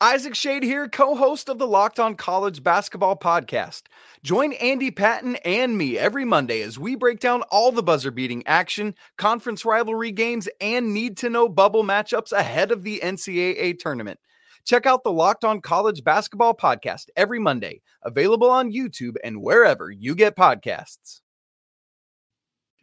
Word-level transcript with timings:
Isaac 0.00 0.34
Shade 0.34 0.64
here, 0.64 0.88
co 0.88 1.14
host 1.14 1.48
of 1.48 1.58
the 1.58 1.68
Locked 1.68 2.00
On 2.00 2.16
College 2.16 2.64
Basketball 2.64 3.16
Podcast. 3.16 3.82
Join 4.24 4.52
Andy 4.54 4.90
Patton 4.90 5.36
and 5.44 5.78
me 5.78 5.96
every 5.96 6.24
Monday 6.24 6.62
as 6.62 6.78
we 6.78 6.96
break 6.96 7.20
down 7.20 7.42
all 7.42 7.70
the 7.70 7.82
buzzer 7.82 8.10
beating 8.10 8.44
action, 8.46 8.96
conference 9.18 9.64
rivalry 9.64 10.10
games, 10.10 10.48
and 10.60 10.92
need 10.92 11.16
to 11.18 11.30
know 11.30 11.48
bubble 11.48 11.84
matchups 11.84 12.32
ahead 12.32 12.72
of 12.72 12.82
the 12.82 13.00
NCAA 13.04 13.78
tournament. 13.78 14.18
Check 14.66 14.84
out 14.84 15.04
the 15.04 15.12
Locked 15.12 15.44
On 15.44 15.60
College 15.60 16.02
Basketball 16.02 16.54
Podcast 16.54 17.06
every 17.16 17.38
Monday, 17.38 17.80
available 18.02 18.50
on 18.50 18.72
YouTube 18.72 19.14
and 19.22 19.42
wherever 19.42 19.90
you 19.90 20.16
get 20.16 20.36
podcasts. 20.36 21.20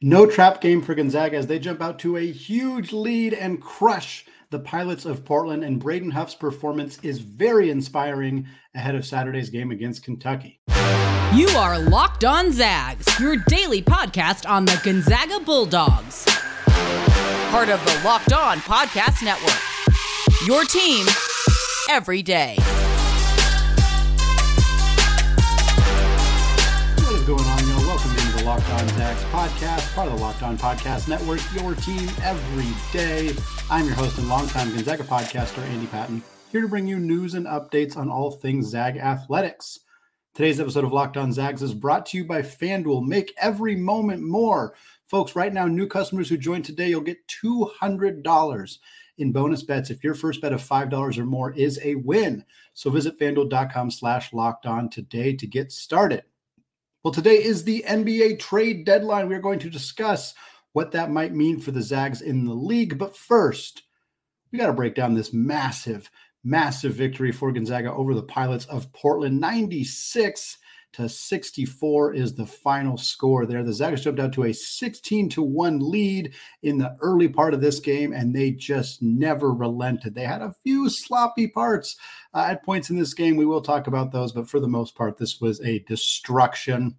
No 0.01 0.25
trap 0.25 0.61
game 0.61 0.81
for 0.81 0.95
Gonzaga 0.95 1.37
as 1.37 1.45
they 1.45 1.59
jump 1.59 1.81
out 1.81 1.99
to 1.99 2.17
a 2.17 2.31
huge 2.31 2.93
lead 2.93 3.33
and 3.33 3.61
crush 3.61 4.25
the 4.51 4.59
Pilots 4.59 5.05
of 5.05 5.23
Portland, 5.23 5.63
and 5.63 5.79
Braden 5.79 6.11
Huff's 6.11 6.35
performance 6.35 6.99
is 7.03 7.19
very 7.19 7.69
inspiring 7.69 8.47
ahead 8.75 8.95
of 8.95 9.05
Saturday's 9.05 9.49
game 9.49 9.71
against 9.71 10.03
Kentucky. 10.03 10.59
You 11.33 11.47
are 11.55 11.79
Locked 11.79 12.25
On 12.25 12.51
Zags, 12.51 13.07
your 13.17 13.37
daily 13.47 13.81
podcast 13.81 14.47
on 14.47 14.65
the 14.65 14.79
Gonzaga 14.83 15.39
Bulldogs. 15.39 16.25
Part 17.49 17.69
of 17.69 17.83
the 17.85 18.01
Locked 18.03 18.33
On 18.33 18.57
Podcast 18.59 19.23
Network. 19.23 19.57
Your 20.45 20.65
team 20.65 21.05
every 21.89 22.21
day. 22.21 22.57
What 26.97 27.15
is 27.15 27.23
going 27.23 27.39
on, 27.39 27.67
y'all? 27.69 27.70
Welcome 27.70 27.70
into 27.70 27.70
the 28.41 28.47
Locked 28.47 28.69
On 28.71 28.87
Zags 28.89 29.23
podcast, 29.25 29.93
part 29.93 30.07
of 30.07 30.15
the 30.15 30.19
Locked 30.19 30.41
On 30.41 30.57
Podcast 30.57 31.07
Network, 31.07 31.41
your 31.53 31.75
team 31.75 32.09
every 32.23 32.73
day. 32.91 33.35
I'm 33.69 33.85
your 33.85 33.93
host 33.93 34.17
and 34.17 34.27
longtime 34.27 34.73
Gonzaga 34.73 35.03
podcaster, 35.03 35.59
Andy 35.59 35.85
Patton, 35.85 36.23
here 36.51 36.61
to 36.61 36.67
bring 36.67 36.87
you 36.87 36.97
news 36.97 37.35
and 37.35 37.45
updates 37.45 37.97
on 37.97 38.09
all 38.09 38.31
things 38.31 38.69
Zag 38.69 38.97
athletics. 38.97 39.81
Today's 40.33 40.59
episode 40.59 40.83
of 40.83 40.91
Locked 40.91 41.17
On 41.17 41.31
Zags 41.31 41.61
is 41.61 41.75
brought 41.75 42.07
to 42.07 42.17
you 42.17 42.25
by 42.25 42.41
FanDuel. 42.41 43.05
Make 43.05 43.31
every 43.37 43.75
moment 43.75 44.23
more. 44.23 44.73
Folks, 45.05 45.35
right 45.35 45.53
now, 45.53 45.67
new 45.67 45.85
customers 45.85 46.27
who 46.27 46.37
join 46.37 46.63
today, 46.63 46.89
you'll 46.89 47.01
get 47.01 47.27
$200 47.27 48.77
in 49.19 49.31
bonus 49.31 49.61
bets 49.61 49.91
if 49.91 50.03
your 50.03 50.15
first 50.15 50.41
bet 50.41 50.53
of 50.53 50.63
$5 50.63 51.17
or 51.17 51.25
more 51.25 51.53
is 51.53 51.79
a 51.83 51.95
win. 51.95 52.43
So 52.73 52.89
visit 52.89 53.19
fanduel.com 53.19 53.91
slash 53.91 54.33
locked 54.33 54.65
on 54.65 54.89
today 54.89 55.35
to 55.35 55.45
get 55.45 55.71
started. 55.71 56.23
Well, 57.03 57.11
today 57.11 57.43
is 57.43 57.63
the 57.63 57.83
NBA 57.87 58.37
trade 58.37 58.85
deadline. 58.85 59.27
We're 59.27 59.39
going 59.39 59.57
to 59.59 59.71
discuss 59.71 60.35
what 60.73 60.91
that 60.91 61.09
might 61.09 61.33
mean 61.33 61.59
for 61.59 61.71
the 61.71 61.81
Zags 61.81 62.21
in 62.21 62.45
the 62.45 62.53
league. 62.53 62.99
But 62.99 63.17
first, 63.17 63.81
we 64.51 64.59
got 64.59 64.67
to 64.67 64.73
break 64.73 64.93
down 64.93 65.15
this 65.15 65.33
massive, 65.33 66.11
massive 66.43 66.93
victory 66.93 67.31
for 67.31 67.51
Gonzaga 67.51 67.91
over 67.91 68.13
the 68.13 68.21
Pilots 68.21 68.65
of 68.65 68.93
Portland. 68.93 69.39
96 69.39 70.59
to 70.93 71.07
64 71.07 72.13
is 72.13 72.33
the 72.33 72.45
final 72.45 72.97
score 72.97 73.45
there. 73.45 73.63
The 73.63 73.73
Zags 73.73 74.03
jumped 74.03 74.19
out 74.19 74.33
to 74.33 74.43
a 74.43 74.53
16 74.53 75.29
to 75.29 75.41
1 75.41 75.79
lead 75.79 76.33
in 76.63 76.77
the 76.77 76.95
early 77.01 77.27
part 77.27 77.53
of 77.53 77.61
this 77.61 77.79
game, 77.79 78.13
and 78.13 78.35
they 78.35 78.51
just 78.51 79.01
never 79.01 79.51
relented. 79.51 80.15
They 80.15 80.25
had 80.25 80.41
a 80.41 80.55
few 80.63 80.89
sloppy 80.89 81.47
parts 81.47 81.95
uh, 82.33 82.47
at 82.49 82.63
points 82.63 82.89
in 82.89 82.97
this 82.97 83.13
game. 83.13 83.35
We 83.35 83.45
will 83.45 83.61
talk 83.61 83.87
about 83.87 84.11
those, 84.11 84.31
but 84.31 84.49
for 84.49 84.59
the 84.59 84.67
most 84.67 84.95
part, 84.95 85.17
this 85.17 85.39
was 85.39 85.61
a 85.61 85.79
destruction 85.79 86.97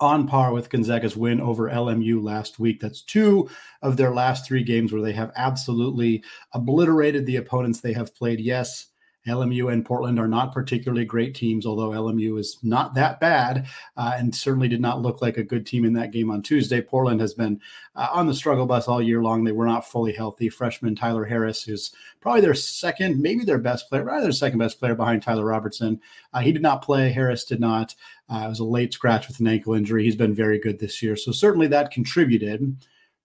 on 0.00 0.26
par 0.26 0.52
with 0.52 0.70
Gonzaga's 0.70 1.16
win 1.16 1.40
over 1.40 1.70
LMU 1.70 2.22
last 2.22 2.58
week. 2.58 2.80
That's 2.80 3.02
two 3.02 3.48
of 3.82 3.96
their 3.96 4.12
last 4.12 4.46
three 4.46 4.62
games 4.62 4.92
where 4.92 5.02
they 5.02 5.12
have 5.12 5.32
absolutely 5.36 6.22
obliterated 6.52 7.26
the 7.26 7.36
opponents 7.36 7.80
they 7.80 7.92
have 7.92 8.14
played. 8.14 8.40
Yes, 8.40 8.88
LMU 9.26 9.72
and 9.72 9.84
Portland 9.84 10.18
are 10.18 10.28
not 10.28 10.52
particularly 10.52 11.04
great 11.04 11.34
teams, 11.34 11.64
although 11.64 11.90
LMU 11.90 12.38
is 12.38 12.58
not 12.62 12.94
that 12.94 13.20
bad 13.20 13.66
uh, 13.96 14.14
and 14.16 14.34
certainly 14.34 14.68
did 14.68 14.80
not 14.80 15.00
look 15.00 15.22
like 15.22 15.38
a 15.38 15.42
good 15.42 15.66
team 15.66 15.84
in 15.84 15.94
that 15.94 16.12
game 16.12 16.30
on 16.30 16.42
Tuesday. 16.42 16.80
Portland 16.80 17.20
has 17.20 17.32
been 17.32 17.60
uh, 17.96 18.08
on 18.12 18.26
the 18.26 18.34
struggle 18.34 18.66
bus 18.66 18.86
all 18.86 19.00
year 19.00 19.22
long. 19.22 19.42
They 19.42 19.52
were 19.52 19.66
not 19.66 19.88
fully 19.88 20.12
healthy. 20.12 20.48
Freshman 20.48 20.94
Tyler 20.94 21.24
Harris, 21.24 21.62
who's 21.62 21.92
probably 22.20 22.42
their 22.42 22.54
second, 22.54 23.20
maybe 23.20 23.44
their 23.44 23.58
best 23.58 23.88
player, 23.88 24.04
rather 24.04 24.24
their 24.24 24.32
second 24.32 24.58
best 24.58 24.78
player 24.78 24.94
behind 24.94 25.22
Tyler 25.22 25.46
Robertson. 25.46 26.00
Uh, 26.32 26.40
he 26.40 26.52
did 26.52 26.62
not 26.62 26.82
play. 26.82 27.10
Harris 27.10 27.44
did 27.44 27.60
not. 27.60 27.94
Uh, 28.28 28.42
it 28.44 28.48
was 28.48 28.60
a 28.60 28.64
late 28.64 28.92
scratch 28.92 29.28
with 29.28 29.40
an 29.40 29.46
ankle 29.46 29.74
injury. 29.74 30.04
He's 30.04 30.16
been 30.16 30.34
very 30.34 30.58
good 30.58 30.78
this 30.78 31.02
year. 31.02 31.16
So 31.16 31.32
certainly 31.32 31.66
that 31.68 31.90
contributed. 31.90 32.76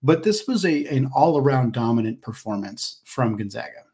But 0.02 0.24
this 0.24 0.48
was 0.48 0.66
a 0.66 0.86
an 0.86 1.10
all 1.14 1.38
around 1.38 1.74
dominant 1.74 2.22
performance 2.22 3.02
from 3.04 3.36
Gonzaga. 3.36 3.89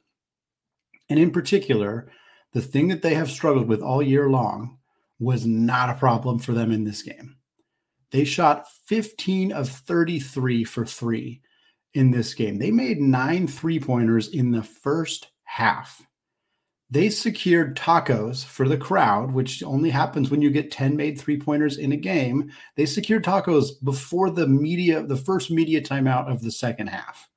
And 1.09 1.19
in 1.19 1.31
particular, 1.31 2.11
the 2.53 2.61
thing 2.61 2.87
that 2.87 3.01
they 3.01 3.13
have 3.13 3.29
struggled 3.29 3.67
with 3.67 3.81
all 3.81 4.01
year 4.01 4.29
long 4.29 4.77
was 5.19 5.45
not 5.45 5.89
a 5.89 5.95
problem 5.99 6.39
for 6.39 6.53
them 6.53 6.71
in 6.71 6.83
this 6.83 7.01
game. 7.01 7.37
They 8.11 8.23
shot 8.23 8.67
15 8.85 9.51
of 9.51 9.69
33 9.69 10.63
for 10.63 10.85
three 10.85 11.41
in 11.93 12.11
this 12.11 12.33
game. 12.33 12.59
They 12.59 12.71
made 12.71 12.99
nine 12.99 13.47
three 13.47 13.79
pointers 13.79 14.27
in 14.29 14.51
the 14.51 14.63
first 14.63 15.29
half. 15.43 16.01
They 16.89 17.09
secured 17.09 17.75
tacos 17.75 18.45
for 18.45 18.67
the 18.67 18.77
crowd, 18.77 19.31
which 19.31 19.63
only 19.63 19.89
happens 19.89 20.29
when 20.29 20.41
you 20.41 20.51
get 20.51 20.71
10 20.71 20.95
made 20.95 21.19
three 21.19 21.39
pointers 21.39 21.77
in 21.77 21.91
a 21.91 21.97
game. 21.97 22.51
They 22.75 22.85
secured 22.85 23.23
tacos 23.23 23.71
before 23.83 24.29
the 24.29 24.47
media, 24.47 25.03
the 25.03 25.17
first 25.17 25.49
media 25.49 25.81
timeout 25.81 26.31
of 26.31 26.41
the 26.41 26.51
second 26.51 26.87
half. 26.87 27.27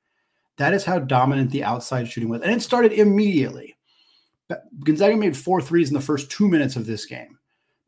That 0.58 0.74
is 0.74 0.84
how 0.84 0.98
dominant 0.98 1.50
the 1.50 1.64
outside 1.64 2.08
shooting 2.08 2.28
was. 2.28 2.42
And 2.42 2.52
it 2.52 2.62
started 2.62 2.92
immediately. 2.92 3.76
Gonzaga 4.80 5.16
made 5.16 5.36
four 5.36 5.60
threes 5.60 5.88
in 5.88 5.94
the 5.94 6.00
first 6.00 6.30
two 6.30 6.48
minutes 6.48 6.76
of 6.76 6.86
this 6.86 7.06
game. 7.06 7.38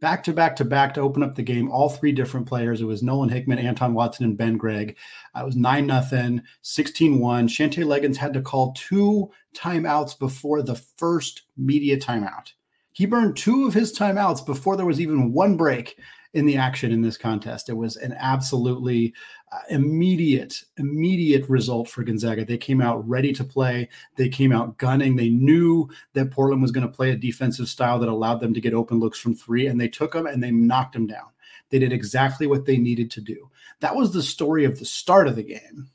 Back 0.00 0.25
to 0.25 0.32
back 0.32 0.56
to 0.56 0.64
back 0.64 0.94
to 0.94 1.00
open 1.00 1.22
up 1.22 1.34
the 1.34 1.42
game, 1.42 1.70
all 1.70 1.91
three 1.91 2.12
different 2.12 2.47
players. 2.47 2.80
It 2.80 2.86
was 2.86 3.03
Nolan 3.03 3.28
Hickman, 3.28 3.59
Anton 3.59 3.92
Watson, 3.92 4.25
and 4.25 4.36
Ben 4.36 4.56
Gregg. 4.56 4.97
Uh, 5.36 5.41
it 5.41 5.47
was 5.47 5.56
9 5.56 5.86
nothing, 5.86 6.42
16 6.62 7.19
1. 7.19 7.48
Shantay 7.48 7.84
Legans 7.84 8.16
had 8.16 8.32
to 8.32 8.41
call 8.41 8.72
two 8.72 9.30
timeouts 9.54 10.19
before 10.19 10.62
the 10.62 10.76
first 10.97 11.42
media 11.59 11.98
timeout. 11.98 12.53
He 12.92 13.04
burned 13.04 13.36
two 13.36 13.66
of 13.66 13.75
his 13.75 13.97
timeouts 13.97 14.44
before 14.44 14.76
there 14.76 14.86
was 14.86 15.00
even 15.00 15.32
one 15.32 15.56
break 15.56 15.98
in 16.32 16.46
the 16.46 16.56
action 16.56 16.92
in 16.92 17.02
this 17.02 17.16
contest. 17.16 17.68
It 17.68 17.76
was 17.76 17.96
an 17.96 18.14
absolutely 18.18 19.12
uh, 19.50 19.58
immediate, 19.68 20.62
immediate 20.76 21.48
result 21.48 21.88
for 21.88 22.04
Gonzaga. 22.04 22.44
They 22.44 22.58
came 22.58 22.80
out 22.80 23.06
ready 23.08 23.32
to 23.32 23.44
play. 23.44 23.88
They 24.16 24.28
came 24.28 24.52
out 24.52 24.78
gunning. 24.78 25.16
They 25.16 25.28
knew 25.28 25.88
that 26.14 26.30
Portland 26.30 26.62
was 26.62 26.70
going 26.70 26.86
to 26.86 26.92
play 26.92 27.10
a 27.10 27.16
defensive 27.16 27.68
style 27.68 27.98
that 27.98 28.08
allowed 28.08 28.41
them 28.41 28.54
to 28.54 28.60
get 28.60 28.74
open 28.74 29.00
looks 29.00 29.18
from 29.18 29.34
three, 29.34 29.66
and 29.66 29.80
they 29.80 29.88
took 29.88 30.12
them 30.12 30.26
and 30.26 30.42
they 30.42 30.52
knocked 30.52 30.92
them 30.92 31.06
down. 31.06 31.26
They 31.70 31.78
did 31.78 31.92
exactly 31.92 32.47
what 32.47 32.64
they 32.64 32.76
needed 32.76 33.10
to 33.12 33.20
do. 33.20 33.50
That 33.80 33.97
was 33.97 34.12
the 34.12 34.22
story 34.22 34.64
of 34.64 34.78
the 34.78 34.84
start 34.84 35.26
of 35.26 35.36
the 35.36 35.42
game. 35.42 35.91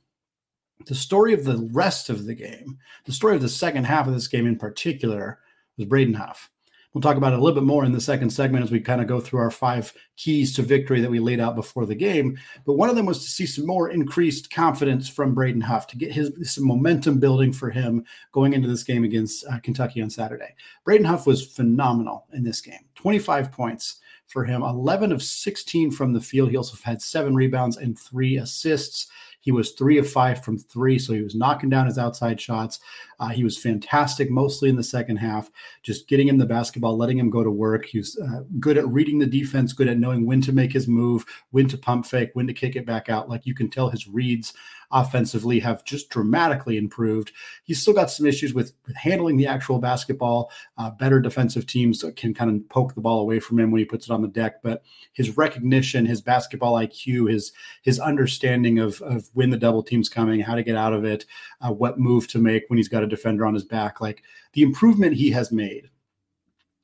The 0.86 0.96
story 0.96 1.34
of 1.34 1.46
the 1.46 1.68
rest 1.72 2.10
of 2.10 2.26
the 2.26 2.36
game, 2.36 2.78
the 3.06 3.12
story 3.12 3.36
of 3.36 3.42
the 3.42 3.50
second 3.50 3.86
half 3.86 4.08
of 4.08 4.14
this 4.14 4.28
game 4.28 4.46
in 4.46 4.58
particular, 4.58 5.40
was 5.78 5.88
Braden 5.88 6.14
Huff. 6.14 6.52
We'll 6.96 7.02
talk 7.02 7.18
about 7.18 7.34
it 7.34 7.40
a 7.40 7.42
little 7.42 7.60
bit 7.60 7.68
more 7.68 7.84
in 7.84 7.92
the 7.92 8.00
second 8.00 8.30
segment 8.30 8.64
as 8.64 8.72
we 8.72 8.80
kind 8.80 9.02
of 9.02 9.08
go 9.08 9.20
through 9.20 9.42
our 9.42 9.52
five 9.52 9.94
keys 10.16 10.56
to 10.56 10.62
victory 10.62 11.02
that 11.02 11.12
we 11.12 11.20
laid 11.20 11.42
out 11.42 11.54
before 11.54 11.86
the 11.86 11.94
game. 11.94 12.38
But 12.66 12.76
one 12.76 12.90
of 12.90 12.96
them 12.96 13.06
was 13.06 13.22
to 13.22 13.30
see 13.30 13.46
some 13.46 13.66
more 13.66 13.90
increased 13.90 14.50
confidence 14.50 15.10
from 15.10 15.36
Braden 15.36 15.60
Huff 15.60 15.88
to 15.88 15.98
get 15.98 16.14
his 16.14 16.32
some 16.44 16.66
momentum 16.66 17.20
building 17.20 17.52
for 17.52 17.70
him 17.70 18.06
going 18.32 18.54
into 18.54 18.70
this 18.70 18.86
game 18.86 19.04
against 19.04 19.46
uh, 19.46 19.60
Kentucky 19.60 20.02
on 20.02 20.10
Saturday. 20.10 20.56
Braden 20.86 21.06
Huff 21.06 21.28
was 21.28 21.46
phenomenal 21.46 22.28
in 22.32 22.44
this 22.46 22.62
game 22.62 22.86
25 22.96 23.52
points 23.52 24.00
for 24.28 24.46
him, 24.46 24.64
11 24.64 25.12
of 25.12 25.22
16 25.22 25.92
from 25.92 26.14
the 26.14 26.22
field. 26.22 26.50
He 26.50 26.56
also 26.56 26.78
had 26.82 27.02
seven 27.02 27.36
rebounds 27.36 27.76
and 27.76 28.00
three 28.00 28.38
assists. 28.38 29.08
He 29.46 29.52
was 29.52 29.74
three 29.74 30.00
of 30.00 30.10
five 30.10 30.44
from 30.44 30.58
three, 30.58 30.98
so 30.98 31.14
he 31.14 31.22
was 31.22 31.36
knocking 31.36 31.70
down 31.70 31.86
his 31.86 32.00
outside 32.00 32.42
shots. 32.42 32.80
Uh, 33.20 33.30
he 33.30 33.44
was 33.44 33.60
fantastic, 33.60 34.32
mostly 34.32 34.70
in 34.70 34.76
the 34.76 34.84
second 34.84 35.18
half, 35.18 35.52
just 35.84 36.08
getting 36.08 36.28
him 36.28 36.40
the 36.40 36.48
basketball, 36.48 36.98
letting 36.98 37.20
him 37.20 37.30
go 37.30 37.44
to 37.44 37.52
work. 37.52 37.86
He 37.86 38.00
was 38.00 38.20
uh, 38.20 38.42
good 38.60 38.76
at 38.76 38.88
reading 38.88 39.20
the 39.20 39.28
defense, 39.28 39.72
good 39.72 39.88
at 39.88 40.00
knowing 40.00 40.26
when 40.26 40.42
to 40.42 40.52
make 40.52 40.74
his 40.74 40.88
move, 40.88 41.26
when 41.52 41.68
to 41.68 41.78
pump 41.78 42.08
fake, 42.08 42.32
when 42.34 42.48
to 42.48 42.54
kick 42.54 42.76
it 42.76 42.88
back 42.88 43.08
out. 43.08 43.30
Like 43.30 43.46
you 43.46 43.54
can 43.54 43.70
tell 43.70 43.88
his 43.88 44.08
reads 44.08 44.56
offensively 44.92 45.60
have 45.60 45.84
just 45.84 46.10
dramatically 46.10 46.78
improved. 46.78 47.32
He's 47.64 47.82
still 47.82 47.94
got 47.94 48.12
some 48.12 48.26
issues 48.26 48.54
with, 48.54 48.74
with 48.86 48.96
handling 48.96 49.38
the 49.38 49.48
actual 49.48 49.80
basketball. 49.80 50.52
Uh, 50.78 50.92
better 50.92 51.20
defensive 51.20 51.66
teams 51.66 52.04
can 52.16 52.34
kind 52.34 52.50
of 52.50 52.70
poke 52.70 52.96
the 52.96 53.02
ball 53.02 53.20
away 53.20 53.40
from 53.40 53.60
him 53.60 53.72
when 53.72 53.80
he 53.80 53.86
puts 53.86 54.06
it 54.06 54.12
on 54.12 54.22
the 54.22 54.28
deck. 54.28 54.62
But 54.62 54.84
his 55.14 55.38
recognition, 55.38 56.06
his 56.06 56.22
basketball 56.22 56.74
IQ, 56.76 57.32
his 57.32 57.52
his 57.82 58.00
understanding 58.00 58.80
of, 58.80 59.02
of 59.02 59.30
when 59.34 59.50
the 59.50 59.58
double 59.58 59.84
team's 59.84 60.10
coming, 60.10 60.40
how 60.40 60.56
to 60.56 60.64
get 60.64 60.76
out 60.76 60.94
of 60.94 61.06
it, 61.06 61.26
uh, 61.62 61.72
what 61.72 62.00
move 62.00 62.28
to 62.30 62.40
make 62.40 62.66
when 62.68 62.78
he's 62.78 62.90
got 62.90 63.04
a 63.04 63.08
defender 63.08 63.46
on 63.46 63.54
his 63.54 63.64
back, 63.64 64.02
like 64.02 64.24
the 64.54 64.62
improvement 64.62 65.16
he 65.16 65.32
has 65.32 65.52
made 65.52 65.90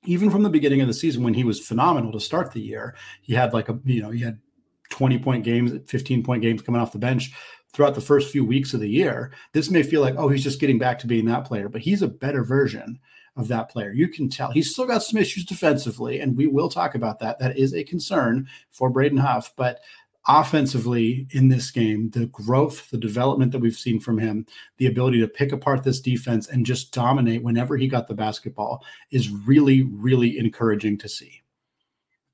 even 0.04 0.32
from 0.32 0.44
the 0.44 0.50
beginning 0.50 0.82
of 0.82 0.88
the 0.88 0.94
season 0.94 1.24
when 1.24 1.34
he 1.34 1.44
was 1.44 1.60
phenomenal 1.60 2.12
to 2.12 2.20
start 2.20 2.52
the 2.52 2.62
year 2.62 2.96
he 3.22 3.34
had 3.34 3.54
like 3.54 3.70
a 3.70 3.80
you 3.86 4.02
know 4.02 4.10
he 4.10 4.22
had 4.22 4.40
20 4.90 5.20
point 5.20 5.44
games 5.44 5.72
15 5.88 6.24
point 6.24 6.42
games 6.42 6.62
coming 6.62 6.82
off 6.82 6.92
the 6.92 7.00
bench 7.00 7.32
throughout 7.74 7.96
the 7.96 8.02
first 8.02 8.32
few 8.32 8.46
weeks 8.46 8.74
of 8.74 8.80
the 8.80 8.90
year, 8.90 9.32
this 9.54 9.70
may 9.70 9.84
feel 9.84 10.02
like, 10.02 10.16
oh, 10.18 10.30
he's 10.30 10.44
just 10.44 10.60
getting 10.60 10.80
back 10.80 11.00
to 11.00 11.08
being 11.08 11.26
that 11.26 11.46
player, 11.46 11.70
but 11.70 11.82
he's 11.82 12.02
a 12.02 12.08
better 12.08 12.44
version 12.44 13.00
of 13.36 13.48
that 13.48 13.70
player. 13.70 13.92
You 13.94 14.08
can 14.08 14.30
tell 14.30 14.52
he's 14.52 14.72
still 14.72 14.86
got 14.86 15.04
some 15.04 15.20
issues 15.20 15.46
defensively, 15.46 16.20
and 16.20 16.36
we 16.36 16.48
will 16.48 16.70
talk 16.70 16.96
about 16.96 17.20
that. 17.20 17.40
That 17.40 17.58
is 17.58 17.74
a 17.74 17.84
concern 17.84 18.48
for 18.72 18.90
Braden 18.90 19.18
Huff, 19.18 19.54
but 19.56 19.80
offensively 20.28 21.28
in 21.32 21.48
this 21.48 21.72
game, 21.72 22.10
the 22.12 22.28
growth, 22.28 22.90
the 22.92 22.98
development 22.98 23.52
that 23.52 23.60
we've 23.60 23.76
seen 23.76 24.00
from 24.00 24.18
him, 24.20 24.46
the 24.78 24.86
ability 24.86 25.20
to 25.20 25.28
pick 25.28 25.52
apart 25.52 25.84
this 25.84 26.00
defense 26.00 26.48
and 26.48 26.66
just 26.66 26.94
dominate 26.94 27.44
whenever 27.44 27.78
he 27.78 27.88
got 27.88 28.08
the 28.08 28.14
basketball 28.14 28.84
is 29.10 29.30
really, 29.30 29.84
really 29.84 30.38
encouraging 30.38 30.98
to 31.00 31.10
see 31.10 31.41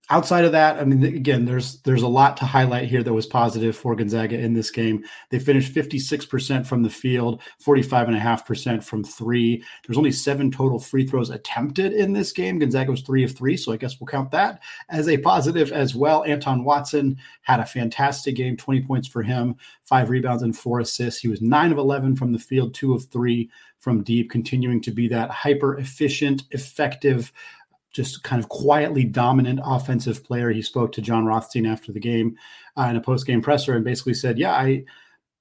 outside 0.10 0.46
of 0.46 0.54
that, 0.54 0.78
I 0.78 0.86
mean, 0.86 1.04
again, 1.04 1.46
there's 1.46 1.82
there's 1.82 2.02
a 2.02 2.08
lot 2.08 2.38
to 2.38 2.46
highlight 2.46 2.88
here 2.88 3.04
that 3.04 3.14
was 3.14 3.26
positive 3.26 3.76
for 3.76 3.96
Gonzaga 3.96 4.40
in 4.40 4.54
this 4.54 4.72
game. 4.72 5.04
They 5.30 5.40
finished 5.40 5.74
56% 5.74 6.66
from 6.66 6.84
the 6.84 6.90
field, 6.90 7.42
45.5% 7.66 8.84
from 8.84 9.04
three. 9.04 9.64
There's 9.86 9.98
only 9.98 10.12
seven 10.12 10.50
total 10.50 10.80
free 10.80 11.06
throws 11.06 11.30
attempted 11.30 11.94
in 11.94 12.14
this 12.14 12.32
game. 12.32 12.60
Gonzaga 12.60 12.92
was 12.92 13.02
three 13.02 13.24
of 13.24 13.36
three, 13.36 13.58
so 13.58 13.74
I 13.74 13.78
guess 13.78 14.00
we'll 14.00 14.08
count 14.08 14.32
that 14.32 14.62
as 14.90 15.10
a 15.10 15.18
positive 15.18 15.72
as 15.72 15.94
well. 15.94 16.24
Anton 16.24 16.64
Watson 16.64 17.18
had 17.42 17.60
a 17.60 17.66
fantastic 17.66 18.36
game, 18.36 18.56
20 18.56 18.84
points 18.84 19.08
for 19.08 19.24
him, 19.24 19.56
five 19.84 20.10
rebounds 20.10 20.44
and 20.44 20.58
four 20.58 20.80
assists. 20.80 21.20
He 21.20 21.28
was 21.28 21.42
nine 21.42 21.72
of 21.72 21.78
11 21.78 22.16
from 22.16 22.32
the 22.32 22.40
field, 22.40 22.74
two 22.74 22.94
of 22.94 23.06
three 23.06 23.50
from 23.78 24.04
deep, 24.04 24.32
continuing 24.32 24.82
to 24.82 24.92
be 24.92 25.08
that 25.08 25.30
hyper 25.30 25.78
efficient, 25.78 26.44
effective 26.52 27.32
just 27.92 28.24
kind 28.24 28.42
of 28.42 28.50
quietly 28.50 29.04
dominant 29.04 29.60
offensive 29.64 30.24
player. 30.24 30.52
He 30.52 30.62
spoke 30.62 30.92
to 30.94 31.02
John 31.02 31.26
Rothstein 31.26 31.66
after 31.66 31.92
the 31.92 32.00
game 32.00 32.38
uh, 32.78 32.84
in 32.84 32.96
a 32.96 33.02
post 33.02 33.26
game 33.26 33.42
presser 33.42 33.76
and 33.76 33.84
basically 33.84 34.14
said, 34.14 34.38
"Yeah, 34.38 34.54
I 34.54 34.86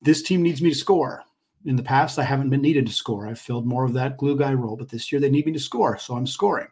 this 0.03 0.23
team 0.23 0.43
needs 0.43 0.63
me 0.63 0.71
to 0.71 0.77
score. 0.77 1.23
In 1.65 1.77
the 1.77 1.83
past, 1.83 2.19
I 2.19 2.23
haven't 2.23 2.51
been 2.51 2.63
needed 2.63 2.87
to 2.87 2.93
score. 2.93 3.27
I've 3.27 3.41
filled 3.41 3.67
more 3.67 3.85
of 3.85 3.93
that 3.95 4.19
glue 4.19 4.37
guy 4.37 4.55
role, 4.55 4.77
but 4.77 4.89
this 4.89 5.11
year 5.11 5.21
they 5.21 5.31
need 5.31 5.47
me 5.47 5.53
to 5.53 5.59
score, 5.59 5.99
so 5.99 6.15
I'm 6.15 6.27
scoring." 6.27 6.69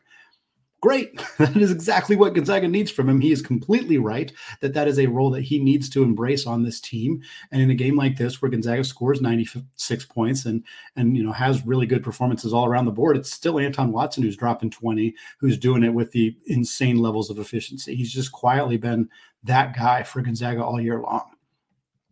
Great. 0.84 1.18
that 1.38 1.56
is 1.56 1.70
exactly 1.70 2.14
what 2.14 2.34
Gonzaga 2.34 2.68
needs 2.68 2.90
from 2.90 3.08
him. 3.08 3.18
He 3.18 3.32
is 3.32 3.40
completely 3.40 3.96
right 3.96 4.30
that 4.60 4.74
that 4.74 4.86
is 4.86 4.98
a 4.98 5.06
role 5.06 5.30
that 5.30 5.40
he 5.40 5.58
needs 5.58 5.88
to 5.88 6.02
embrace 6.02 6.46
on 6.46 6.62
this 6.62 6.78
team. 6.78 7.22
And 7.50 7.62
in 7.62 7.70
a 7.70 7.74
game 7.74 7.96
like 7.96 8.18
this, 8.18 8.42
where 8.42 8.50
Gonzaga 8.50 8.84
scores 8.84 9.22
96 9.22 10.04
points 10.04 10.44
and 10.44 10.62
and 10.94 11.16
you 11.16 11.22
know 11.22 11.32
has 11.32 11.64
really 11.64 11.86
good 11.86 12.02
performances 12.02 12.52
all 12.52 12.66
around 12.66 12.84
the 12.84 12.92
board, 12.92 13.16
it's 13.16 13.32
still 13.32 13.58
Anton 13.58 13.92
Watson 13.92 14.24
who's 14.24 14.36
dropping 14.36 14.72
20, 14.72 15.14
who's 15.38 15.56
doing 15.56 15.84
it 15.84 15.94
with 15.94 16.12
the 16.12 16.36
insane 16.48 16.98
levels 16.98 17.30
of 17.30 17.38
efficiency. 17.38 17.94
He's 17.94 18.12
just 18.12 18.30
quietly 18.30 18.76
been 18.76 19.08
that 19.44 19.74
guy 19.74 20.02
for 20.02 20.20
Gonzaga 20.20 20.62
all 20.62 20.78
year 20.78 21.00
long. 21.00 21.30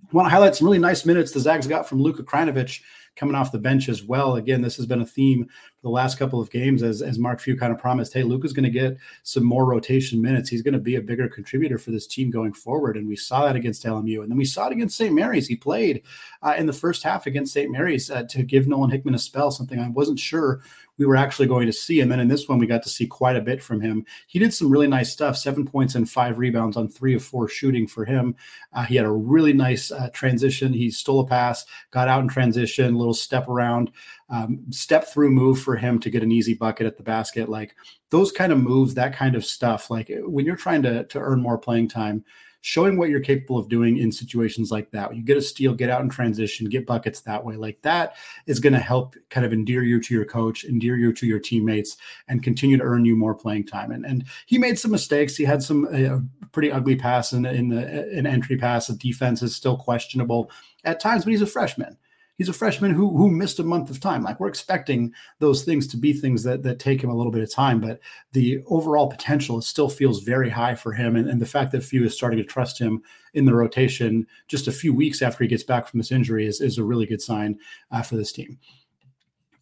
I 0.03 0.17
want 0.17 0.25
to 0.25 0.31
highlight 0.31 0.55
some 0.55 0.67
really 0.67 0.79
nice 0.79 1.05
minutes 1.05 1.33
the 1.33 1.41
Zags 1.41 1.67
got 1.67 1.87
from 1.87 2.01
Luka 2.01 2.23
Krajnovic 2.23 2.81
coming 3.17 3.35
off 3.35 3.53
the 3.53 3.59
bench 3.59 3.89
as 3.89 4.03
well. 4.03 4.37
Again, 4.37 4.63
this 4.63 4.77
has 4.77 4.87
been 4.87 5.03
a 5.03 5.07
theme 5.07 5.45
for 5.45 5.83
the 5.83 5.91
last 5.91 6.19
couple 6.19 6.41
of 6.41 6.51
games, 6.51 6.83
as, 6.83 7.03
as 7.03 7.19
Mark 7.19 7.41
Few 7.41 7.57
kind 7.57 7.73
of 7.73 7.79
promised. 7.79 8.13
Hey, 8.13 8.23
Luka's 8.23 8.53
going 8.53 8.65
to 8.65 8.71
get 8.71 8.97
some 9.23 9.45
more 9.45 9.67
rotation 9.67 10.21
minutes. 10.21 10.49
He's 10.49 10.63
going 10.63 10.75
to 10.75 10.81
be 10.81 10.97
a 10.97 11.03
bigger 11.03 11.29
contributor 11.29 11.79
for 11.79 11.91
this 11.91 12.07
team 12.07 12.31
going 12.31 12.53
forward. 12.53 12.97
And 12.97 13.07
we 13.07 13.17
saw 13.17 13.47
that 13.47 13.57
against 13.57 13.85
LMU. 13.85 14.23
And 14.23 14.31
then 14.31 14.39
we 14.39 14.45
saw 14.45 14.67
it 14.67 14.73
against 14.73 14.97
St. 14.97 15.15
Mary's. 15.15 15.47
He 15.47 15.57
played 15.57 16.03
uh, 16.43 16.55
in 16.57 16.67
the 16.67 16.73
first 16.73 17.03
half 17.03 17.27
against 17.27 17.53
St. 17.53 17.71
Mary's 17.71 18.11
uh, 18.11 18.25
to 18.25 18.43
give 18.43 18.67
Nolan 18.67 18.91
Hickman 18.91 19.15
a 19.15 19.19
spell, 19.19 19.51
something 19.51 19.79
I 19.79 19.89
wasn't 19.89 20.19
sure 20.19 20.63
we 21.03 21.07
were 21.07 21.17
actually 21.17 21.49
going 21.49 21.67
to 21.67 21.73
see. 21.73 22.01
And 22.01 22.13
then 22.13 22.21
in 22.21 22.29
this 22.29 22.49
one, 22.49 22.61
we 22.61 22.67
got 22.69 22.85
to 22.85 22.89
see 22.89 23.09
quite 23.09 23.35
a 23.35 23.41
bit 23.41 23.61
from 23.61 23.81
him. 23.81 24.07
He 24.29 24.39
did 24.39 24.55
some 24.55 24.71
really 24.71 24.87
nice 24.87 25.11
stuff 25.11 25.37
seven 25.37 25.67
points 25.67 25.97
and 25.97 26.09
five 26.09 26.39
rebounds 26.39 26.77
on 26.77 26.89
three 26.89 27.13
of 27.17 27.25
four 27.25 27.49
shooting 27.49 27.89
for 27.89 28.05
him. 28.05 28.37
Uh, 28.73 28.85
he 28.85 28.95
had 28.95 29.05
a 29.05 29.11
really 29.11 29.53
nice 29.53 29.91
uh, 29.91 30.11
transition. 30.13 30.73
He 30.73 30.93
stole 30.93 31.19
a 31.19 31.27
pass, 31.27 31.67
got 31.91 32.07
out 32.07 32.23
in 32.23 32.29
transition, 32.29 32.95
little 32.95 33.15
step 33.15 33.49
around, 33.49 33.91
um, 34.31 34.61
step 34.71 35.09
through 35.09 35.31
move 35.31 35.61
for 35.61 35.75
him 35.75 35.99
to 35.99 36.11
get 36.11 36.23
an 36.23 36.31
easy 36.31 36.55
bucket 36.55 36.87
at 36.87 36.97
the 36.97 37.03
basket. 37.03 37.49
Like 37.49 37.75
those 38.11 38.31
kind 38.31 38.53
of 38.53 38.61
moves, 38.61 38.95
that 38.95 39.13
kind 39.13 39.35
of 39.35 39.45
stuff. 39.45 39.91
Like 39.91 40.09
when 40.21 40.47
you're 40.47 40.55
trying 40.55 40.83
to, 40.83 41.03
to 41.03 41.19
earn 41.19 41.43
more 41.43 41.59
playing 41.59 41.89
time, 41.89 42.25
showing 42.63 42.97
what 42.97 43.11
you're 43.11 43.21
capable 43.21 43.59
of 43.59 43.69
doing 43.69 43.99
in 43.99 44.11
situations 44.11 44.71
like 44.71 44.91
that. 44.93 45.15
You 45.15 45.23
get 45.23 45.37
a 45.37 45.43
steal, 45.43 45.75
get 45.75 45.91
out 45.91 46.01
in 46.01 46.09
transition, 46.09 46.69
get 46.69 46.87
buckets 46.87 47.21
that 47.21 47.45
way. 47.45 47.57
Like 47.57 47.83
that 47.83 48.17
is 48.47 48.61
going 48.61 48.73
to 48.73 48.79
help 48.79 49.17
kind 49.31 49.45
of 49.45 49.53
endear 49.53 49.83
you 49.83 50.01
to 50.01 50.15
your 50.15 50.25
coach, 50.25 50.65
endear 50.65 50.97
you 50.97 51.13
to 51.13 51.27
your 51.27 51.41
teammates, 51.41 51.97
and 52.29 52.43
continue 52.43 52.79
to 52.79 52.85
earn 52.85 53.05
you 53.05 53.17
more 53.17 53.35
playing 53.35 53.67
time. 53.67 53.91
And 53.91 54.07
and 54.07 54.25
he 54.47 54.59
made 54.59 54.79
some 54.79 54.93
mistakes. 54.93 55.37
He 55.37 55.45
had 55.45 55.63
some 55.63 55.87
uh, 55.93 56.21
pretty 56.53 56.71
ugly 56.71 56.97
pass 56.97 57.33
in 57.33 57.45
in 57.45 57.69
the, 57.69 58.11
an 58.17 58.27
entry 58.27 58.57
pass. 58.57 58.87
The 58.87 58.95
defense 58.95 59.43
is 59.43 59.55
still 59.55 59.77
questionable 59.77 60.51
at 60.85 61.01
times, 61.01 61.25
but 61.25 61.31
he's 61.31 61.43
a 61.43 61.47
freshman 61.47 61.97
he's 62.43 62.49
a 62.49 62.53
freshman 62.53 62.91
who 62.91 63.17
who 63.17 63.31
missed 63.31 63.61
a 63.61 63.63
month 63.63 63.89
of 63.89 64.01
time. 64.01 64.25
Like 64.25 64.41
we're 64.41 64.49
expecting 64.49 65.15
those 65.39 65.63
things 65.63 65.87
to 65.87 65.97
be 65.97 66.13
things 66.13 66.43
that 66.43 66.65
that 66.65 66.81
take 66.81 67.01
him 67.01 67.09
a 67.09 67.15
little 67.15 67.31
bit 67.31 67.43
of 67.43 67.53
time, 67.53 67.81
but 67.81 68.01
the 68.33 68.61
overall 68.67 69.07
potential 69.07 69.63
still 69.63 69.89
feels 69.89 70.25
very 70.25 70.51
high 70.51 70.75
for 70.75 70.93
him. 70.93 71.15
And, 71.15 71.29
and 71.29 71.41
the 71.41 71.47
fact 71.47 71.71
that 71.71 71.85
Few 71.85 72.05
is 72.05 72.15
starting 72.15 72.41
to 72.41 72.45
trust 72.45 72.81
him 72.81 73.01
in 73.35 73.45
the 73.45 73.55
rotation 73.55 74.27
just 74.49 74.67
a 74.67 74.73
few 74.73 74.93
weeks 74.93 75.23
after 75.23 75.45
he 75.45 75.49
gets 75.49 75.63
back 75.63 75.87
from 75.87 76.01
this 76.01 76.11
injury 76.11 76.45
is, 76.45 76.61
is 76.61 76.79
a 76.79 76.85
really 76.85 77.07
good 77.07 77.23
sign 77.23 77.61
uh, 77.93 78.03
for 78.03 78.17
this 78.17 78.33
team. 78.33 78.59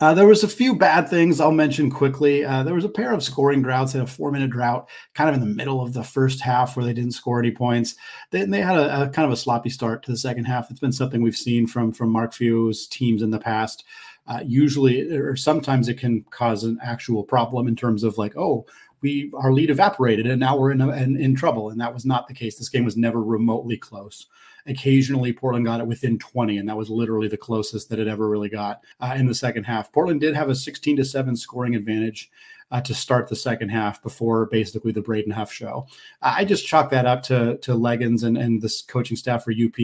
Uh, 0.00 0.14
there 0.14 0.26
was 0.26 0.42
a 0.42 0.48
few 0.48 0.74
bad 0.74 1.10
things 1.10 1.40
I'll 1.40 1.52
mention 1.52 1.90
quickly. 1.90 2.42
Uh, 2.42 2.62
there 2.62 2.74
was 2.74 2.86
a 2.86 2.88
pair 2.88 3.12
of 3.12 3.22
scoring 3.22 3.60
droughts 3.60 3.94
in 3.94 4.00
a 4.00 4.06
four-minute 4.06 4.50
drought, 4.50 4.88
kind 5.14 5.28
of 5.28 5.34
in 5.34 5.40
the 5.40 5.54
middle 5.54 5.82
of 5.82 5.92
the 5.92 6.02
first 6.02 6.40
half, 6.40 6.74
where 6.74 6.86
they 6.86 6.94
didn't 6.94 7.12
score 7.12 7.38
any 7.38 7.50
points. 7.50 7.96
They, 8.30 8.46
they 8.46 8.62
had 8.62 8.78
a, 8.78 9.02
a, 9.02 9.08
kind 9.10 9.26
of 9.26 9.32
a 9.32 9.36
sloppy 9.36 9.68
start 9.68 10.02
to 10.04 10.10
the 10.10 10.16
second 10.16 10.44
half. 10.44 10.70
It's 10.70 10.80
been 10.80 10.90
something 10.90 11.20
we've 11.20 11.36
seen 11.36 11.66
from 11.66 11.92
from 11.92 12.08
Mark 12.08 12.32
Few's 12.32 12.86
teams 12.86 13.20
in 13.20 13.30
the 13.30 13.38
past. 13.38 13.84
Uh, 14.26 14.40
usually, 14.42 15.02
or 15.10 15.36
sometimes, 15.36 15.86
it 15.88 15.98
can 15.98 16.24
cause 16.30 16.64
an 16.64 16.78
actual 16.82 17.22
problem 17.22 17.68
in 17.68 17.76
terms 17.76 18.02
of 18.02 18.16
like, 18.16 18.34
oh, 18.38 18.64
we 19.02 19.30
our 19.34 19.52
lead 19.52 19.70
evaporated 19.70 20.26
and 20.26 20.40
now 20.40 20.56
we're 20.56 20.72
in, 20.72 20.80
in, 20.80 21.16
in 21.16 21.34
trouble. 21.34 21.70
And 21.70 21.80
that 21.80 21.92
was 21.92 22.04
not 22.04 22.28
the 22.28 22.34
case. 22.34 22.56
This 22.56 22.68
game 22.68 22.84
was 22.84 22.96
never 22.96 23.22
remotely 23.22 23.76
close. 23.76 24.26
Occasionally, 24.66 25.32
Portland 25.32 25.64
got 25.64 25.80
it 25.80 25.86
within 25.86 26.18
20, 26.18 26.58
and 26.58 26.68
that 26.68 26.76
was 26.76 26.90
literally 26.90 27.28
the 27.28 27.36
closest 27.36 27.88
that 27.88 27.98
it 27.98 28.08
ever 28.08 28.28
really 28.28 28.50
got 28.50 28.82
uh, 29.00 29.14
in 29.16 29.26
the 29.26 29.34
second 29.34 29.64
half. 29.64 29.90
Portland 29.90 30.20
did 30.20 30.34
have 30.34 30.50
a 30.50 30.54
16 30.54 30.96
to 30.96 31.04
7 31.04 31.34
scoring 31.36 31.74
advantage. 31.74 32.30
Uh, 32.72 32.80
to 32.80 32.94
start 32.94 33.26
the 33.26 33.34
second 33.34 33.68
half 33.68 34.00
before 34.00 34.46
basically 34.46 34.92
the 34.92 35.00
Braden 35.00 35.32
Huff 35.32 35.52
show. 35.52 35.88
I 36.22 36.44
just 36.44 36.64
chalk 36.64 36.88
that 36.90 37.04
up 37.04 37.20
to 37.24 37.58
to 37.62 37.72
Legans 37.72 38.22
and, 38.22 38.38
and 38.38 38.62
this 38.62 38.80
coaching 38.80 39.16
staff 39.16 39.42
for 39.42 39.50
UP 39.50 39.74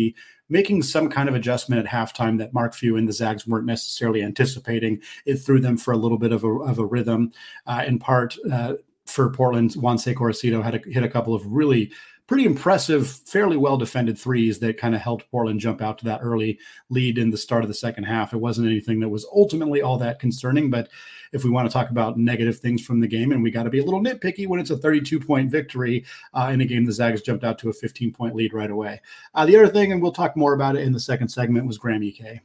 making 0.49 0.83
some 0.83 1.09
kind 1.09 1.29
of 1.29 1.35
adjustment 1.35 1.85
at 1.85 1.91
halftime 1.91 2.39
that 2.39 2.55
Mark 2.55 2.75
Few 2.75 2.97
and 2.97 3.09
the 3.09 3.13
Zags 3.13 3.47
weren't 3.47 3.67
necessarily 3.67 4.23
anticipating. 4.23 5.01
It 5.25 5.37
threw 5.37 5.61
them 5.61 5.77
for 5.77 5.93
a 5.93 5.97
little 5.97 6.19
bit 6.19 6.33
of 6.33 6.45
a, 6.45 6.49
of 6.49 6.79
a 6.79 6.87
rhythm. 6.87 7.33
Uh, 7.67 7.85
in 7.87 7.99
part, 7.99 8.37
uh, 8.51 8.75
for 9.07 9.31
Portland, 9.31 9.75
Juan 9.75 9.97
Gorosito 9.97 10.63
had 10.63 10.75
a, 10.75 10.91
hit 10.91 11.03
a 11.03 11.09
couple 11.09 11.35
of 11.35 11.47
really 11.47 11.93
pretty 12.27 12.45
impressive, 12.45 13.09
fairly 13.09 13.57
well 13.57 13.77
defended 13.77 14.19
threes 14.19 14.59
that 14.59 14.79
kind 14.79 14.95
of 14.95 15.01
helped 15.01 15.31
Portland 15.31 15.61
jump 15.61 15.81
out 15.81 15.99
to 15.99 16.05
that 16.05 16.21
early 16.23 16.59
lead 16.91 17.19
in 17.19 17.31
the 17.31 17.37
start 17.37 17.63
of 17.63 17.69
the 17.69 17.75
second 17.75 18.05
half. 18.05 18.33
It 18.33 18.39
wasn't 18.39 18.67
anything 18.67 19.01
that 19.01 19.09
was 19.09 19.27
ultimately 19.33 19.81
all 19.81 19.97
that 19.99 20.19
concerning, 20.19 20.71
but 20.71 20.89
if 21.33 21.45
we 21.45 21.51
want 21.51 21.69
to 21.69 21.73
talk 21.73 21.91
about 21.91 22.19
negative 22.19 22.59
things 22.59 22.85
from 22.85 23.01
the 23.01 23.07
game, 23.07 23.33
and 23.33 23.43
we 23.43 23.51
got 23.51 23.65
to 23.65 23.71
be 23.71 23.79
a 23.79 23.85
little 23.85 24.03
nitpicky 24.03 24.47
when 24.47 24.61
it's 24.61 24.71
a 24.71 24.77
32 24.77 25.21
point 25.21 25.51
victory 25.51 26.05
uh, 26.35 26.51
in 26.53 26.61
a 26.61 26.65
game 26.65 26.85
the 26.85 26.93
Zags 26.93 27.23
jumped 27.23 27.45
out 27.45 27.59
to 27.61 27.69
a 27.69 27.73
15 27.73 28.13
point 28.13 28.35
lead 28.35 28.53
right 28.53 28.71
away. 28.71 29.01
Uh, 29.35 29.47
the 29.47 29.57
other 29.57 29.69
thing, 29.69 29.93
and 29.93 30.03
we'll 30.03 30.13
talk 30.13 30.37
more 30.37 30.55
about 30.55 30.77
it 30.77 30.83
in 30.83 30.93
the 30.93 31.01
second 31.01 31.29
segment, 31.29 31.67
was 31.67 31.79
Graham 31.79 32.03
Ike 32.03 32.43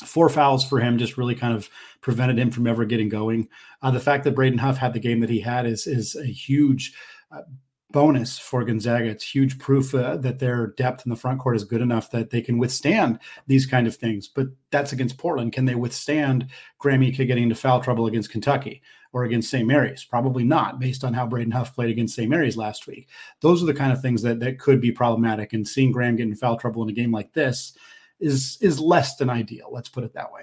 four 0.00 0.28
fouls 0.28 0.64
for 0.64 0.80
him 0.80 0.98
just 0.98 1.16
really 1.16 1.34
kind 1.34 1.54
of 1.54 1.68
prevented 2.00 2.38
him 2.38 2.50
from 2.50 2.66
ever 2.66 2.84
getting 2.84 3.08
going. 3.08 3.48
Uh, 3.82 3.90
the 3.90 4.00
fact 4.00 4.24
that 4.24 4.34
Braden 4.34 4.58
Huff 4.58 4.78
had 4.78 4.92
the 4.92 5.00
game 5.00 5.20
that 5.20 5.30
he 5.30 5.40
had 5.40 5.66
is 5.66 5.86
is 5.86 6.16
a 6.16 6.24
huge 6.24 6.94
uh, 7.30 7.42
bonus 7.92 8.38
for 8.38 8.64
Gonzaga. 8.64 9.06
It's 9.06 9.24
huge 9.24 9.58
proof 9.58 9.94
uh, 9.94 10.16
that 10.18 10.38
their 10.38 10.68
depth 10.68 11.04
in 11.04 11.10
the 11.10 11.16
front 11.16 11.40
court 11.40 11.56
is 11.56 11.64
good 11.64 11.80
enough 11.80 12.10
that 12.10 12.30
they 12.30 12.40
can 12.40 12.58
withstand 12.58 13.18
these 13.46 13.66
kind 13.66 13.86
of 13.86 13.96
things. 13.96 14.28
But 14.28 14.48
that's 14.70 14.92
against 14.92 15.18
Portland. 15.18 15.52
Can 15.52 15.64
they 15.64 15.74
withstand 15.74 16.48
Ike 16.84 17.16
getting 17.16 17.44
into 17.44 17.54
foul 17.54 17.80
trouble 17.80 18.06
against 18.06 18.30
Kentucky 18.30 18.82
or 19.12 19.24
against 19.24 19.50
St. 19.50 19.66
Mary's? 19.66 20.04
Probably 20.04 20.44
not, 20.44 20.78
based 20.78 21.04
on 21.04 21.14
how 21.14 21.26
Braden 21.26 21.52
Huff 21.52 21.74
played 21.74 21.90
against 21.90 22.14
St. 22.14 22.30
Mary's 22.30 22.56
last 22.56 22.86
week. 22.86 23.08
Those 23.40 23.62
are 23.62 23.66
the 23.66 23.74
kind 23.74 23.92
of 23.92 24.00
things 24.00 24.22
that 24.22 24.40
that 24.40 24.58
could 24.58 24.80
be 24.80 24.92
problematic. 24.92 25.52
And 25.52 25.66
seeing 25.66 25.92
Graham 25.92 26.16
get 26.16 26.28
in 26.28 26.34
foul 26.34 26.56
trouble 26.56 26.82
in 26.82 26.90
a 26.90 26.92
game 26.94 27.12
like 27.12 27.32
this 27.32 27.76
is 28.20 28.58
is 28.60 28.78
less 28.78 29.16
than 29.16 29.30
ideal. 29.30 29.68
Let's 29.70 29.88
put 29.88 30.04
it 30.04 30.14
that 30.14 30.32
way. 30.32 30.42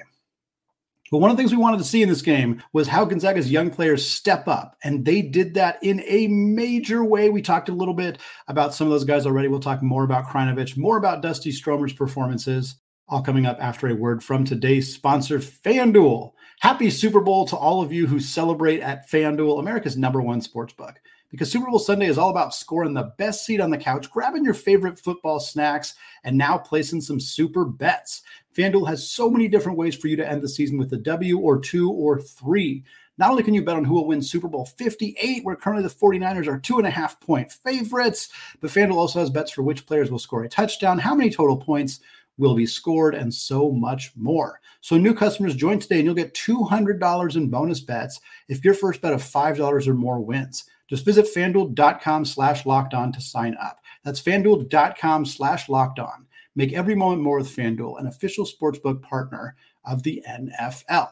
But 1.11 1.19
one 1.19 1.31
of 1.31 1.37
the 1.37 1.41
things 1.41 1.51
we 1.51 1.57
wanted 1.57 1.77
to 1.77 1.85
see 1.85 2.03
in 2.03 2.09
this 2.09 2.21
game 2.21 2.61
was 2.73 2.87
how 2.87 3.05
Gonzaga's 3.05 3.49
young 3.49 3.69
players 3.69 4.05
step 4.05 4.47
up. 4.47 4.75
And 4.83 5.05
they 5.05 5.21
did 5.21 5.53
that 5.53 5.81
in 5.81 6.03
a 6.05 6.27
major 6.27 7.03
way. 7.03 7.29
We 7.29 7.41
talked 7.41 7.69
a 7.69 7.73
little 7.73 7.93
bit 7.93 8.19
about 8.47 8.73
some 8.73 8.87
of 8.87 8.91
those 8.91 9.05
guys 9.05 9.25
already. 9.25 9.47
We'll 9.47 9.61
talk 9.61 9.81
more 9.81 10.03
about 10.03 10.27
Krajnovic, 10.27 10.77
more 10.77 10.97
about 10.97 11.21
Dusty 11.21 11.51
Stromer's 11.51 11.93
performances, 11.93 12.75
all 13.07 13.21
coming 13.21 13.45
up 13.45 13.57
after 13.61 13.87
a 13.87 13.95
word 13.95 14.21
from 14.21 14.43
today's 14.43 14.93
sponsor, 14.93 15.39
FanDuel. 15.39 16.33
Happy 16.59 16.89
Super 16.89 17.21
Bowl 17.21 17.47
to 17.47 17.55
all 17.55 17.81
of 17.81 17.93
you 17.93 18.07
who 18.07 18.19
celebrate 18.19 18.81
at 18.81 19.09
FanDuel, 19.09 19.59
America's 19.59 19.95
number 19.95 20.21
one 20.21 20.41
sports 20.41 20.73
book 20.73 20.99
because 21.29 21.51
Super 21.51 21.69
Bowl 21.69 21.79
Sunday 21.79 22.07
is 22.07 22.17
all 22.17 22.29
about 22.29 22.53
scoring 22.53 22.93
the 22.93 23.13
best 23.17 23.45
seat 23.45 23.59
on 23.59 23.69
the 23.69 23.77
couch, 23.77 24.09
grabbing 24.09 24.45
your 24.45 24.53
favorite 24.53 24.99
football 24.99 25.39
snacks, 25.39 25.95
and 26.23 26.37
now 26.37 26.57
placing 26.57 27.01
some 27.01 27.19
super 27.19 27.65
bets. 27.65 28.21
FanDuel 28.55 28.87
has 28.87 29.09
so 29.09 29.29
many 29.29 29.47
different 29.47 29.77
ways 29.77 29.95
for 29.95 30.07
you 30.07 30.15
to 30.15 30.27
end 30.27 30.41
the 30.41 30.49
season 30.49 30.77
with 30.77 30.93
a 30.93 30.97
W 30.97 31.37
or 31.39 31.59
two 31.59 31.91
or 31.91 32.21
three. 32.21 32.83
Not 33.17 33.31
only 33.31 33.43
can 33.43 33.53
you 33.53 33.63
bet 33.63 33.75
on 33.75 33.83
who 33.83 33.95
will 33.95 34.07
win 34.07 34.21
Super 34.21 34.47
Bowl 34.47 34.65
58, 34.65 35.43
where 35.43 35.55
currently 35.55 35.87
the 35.87 35.93
49ers 35.93 36.47
are 36.47 36.59
two 36.59 36.77
and 36.77 36.87
a 36.87 36.91
half 36.91 37.19
point 37.19 37.51
favorites, 37.51 38.29
but 38.61 38.69
FanDuel 38.69 38.95
also 38.95 39.19
has 39.19 39.29
bets 39.29 39.51
for 39.51 39.63
which 39.63 39.85
players 39.85 40.11
will 40.11 40.19
score 40.19 40.43
a 40.43 40.49
touchdown, 40.49 40.99
how 40.99 41.15
many 41.15 41.29
total 41.29 41.57
points 41.57 41.99
will 42.37 42.55
be 42.55 42.67
scored, 42.67 43.15
and 43.15 43.33
so 43.33 43.71
much 43.71 44.11
more. 44.15 44.61
So, 44.81 44.97
new 44.97 45.15
customers 45.15 45.55
join 45.55 45.79
today 45.79 45.97
and 45.97 46.05
you'll 46.05 46.13
get 46.13 46.35
$200 46.35 47.35
in 47.35 47.49
bonus 47.49 47.79
bets 47.79 48.21
if 48.47 48.63
your 48.63 48.75
first 48.75 49.01
bet 49.01 49.13
of 49.13 49.23
$5 49.23 49.87
or 49.87 49.93
more 49.95 50.19
wins. 50.19 50.65
Just 50.87 51.05
visit 51.05 51.27
fanduel.com 51.33 52.25
slash 52.25 52.65
locked 52.65 52.93
on 52.93 53.11
to 53.11 53.21
sign 53.21 53.55
up. 53.61 53.79
That's 54.03 54.21
fanduel.com 54.21 55.25
slash 55.25 55.69
locked 55.69 55.99
on. 55.99 56.25
Make 56.55 56.73
every 56.73 56.95
moment 56.95 57.21
more 57.21 57.37
with 57.37 57.55
FanDuel, 57.55 57.99
an 57.99 58.07
official 58.07 58.45
sportsbook 58.45 59.01
partner 59.01 59.55
of 59.85 60.01
the 60.03 60.23
NFL. 60.27 61.11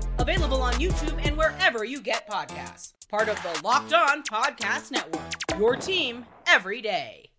Available 0.21 0.61
on 0.61 0.73
YouTube 0.73 1.19
and 1.25 1.35
wherever 1.35 1.83
you 1.83 1.99
get 1.99 2.29
podcasts. 2.29 2.93
Part 3.09 3.27
of 3.27 3.41
the 3.41 3.59
Locked 3.63 3.91
On 3.91 4.21
Podcast 4.21 4.91
Network. 4.91 5.23
Your 5.57 5.75
team 5.75 6.27
every 6.47 6.79
day. 6.79 7.31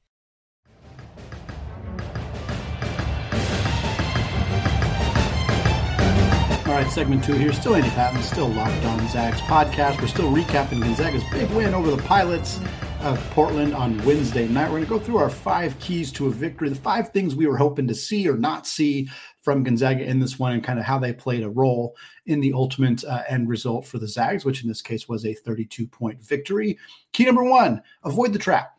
All 6.67 6.79
right, 6.79 6.91
segment 6.91 7.23
two 7.23 7.35
here. 7.35 7.53
Still 7.53 7.77
Andy 7.77 7.91
Patton, 7.91 8.21
still 8.23 8.49
Locked 8.49 8.85
On 8.85 9.09
Zags 9.11 9.41
podcast. 9.43 10.01
We're 10.01 10.09
still 10.09 10.33
recapping 10.33 10.83
Gonzaga's 10.83 11.23
big 11.31 11.49
win 11.51 11.75
over 11.75 11.89
the 11.89 12.03
Pilots 12.03 12.59
of 13.03 13.21
Portland 13.31 13.75
on 13.75 14.05
Wednesday 14.05 14.49
night. 14.49 14.65
We're 14.71 14.79
going 14.79 14.85
to 14.85 14.91
go 14.91 14.99
through 14.99 15.19
our 15.19 15.31
five 15.31 15.79
keys 15.79 16.11
to 16.13 16.27
a 16.27 16.31
victory, 16.31 16.69
the 16.69 16.75
five 16.75 17.11
things 17.11 17.37
we 17.37 17.47
were 17.47 17.57
hoping 17.57 17.87
to 17.89 17.95
see 17.95 18.29
or 18.29 18.37
not 18.37 18.67
see 18.67 19.09
from 19.43 19.63
Gonzaga 19.63 20.05
in 20.05 20.21
this 20.21 20.39
one, 20.39 20.53
and 20.53 20.65
kind 20.65 20.79
of 20.79 20.85
how 20.85 20.99
they 20.99 21.13
played 21.13 21.43
a 21.43 21.51
role 21.51 21.97
in 22.27 22.41
the 22.41 22.53
ultimate 22.53 23.05
uh, 23.05 23.23
end 23.29 23.49
result 23.49 23.87
for 23.87 23.99
the 23.99 24.09
Zags, 24.09 24.45
which 24.45 24.63
in 24.63 24.69
this 24.69 24.83
case 24.83 25.09
was 25.09 25.27
a 25.27 25.35
32 25.35 25.87
point 25.87 26.23
victory. 26.23 26.79
Key 27.13 27.25
number 27.25 27.45
one 27.45 27.83
avoid 28.05 28.33
the 28.33 28.39
trap. 28.39 28.79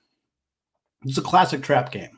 It's 1.05 1.17
a 1.17 1.21
classic 1.21 1.61
trap 1.61 1.91
game 1.91 2.17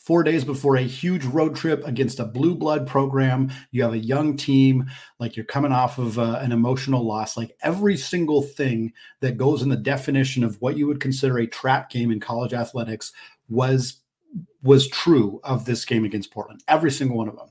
four 0.00 0.22
days 0.22 0.44
before 0.44 0.76
a 0.76 0.82
huge 0.82 1.24
road 1.26 1.54
trip 1.54 1.86
against 1.86 2.18
a 2.18 2.24
blue 2.24 2.54
blood 2.54 2.86
program. 2.86 3.48
You 3.70 3.82
have 3.82 3.92
a 3.92 3.98
young 3.98 4.36
team, 4.36 4.90
like 5.18 5.36
you're 5.36 5.44
coming 5.44 5.72
off 5.72 5.98
of 5.98 6.18
uh, 6.18 6.40
an 6.40 6.52
emotional 6.52 7.06
loss. 7.06 7.36
Like 7.36 7.54
every 7.62 7.96
single 7.96 8.42
thing 8.42 8.92
that 9.20 9.36
goes 9.36 9.62
in 9.62 9.68
the 9.68 9.76
definition 9.76 10.42
of 10.42 10.60
what 10.60 10.76
you 10.76 10.86
would 10.86 11.00
consider 11.00 11.38
a 11.38 11.46
trap 11.46 11.90
game 11.90 12.10
in 12.10 12.18
college 12.18 12.52
athletics 12.54 13.12
was 13.48 14.00
was 14.62 14.88
true 14.88 15.40
of 15.44 15.64
this 15.64 15.84
game 15.84 16.04
against 16.04 16.32
Portland. 16.32 16.62
Every 16.66 16.90
single 16.90 17.16
one 17.16 17.28
of 17.28 17.36
them. 17.36 17.49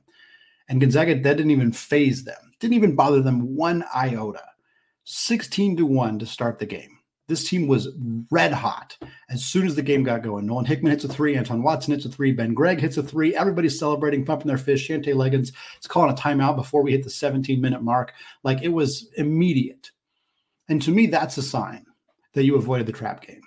And 0.70 0.80
Gonzaga 0.80 1.16
that 1.16 1.38
didn't 1.38 1.52
even 1.52 1.72
faze 1.72 2.24
them, 2.24 2.54
didn't 2.60 2.76
even 2.76 2.96
bother 2.96 3.22
them 3.22 3.56
one 3.56 3.84
iota. 3.94 4.44
16 5.04 5.78
to 5.78 5.86
1 5.88 6.20
to 6.20 6.26
start 6.28 6.60
the 6.60 6.68
game. 6.68 7.00
This 7.28 7.48
team 7.48 7.68
was 7.68 7.90
red 8.32 8.52
hot 8.52 8.98
as 9.30 9.44
soon 9.46 9.68
as 9.68 9.76
the 9.76 9.84
game 9.84 10.04
got 10.04 10.24
going. 10.24 10.46
Nolan 10.46 10.66
Hickman 10.66 10.92
hits 10.92 11.04
a 11.04 11.08
three, 11.08 11.36
Anton 11.36 11.62
Watson 11.62 11.94
hits 11.94 12.06
a 12.06 12.10
three, 12.10 12.32
Ben 12.32 12.56
Gregg 12.56 12.80
hits 12.80 12.98
a 12.98 13.04
three. 13.04 13.36
Everybody's 13.36 13.78
celebrating, 13.78 14.26
pumping 14.26 14.48
their 14.48 14.58
fist. 14.58 14.88
Shantay 14.88 15.14
Legans 15.14 15.52
is 15.80 15.88
calling 15.88 16.12
a 16.12 16.16
timeout 16.16 16.56
before 16.56 16.82
we 16.82 16.92
hit 16.92 17.04
the 17.04 17.10
17 17.10 17.62
minute 17.62 17.84
mark. 17.84 18.14
Like 18.44 18.64
it 18.64 18.70
was 18.70 19.10
immediate. 19.16 19.92
And 20.70 20.82
to 20.82 20.92
me, 20.92 21.06
that's 21.06 21.38
a 21.38 21.44
sign 21.44 21.86
that 22.34 22.46
you 22.46 22.56
avoided 22.56 22.88
the 22.88 22.94
trap 22.94 23.22
game. 23.22 23.42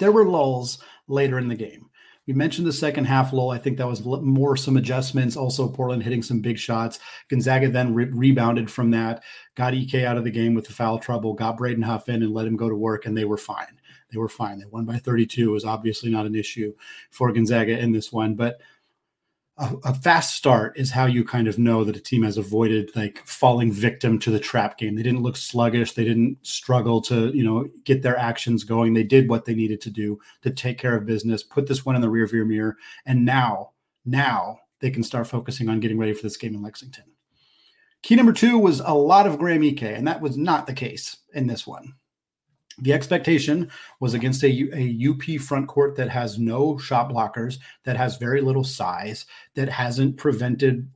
There 0.00 0.12
were 0.12 0.28
lulls 0.28 0.82
later 1.06 1.38
in 1.38 1.48
the 1.48 1.56
game. 1.56 1.90
We 2.28 2.34
mentioned 2.34 2.66
the 2.66 2.74
second 2.74 3.06
half 3.06 3.32
lull. 3.32 3.50
I 3.50 3.56
think 3.56 3.78
that 3.78 3.88
was 3.88 4.04
more 4.04 4.54
some 4.54 4.76
adjustments. 4.76 5.34
Also, 5.34 5.66
Portland 5.66 6.02
hitting 6.02 6.22
some 6.22 6.40
big 6.40 6.58
shots. 6.58 7.00
Gonzaga 7.30 7.70
then 7.70 7.94
re- 7.94 8.04
rebounded 8.04 8.70
from 8.70 8.90
that, 8.90 9.24
got 9.54 9.72
Ike 9.72 9.94
out 9.94 10.18
of 10.18 10.24
the 10.24 10.30
game 10.30 10.52
with 10.52 10.66
the 10.66 10.74
foul 10.74 10.98
trouble, 10.98 11.32
got 11.32 11.56
Braden 11.56 11.84
Huff 11.84 12.06
in 12.06 12.22
and 12.22 12.34
let 12.34 12.46
him 12.46 12.56
go 12.56 12.68
to 12.68 12.76
work, 12.76 13.06
and 13.06 13.16
they 13.16 13.24
were 13.24 13.38
fine. 13.38 13.80
They 14.12 14.18
were 14.18 14.28
fine. 14.28 14.58
They 14.58 14.66
won 14.66 14.84
by 14.84 14.98
32. 14.98 15.48
It 15.48 15.52
was 15.52 15.64
obviously 15.64 16.10
not 16.10 16.26
an 16.26 16.34
issue 16.34 16.74
for 17.10 17.32
Gonzaga 17.32 17.78
in 17.78 17.92
this 17.92 18.12
one, 18.12 18.34
but 18.34 18.60
a, 19.58 19.74
a, 19.84 19.94
fast 19.94 20.36
start 20.36 20.78
is 20.78 20.90
how 20.90 21.06
you 21.06 21.24
kind 21.24 21.48
of 21.48 21.58
know 21.58 21.82
that 21.82 21.96
a 21.96 22.00
team 22.00 22.22
has 22.22 22.38
avoided 22.38 22.94
like 22.94 23.26
falling 23.26 23.72
victim 23.72 24.18
to 24.20 24.30
the 24.30 24.38
trap 24.38 24.78
game. 24.78 24.94
They 24.94 25.02
didn't 25.02 25.22
look 25.22 25.36
sluggish. 25.36 25.92
They 25.92 26.04
didn't 26.04 26.38
struggle 26.46 27.00
to, 27.02 27.36
you 27.36 27.42
know, 27.42 27.68
get 27.84 28.02
their 28.02 28.16
actions 28.16 28.62
going. 28.62 28.94
They 28.94 29.02
did 29.02 29.28
what 29.28 29.44
they 29.44 29.54
needed 29.54 29.80
to 29.82 29.90
do 29.90 30.18
to 30.42 30.50
take 30.50 30.78
care 30.78 30.94
of 30.94 31.06
business, 31.06 31.42
put 31.42 31.66
this 31.66 31.84
one 31.84 31.96
in 31.96 32.02
the 32.02 32.08
rearview 32.08 32.46
mirror. 32.46 32.76
And 33.04 33.24
now, 33.24 33.70
now 34.04 34.60
they 34.80 34.90
can 34.90 35.02
start 35.02 35.26
focusing 35.26 35.68
on 35.68 35.80
getting 35.80 35.98
ready 35.98 36.14
for 36.14 36.22
this 36.22 36.36
game 36.36 36.54
in 36.54 36.62
Lexington. 36.62 37.04
Key 38.02 38.14
number 38.14 38.32
two 38.32 38.58
was 38.58 38.78
a 38.80 38.94
lot 38.94 39.26
of 39.26 39.38
Graham 39.38 39.64
Ike, 39.64 39.82
and 39.82 40.06
that 40.06 40.20
was 40.20 40.36
not 40.36 40.68
the 40.68 40.72
case 40.72 41.16
in 41.34 41.48
this 41.48 41.66
one. 41.66 41.94
The 42.80 42.92
expectation 42.92 43.70
was 43.98 44.14
against 44.14 44.44
a, 44.44 44.68
a 44.72 45.08
UP 45.10 45.40
front 45.40 45.66
court 45.66 45.96
that 45.96 46.08
has 46.10 46.38
no 46.38 46.78
shot 46.78 47.10
blockers, 47.10 47.58
that 47.84 47.96
has 47.96 48.18
very 48.18 48.40
little 48.40 48.64
size, 48.64 49.26
that 49.54 49.68
hasn't 49.68 50.16
prevented 50.16 50.88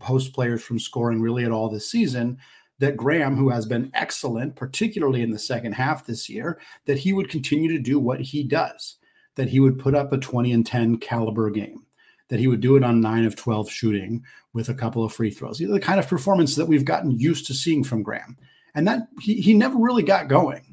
post 0.00 0.32
players 0.32 0.62
from 0.62 0.78
scoring 0.78 1.20
really 1.20 1.44
at 1.44 1.52
all 1.52 1.68
this 1.68 1.90
season. 1.90 2.38
That 2.80 2.96
Graham, 2.96 3.36
who 3.36 3.48
has 3.48 3.66
been 3.66 3.90
excellent, 3.94 4.54
particularly 4.54 5.22
in 5.22 5.30
the 5.30 5.38
second 5.38 5.72
half 5.72 6.06
this 6.06 6.28
year, 6.28 6.60
that 6.84 6.98
he 6.98 7.12
would 7.12 7.28
continue 7.28 7.72
to 7.72 7.82
do 7.82 7.98
what 7.98 8.20
he 8.20 8.44
does, 8.44 8.96
that 9.34 9.48
he 9.48 9.58
would 9.58 9.80
put 9.80 9.96
up 9.96 10.12
a 10.12 10.18
20 10.18 10.52
and 10.52 10.64
10 10.64 10.98
caliber 10.98 11.50
game, 11.50 11.84
that 12.28 12.38
he 12.38 12.46
would 12.46 12.60
do 12.60 12.76
it 12.76 12.84
on 12.84 13.00
nine 13.00 13.24
of 13.24 13.34
12 13.34 13.68
shooting 13.68 14.22
with 14.52 14.68
a 14.68 14.74
couple 14.74 15.02
of 15.02 15.12
free 15.12 15.30
throws. 15.30 15.58
The 15.58 15.80
kind 15.80 15.98
of 15.98 16.06
performance 16.06 16.54
that 16.54 16.66
we've 16.66 16.84
gotten 16.84 17.18
used 17.18 17.46
to 17.46 17.54
seeing 17.54 17.82
from 17.82 18.04
Graham. 18.04 18.36
And 18.76 18.86
that 18.86 19.08
he, 19.20 19.40
he 19.40 19.54
never 19.54 19.76
really 19.76 20.04
got 20.04 20.28
going 20.28 20.67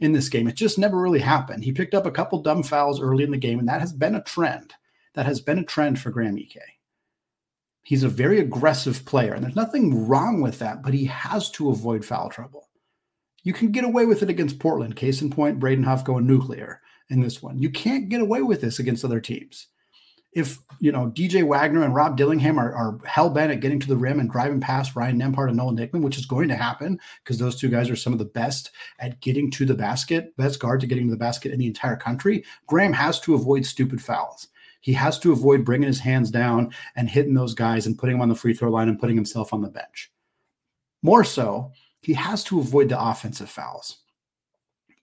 in 0.00 0.12
this 0.12 0.28
game. 0.28 0.48
It 0.48 0.56
just 0.56 0.78
never 0.78 0.98
really 1.00 1.20
happened. 1.20 1.64
He 1.64 1.72
picked 1.72 1.94
up 1.94 2.06
a 2.06 2.10
couple 2.10 2.42
dumb 2.42 2.62
fouls 2.62 3.00
early 3.00 3.24
in 3.24 3.30
the 3.30 3.36
game, 3.36 3.58
and 3.58 3.68
that 3.68 3.80
has 3.80 3.92
been 3.92 4.14
a 4.14 4.22
trend. 4.22 4.74
That 5.14 5.26
has 5.26 5.40
been 5.40 5.58
a 5.58 5.64
trend 5.64 6.00
for 6.00 6.10
Graham 6.10 6.36
Ike. 6.36 6.58
He's 7.82 8.02
a 8.02 8.08
very 8.08 8.40
aggressive 8.40 9.04
player, 9.04 9.34
and 9.34 9.44
there's 9.44 9.56
nothing 9.56 10.06
wrong 10.08 10.40
with 10.40 10.58
that, 10.58 10.82
but 10.82 10.94
he 10.94 11.04
has 11.04 11.50
to 11.52 11.70
avoid 11.70 12.04
foul 12.04 12.30
trouble. 12.30 12.68
You 13.42 13.52
can 13.52 13.70
get 13.72 13.84
away 13.84 14.06
with 14.06 14.22
it 14.22 14.30
against 14.30 14.58
Portland. 14.58 14.96
Case 14.96 15.20
in 15.20 15.30
point, 15.30 15.60
Braden 15.60 15.84
Huff 15.84 16.02
going 16.02 16.26
nuclear 16.26 16.80
in 17.10 17.20
this 17.20 17.42
one. 17.42 17.58
You 17.58 17.70
can't 17.70 18.08
get 18.08 18.22
away 18.22 18.40
with 18.40 18.62
this 18.62 18.78
against 18.78 19.04
other 19.04 19.20
teams 19.20 19.68
if 20.34 20.58
you 20.80 20.90
know 20.92 21.10
DJ 21.10 21.46
Wagner 21.46 21.84
and 21.84 21.94
Rob 21.94 22.16
Dillingham 22.16 22.58
are, 22.58 22.74
are 22.74 22.98
hell 23.06 23.30
bent 23.30 23.52
at 23.52 23.60
getting 23.60 23.80
to 23.80 23.86
the 23.86 23.96
rim 23.96 24.20
and 24.20 24.30
driving 24.30 24.60
past 24.60 24.96
Ryan 24.96 25.20
Nembhard 25.20 25.48
and 25.48 25.56
Nolan 25.56 25.76
Hickman, 25.76 26.02
which 26.02 26.18
is 26.18 26.26
going 26.26 26.48
to 26.48 26.56
happen 26.56 26.98
because 27.22 27.38
those 27.38 27.56
two 27.56 27.68
guys 27.68 27.88
are 27.88 27.96
some 27.96 28.12
of 28.12 28.18
the 28.18 28.24
best 28.24 28.70
at 28.98 29.20
getting 29.20 29.50
to 29.52 29.64
the 29.64 29.74
basket, 29.74 30.36
best 30.36 30.58
guard 30.58 30.80
to 30.80 30.86
getting 30.86 31.06
to 31.06 31.12
the 31.12 31.16
basket 31.16 31.52
in 31.52 31.58
the 31.58 31.66
entire 31.66 31.96
country. 31.96 32.44
Graham 32.66 32.92
has 32.92 33.20
to 33.20 33.34
avoid 33.34 33.64
stupid 33.64 34.02
fouls. 34.02 34.48
He 34.80 34.92
has 34.92 35.18
to 35.20 35.32
avoid 35.32 35.64
bringing 35.64 35.86
his 35.86 36.00
hands 36.00 36.30
down 36.30 36.74
and 36.94 37.08
hitting 37.08 37.34
those 37.34 37.54
guys 37.54 37.86
and 37.86 37.96
putting 37.96 38.16
them 38.16 38.22
on 38.22 38.28
the 38.28 38.34
free 38.34 38.52
throw 38.52 38.70
line 38.70 38.88
and 38.88 38.98
putting 38.98 39.16
himself 39.16 39.54
on 39.54 39.62
the 39.62 39.68
bench. 39.68 40.10
More 41.02 41.24
so, 41.24 41.72
he 42.02 42.12
has 42.14 42.44
to 42.44 42.58
avoid 42.58 42.90
the 42.90 43.02
offensive 43.02 43.48
fouls 43.48 44.03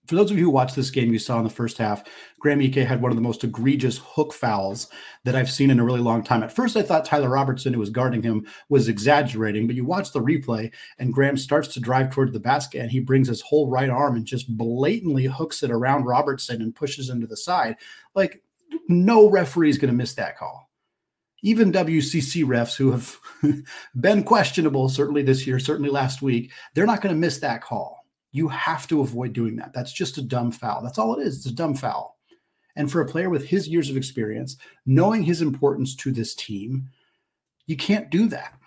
for 0.06 0.16
those 0.16 0.30
of 0.30 0.36
you 0.36 0.44
who 0.44 0.50
watched 0.50 0.74
this 0.74 0.90
game, 0.90 1.12
you 1.12 1.18
saw 1.18 1.38
in 1.38 1.44
the 1.44 1.50
first 1.50 1.78
half, 1.78 2.02
Graham 2.40 2.60
Ike 2.60 2.74
had 2.74 3.00
one 3.00 3.12
of 3.12 3.16
the 3.16 3.22
most 3.22 3.44
egregious 3.44 3.98
hook 4.02 4.32
fouls 4.32 4.88
that 5.24 5.36
I've 5.36 5.50
seen 5.50 5.70
in 5.70 5.78
a 5.78 5.84
really 5.84 6.00
long 6.00 6.24
time. 6.24 6.42
At 6.42 6.54
first, 6.54 6.76
I 6.76 6.82
thought 6.82 7.04
Tyler 7.04 7.28
Robertson, 7.28 7.72
who 7.72 7.78
was 7.78 7.90
guarding 7.90 8.20
him, 8.20 8.44
was 8.68 8.88
exaggerating, 8.88 9.68
but 9.68 9.76
you 9.76 9.84
watch 9.84 10.12
the 10.12 10.20
replay, 10.20 10.72
and 10.98 11.12
Graham 11.12 11.36
starts 11.36 11.68
to 11.74 11.80
drive 11.80 12.10
toward 12.10 12.32
the 12.32 12.40
basket, 12.40 12.80
and 12.80 12.90
he 12.90 12.98
brings 12.98 13.28
his 13.28 13.42
whole 13.42 13.70
right 13.70 13.88
arm 13.88 14.16
and 14.16 14.26
just 14.26 14.56
blatantly 14.56 15.26
hooks 15.26 15.62
it 15.62 15.70
around 15.70 16.04
Robertson 16.04 16.60
and 16.62 16.74
pushes 16.74 17.08
him 17.08 17.20
to 17.20 17.28
the 17.28 17.36
side. 17.36 17.76
Like, 18.14 18.42
no 18.88 19.30
referee 19.30 19.70
is 19.70 19.78
going 19.78 19.92
to 19.92 19.96
miss 19.96 20.14
that 20.14 20.36
call. 20.36 20.68
Even 21.44 21.72
WCC 21.72 22.44
refs 22.44 22.76
who 22.76 22.90
have 22.90 23.16
been 24.00 24.24
questionable, 24.24 24.88
certainly 24.88 25.22
this 25.22 25.46
year, 25.46 25.60
certainly 25.60 25.90
last 25.90 26.22
week, 26.22 26.50
they're 26.74 26.86
not 26.86 27.02
going 27.02 27.14
to 27.14 27.20
miss 27.20 27.38
that 27.38 27.62
call 27.62 28.01
you 28.32 28.48
have 28.48 28.86
to 28.88 29.00
avoid 29.00 29.32
doing 29.32 29.56
that. 29.56 29.72
That's 29.72 29.92
just 29.92 30.18
a 30.18 30.22
dumb 30.22 30.50
foul. 30.50 30.82
That's 30.82 30.98
all 30.98 31.18
it 31.18 31.26
is. 31.26 31.36
It's 31.36 31.46
a 31.46 31.54
dumb 31.54 31.74
foul. 31.74 32.18
And 32.74 32.90
for 32.90 33.02
a 33.02 33.06
player 33.06 33.28
with 33.28 33.46
his 33.46 33.68
years 33.68 33.90
of 33.90 33.96
experience, 33.96 34.56
knowing 34.86 35.22
his 35.22 35.42
importance 35.42 35.94
to 35.96 36.10
this 36.10 36.34
team, 36.34 36.88
you 37.66 37.76
can't 37.76 38.10
do 38.10 38.28
that. 38.28 38.58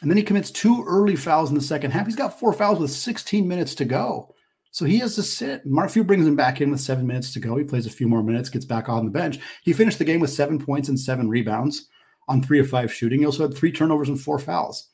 And 0.00 0.10
then 0.10 0.16
he 0.16 0.22
commits 0.22 0.50
two 0.50 0.84
early 0.86 1.14
fouls 1.14 1.50
in 1.50 1.54
the 1.54 1.60
second 1.60 1.92
half. 1.92 2.06
He's 2.06 2.16
got 2.16 2.40
four 2.40 2.52
fouls 2.52 2.80
with 2.80 2.90
16 2.90 3.46
minutes 3.46 3.74
to 3.76 3.84
go. 3.84 4.34
So 4.72 4.86
he 4.86 4.98
has 4.98 5.14
to 5.16 5.22
sit. 5.22 5.66
Mark 5.66 5.90
Few 5.90 6.02
brings 6.02 6.26
him 6.26 6.34
back 6.34 6.62
in 6.62 6.70
with 6.70 6.80
seven 6.80 7.06
minutes 7.06 7.32
to 7.34 7.40
go. 7.40 7.56
He 7.56 7.64
plays 7.64 7.86
a 7.86 7.90
few 7.90 8.08
more 8.08 8.22
minutes, 8.22 8.48
gets 8.48 8.64
back 8.64 8.88
on 8.88 9.04
the 9.04 9.10
bench. 9.10 9.38
He 9.62 9.74
finished 9.74 9.98
the 9.98 10.04
game 10.04 10.18
with 10.18 10.30
seven 10.30 10.58
points 10.58 10.88
and 10.88 10.98
seven 10.98 11.28
rebounds 11.28 11.88
on 12.26 12.42
three 12.42 12.58
of 12.58 12.70
five 12.70 12.92
shooting. 12.92 13.20
He 13.20 13.26
also 13.26 13.46
had 13.46 13.54
three 13.54 13.70
turnovers 13.70 14.08
and 14.08 14.18
four 14.18 14.38
fouls. 14.38 14.88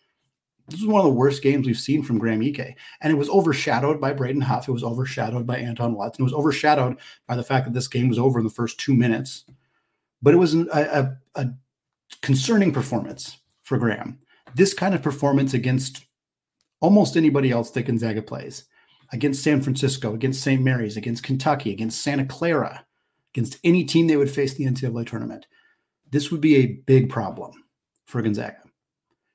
This 0.68 0.80
was 0.80 0.88
one 0.88 1.00
of 1.00 1.06
the 1.06 1.18
worst 1.18 1.42
games 1.42 1.66
we've 1.66 1.78
seen 1.78 2.02
from 2.02 2.18
Graham 2.18 2.42
Ike. 2.42 2.76
And 3.00 3.10
it 3.10 3.16
was 3.16 3.30
overshadowed 3.30 4.00
by 4.00 4.12
Braden 4.12 4.42
Huff. 4.42 4.68
It 4.68 4.72
was 4.72 4.84
overshadowed 4.84 5.46
by 5.46 5.56
Anton 5.56 5.94
Watson. 5.94 6.22
It 6.22 6.24
was 6.24 6.34
overshadowed 6.34 6.98
by 7.26 7.36
the 7.36 7.42
fact 7.42 7.64
that 7.66 7.74
this 7.74 7.88
game 7.88 8.08
was 8.08 8.18
over 8.18 8.38
in 8.38 8.44
the 8.44 8.50
first 8.50 8.78
two 8.78 8.94
minutes. 8.94 9.44
But 10.20 10.34
it 10.34 10.38
was 10.38 10.54
a, 10.54 11.16
a, 11.34 11.40
a 11.40 11.48
concerning 12.20 12.72
performance 12.72 13.38
for 13.62 13.78
Graham. 13.78 14.18
This 14.54 14.74
kind 14.74 14.94
of 14.94 15.02
performance 15.02 15.54
against 15.54 16.04
almost 16.80 17.16
anybody 17.16 17.50
else 17.50 17.70
that 17.70 17.86
Gonzaga 17.86 18.22
plays, 18.22 18.64
against 19.12 19.42
San 19.42 19.62
Francisco, 19.62 20.14
against 20.14 20.42
St. 20.42 20.62
Mary's, 20.62 20.96
against 20.96 21.22
Kentucky, 21.22 21.72
against 21.72 22.02
Santa 22.02 22.24
Clara, 22.24 22.84
against 23.34 23.58
any 23.64 23.84
team 23.84 24.06
they 24.06 24.16
would 24.16 24.30
face 24.30 24.58
in 24.58 24.64
the 24.64 24.70
NCAA 24.70 25.06
tournament, 25.06 25.46
this 26.10 26.30
would 26.30 26.40
be 26.40 26.56
a 26.56 26.66
big 26.66 27.08
problem 27.08 27.52
for 28.06 28.22
Gonzaga. 28.22 28.67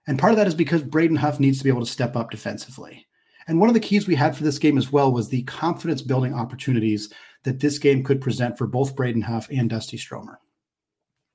And 0.07 0.19
part 0.19 0.33
of 0.33 0.38
that 0.38 0.48
is 0.48 0.55
because 0.55 0.83
Braden 0.83 1.17
Huff 1.17 1.39
needs 1.39 1.57
to 1.60 1.63
be 1.63 1.69
able 1.69 1.86
to 1.86 1.91
step 1.91 2.15
up 2.15 2.31
defensively. 2.31 3.07
And 3.48 3.60
one 3.60 3.69
of 3.69 3.74
the 3.74 3.79
keys 3.79 4.07
we 4.07 4.15
had 4.15 4.36
for 4.36 4.43
this 4.43 4.60
game 4.60 4.77
as 4.77 4.91
well 4.91 5.12
was 5.12 5.29
the 5.29 5.43
confidence 5.43 6.01
building 6.01 6.33
opportunities 6.33 7.12
that 7.43 7.60
this 7.60 7.77
game 7.77 8.03
could 8.03 8.22
present 8.22 8.57
for 8.57 8.67
both 8.67 8.95
Braden 8.95 9.22
Huff 9.22 9.48
and 9.51 9.69
Dusty 9.69 9.98
Stromer. 9.98 10.39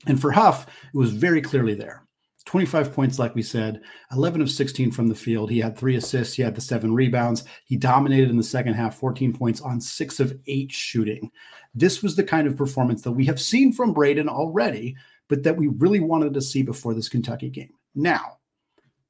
And 0.06 0.20
for 0.20 0.30
Huff, 0.30 0.66
it 0.92 0.96
was 0.96 1.12
very 1.12 1.42
clearly 1.42 1.74
there. 1.74 2.04
25 2.46 2.94
points, 2.94 3.18
like 3.18 3.34
we 3.34 3.42
said, 3.42 3.82
11 4.10 4.40
of 4.40 4.50
16 4.50 4.90
from 4.90 5.08
the 5.08 5.14
field. 5.14 5.50
He 5.50 5.58
had 5.58 5.76
three 5.76 5.96
assists, 5.96 6.34
he 6.34 6.42
had 6.42 6.54
the 6.54 6.62
seven 6.62 6.94
rebounds. 6.94 7.44
He 7.66 7.76
dominated 7.76 8.30
in 8.30 8.38
the 8.38 8.42
second 8.42 8.72
half, 8.72 8.96
14 8.96 9.34
points 9.34 9.60
on 9.60 9.82
six 9.82 10.18
of 10.18 10.34
eight 10.46 10.72
shooting. 10.72 11.30
This 11.74 12.02
was 12.02 12.16
the 12.16 12.24
kind 12.24 12.48
of 12.48 12.56
performance 12.56 13.02
that 13.02 13.12
we 13.12 13.26
have 13.26 13.38
seen 13.38 13.70
from 13.70 13.92
Braden 13.92 14.30
already, 14.30 14.96
but 15.28 15.42
that 15.42 15.58
we 15.58 15.68
really 15.68 16.00
wanted 16.00 16.32
to 16.32 16.40
see 16.40 16.62
before 16.62 16.94
this 16.94 17.10
Kentucky 17.10 17.50
game. 17.50 17.74
Now, 17.94 18.37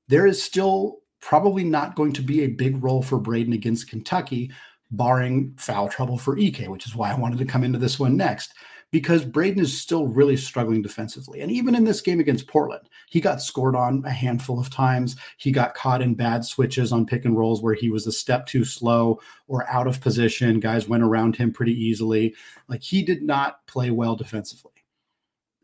there 0.09 0.27
is 0.27 0.43
still 0.43 0.99
probably 1.21 1.65
not 1.65 1.97
going 1.97 2.13
to 2.15 2.23
be 2.23 2.43
a 2.43 2.49
big 2.49 2.83
role 2.83 3.03
for 3.03 3.19
Braden 3.19 3.53
against 3.53 3.89
Kentucky, 3.89 4.51
barring 4.91 5.55
foul 5.59 5.89
trouble 5.89 6.19
for 6.19 6.39
Ike, 6.39 6.67
which 6.67 6.87
is 6.87 6.95
why 6.95 7.11
I 7.11 7.19
wanted 7.19 7.39
to 7.39 7.45
come 7.45 7.65
into 7.65 7.79
this 7.79 7.99
one 7.99 8.17
next 8.17 8.53
because 8.91 9.25
Braden 9.25 9.61
is 9.61 9.79
still 9.79 10.07
really 10.07 10.37
struggling 10.37 10.81
defensively. 10.81 11.41
And 11.41 11.53
even 11.53 11.75
in 11.75 11.85
this 11.85 12.01
game 12.01 12.21
against 12.21 12.47
Portland, 12.47 12.89
he 13.09 13.21
got 13.21 13.43
scored 13.43 13.77
on 13.77 14.03
a 14.07 14.11
handful 14.11 14.59
of 14.59 14.71
times. 14.71 15.17
He 15.37 15.51
got 15.51 15.75
caught 15.75 16.01
in 16.01 16.15
bad 16.15 16.45
switches 16.45 16.91
on 16.91 17.05
pick 17.05 17.25
and 17.25 17.37
rolls 17.37 17.63
where 17.63 17.75
he 17.75 17.91
was 17.91 18.07
a 18.07 18.13
step 18.13 18.47
too 18.47 18.65
slow 18.65 19.21
or 19.47 19.69
out 19.69 19.87
of 19.87 20.01
position. 20.01 20.61
Guys 20.61 20.89
went 20.89 21.03
around 21.03 21.37
him 21.37 21.53
pretty 21.53 21.75
easily. 21.75 22.35
Like 22.69 22.83
he 22.83 23.03
did 23.03 23.23
not 23.23 23.67
play 23.67 23.91
well 23.91 24.17
defensively. 24.17 24.73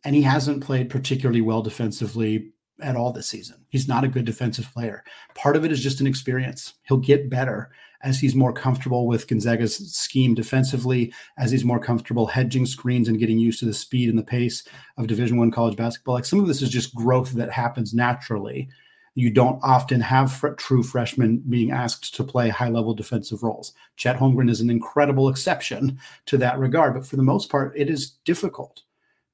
And 0.04 0.14
he 0.14 0.22
hasn't 0.22 0.62
played 0.62 0.90
particularly 0.90 1.40
well 1.40 1.62
defensively 1.62 2.52
at 2.84 2.96
all 2.96 3.12
this 3.12 3.26
season. 3.26 3.64
He's 3.70 3.88
not 3.88 4.04
a 4.04 4.08
good 4.08 4.24
defensive 4.24 4.72
player. 4.72 5.02
Part 5.34 5.56
of 5.56 5.64
it 5.64 5.72
is 5.72 5.82
just 5.82 6.00
an 6.00 6.06
experience. 6.06 6.74
He'll 6.82 6.98
get 6.98 7.30
better 7.30 7.70
as 8.04 8.20
he's 8.20 8.34
more 8.34 8.52
comfortable 8.52 9.06
with 9.06 9.26
Gonzaga's 9.26 9.76
scheme 9.92 10.34
defensively, 10.34 11.12
as 11.38 11.50
he's 11.50 11.64
more 11.64 11.80
comfortable 11.80 12.26
hedging 12.26 12.66
screens 12.66 13.08
and 13.08 13.18
getting 13.18 13.38
used 13.38 13.58
to 13.60 13.64
the 13.64 13.72
speed 13.72 14.10
and 14.10 14.18
the 14.18 14.22
pace 14.22 14.68
of 14.98 15.06
Division 15.06 15.38
One 15.38 15.50
college 15.50 15.76
basketball. 15.76 16.14
Like 16.14 16.26
some 16.26 16.38
of 16.38 16.46
this 16.46 16.60
is 16.60 16.68
just 16.68 16.94
growth 16.94 17.32
that 17.32 17.50
happens 17.50 17.94
naturally. 17.94 18.68
You 19.14 19.30
don't 19.30 19.60
often 19.62 20.00
have 20.02 20.32
fr- 20.32 20.48
true 20.48 20.82
freshmen 20.82 21.42
being 21.48 21.70
asked 21.70 22.14
to 22.16 22.24
play 22.24 22.50
high 22.50 22.68
level 22.68 22.94
defensive 22.94 23.42
roles. 23.42 23.72
Chet 23.96 24.18
Holmgren 24.18 24.50
is 24.50 24.60
an 24.60 24.70
incredible 24.70 25.28
exception 25.28 25.98
to 26.26 26.36
that 26.38 26.58
regard, 26.58 26.94
but 26.94 27.06
for 27.06 27.16
the 27.16 27.22
most 27.22 27.48
part, 27.48 27.72
it 27.74 27.88
is 27.88 28.11
difficult. 28.24 28.82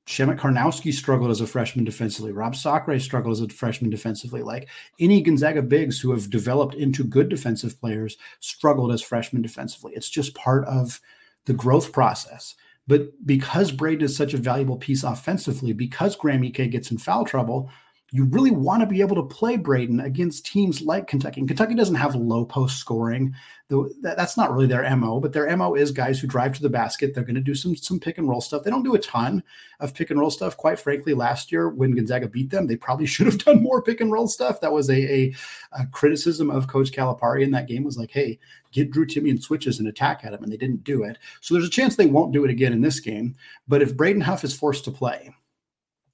Przemek 0.07 0.39
Karnowski 0.39 0.93
struggled 0.93 1.31
as 1.31 1.41
a 1.41 1.47
freshman 1.47 1.85
defensively. 1.85 2.33
Rob 2.33 2.57
Sacre 2.57 2.99
struggled 2.99 3.33
as 3.33 3.41
a 3.41 3.49
freshman 3.49 3.91
defensively. 3.91 4.43
Like 4.43 4.69
any 4.99 5.23
Gonzaga 5.23 5.63
bigs 5.63 6.01
who 6.01 6.11
have 6.11 6.31
developed 6.31 6.75
into 6.75 7.05
good 7.05 7.29
defensive 7.29 7.79
players 7.81 8.17
struggled 8.41 8.93
as 8.93 9.03
freshmen 9.03 9.43
defensively. 9.43 9.93
It's 9.95 10.11
just 10.11 10.35
part 10.35 10.65
of 10.67 11.01
the 11.45 11.53
growth 11.53 11.93
process. 11.93 12.57
But 12.87 13.25
because 13.25 13.71
Braden 13.71 14.05
is 14.05 14.17
such 14.17 14.35
a 14.35 14.39
valuable 14.39 14.77
piece 14.77 15.05
offensively, 15.05 15.73
because 15.73 16.17
Graham 16.17 16.43
Ike 16.43 16.71
gets 16.71 16.91
in 16.91 16.99
foul 16.99 17.25
trouble, 17.25 17.71
you 18.13 18.25
really 18.25 18.51
want 18.51 18.81
to 18.81 18.87
be 18.87 19.01
able 19.01 19.15
to 19.17 19.23
play 19.23 19.57
Braden 19.57 20.01
against 20.01 20.45
teams 20.45 20.83
like 20.83 21.07
Kentucky. 21.07 21.41
And 21.41 21.49
Kentucky 21.49 21.77
doesn't 21.77 21.95
have 21.95 22.17
low 22.17 22.45
post 22.45 22.79
scoring. 22.79 23.35
That's 24.03 24.37
not 24.37 24.53
really 24.53 24.67
their 24.67 24.97
MO, 24.97 25.21
but 25.21 25.33
their 25.33 25.57
MO 25.57 25.75
is 25.75 25.93
guys 25.93 26.19
who 26.19 26.27
drive 26.27 26.55
to 26.55 26.63
the 26.63 26.69
basket. 26.69 27.15
They're 27.15 27.23
going 27.23 27.37
to 27.37 27.41
do 27.41 27.55
some 27.55 27.77
some 27.77 28.01
pick 28.01 28.19
and 28.19 28.29
roll 28.29 28.41
stuff. 28.41 28.65
They 28.65 28.71
don't 28.71 28.83
do 28.83 28.97
a 28.97 28.99
ton 28.99 29.45
of 29.79 29.95
pick 29.95 30.11
and 30.11 30.19
roll 30.19 30.31
stuff. 30.31 30.57
Quite 30.57 30.81
frankly, 30.81 31.15
last 31.15 31.53
year 31.53 31.69
when 31.69 31.95
Gonzaga 31.95 32.27
beat 32.27 32.51
them, 32.51 32.67
they 32.67 32.75
probably 32.75 33.07
should 33.07 33.27
have 33.27 33.39
done 33.39 33.63
more 33.63 33.81
pick 33.81 34.01
and 34.01 34.11
roll 34.11 34.27
stuff. 34.27 34.61
That 34.61 34.73
was 34.73 34.91
a, 34.91 35.15
a, 35.15 35.35
a 35.73 35.87
criticism 35.87 36.51
of 36.51 36.67
Coach 36.67 36.91
Calipari 36.91 37.45
in 37.45 37.53
that 37.53 37.69
game 37.69 37.85
was 37.85 37.97
like, 37.97 38.11
hey, 38.11 38.41
get 38.73 38.91
Drew 38.91 39.07
Timme 39.07 39.31
and 39.31 39.43
switches 39.43 39.79
and 39.79 39.87
attack 39.87 40.25
at 40.25 40.33
him. 40.33 40.43
And 40.43 40.53
they 40.53 40.57
didn't 40.57 40.83
do 40.83 41.05
it. 41.05 41.19
So 41.41 41.55
there's 41.55 41.67
a 41.67 41.71
chance 41.71 41.95
they 41.95 42.07
won't 42.07 42.33
do 42.33 42.45
it 42.45 42.51
again 42.51 42.73
in 42.73 42.81
this 42.81 42.99
game. 42.99 43.37
But 43.69 43.83
if 43.83 43.97
Braden 43.97 44.23
Huff 44.23 44.43
is 44.43 44.55
forced 44.55 44.85
to 44.87 44.91
play, 44.91 45.33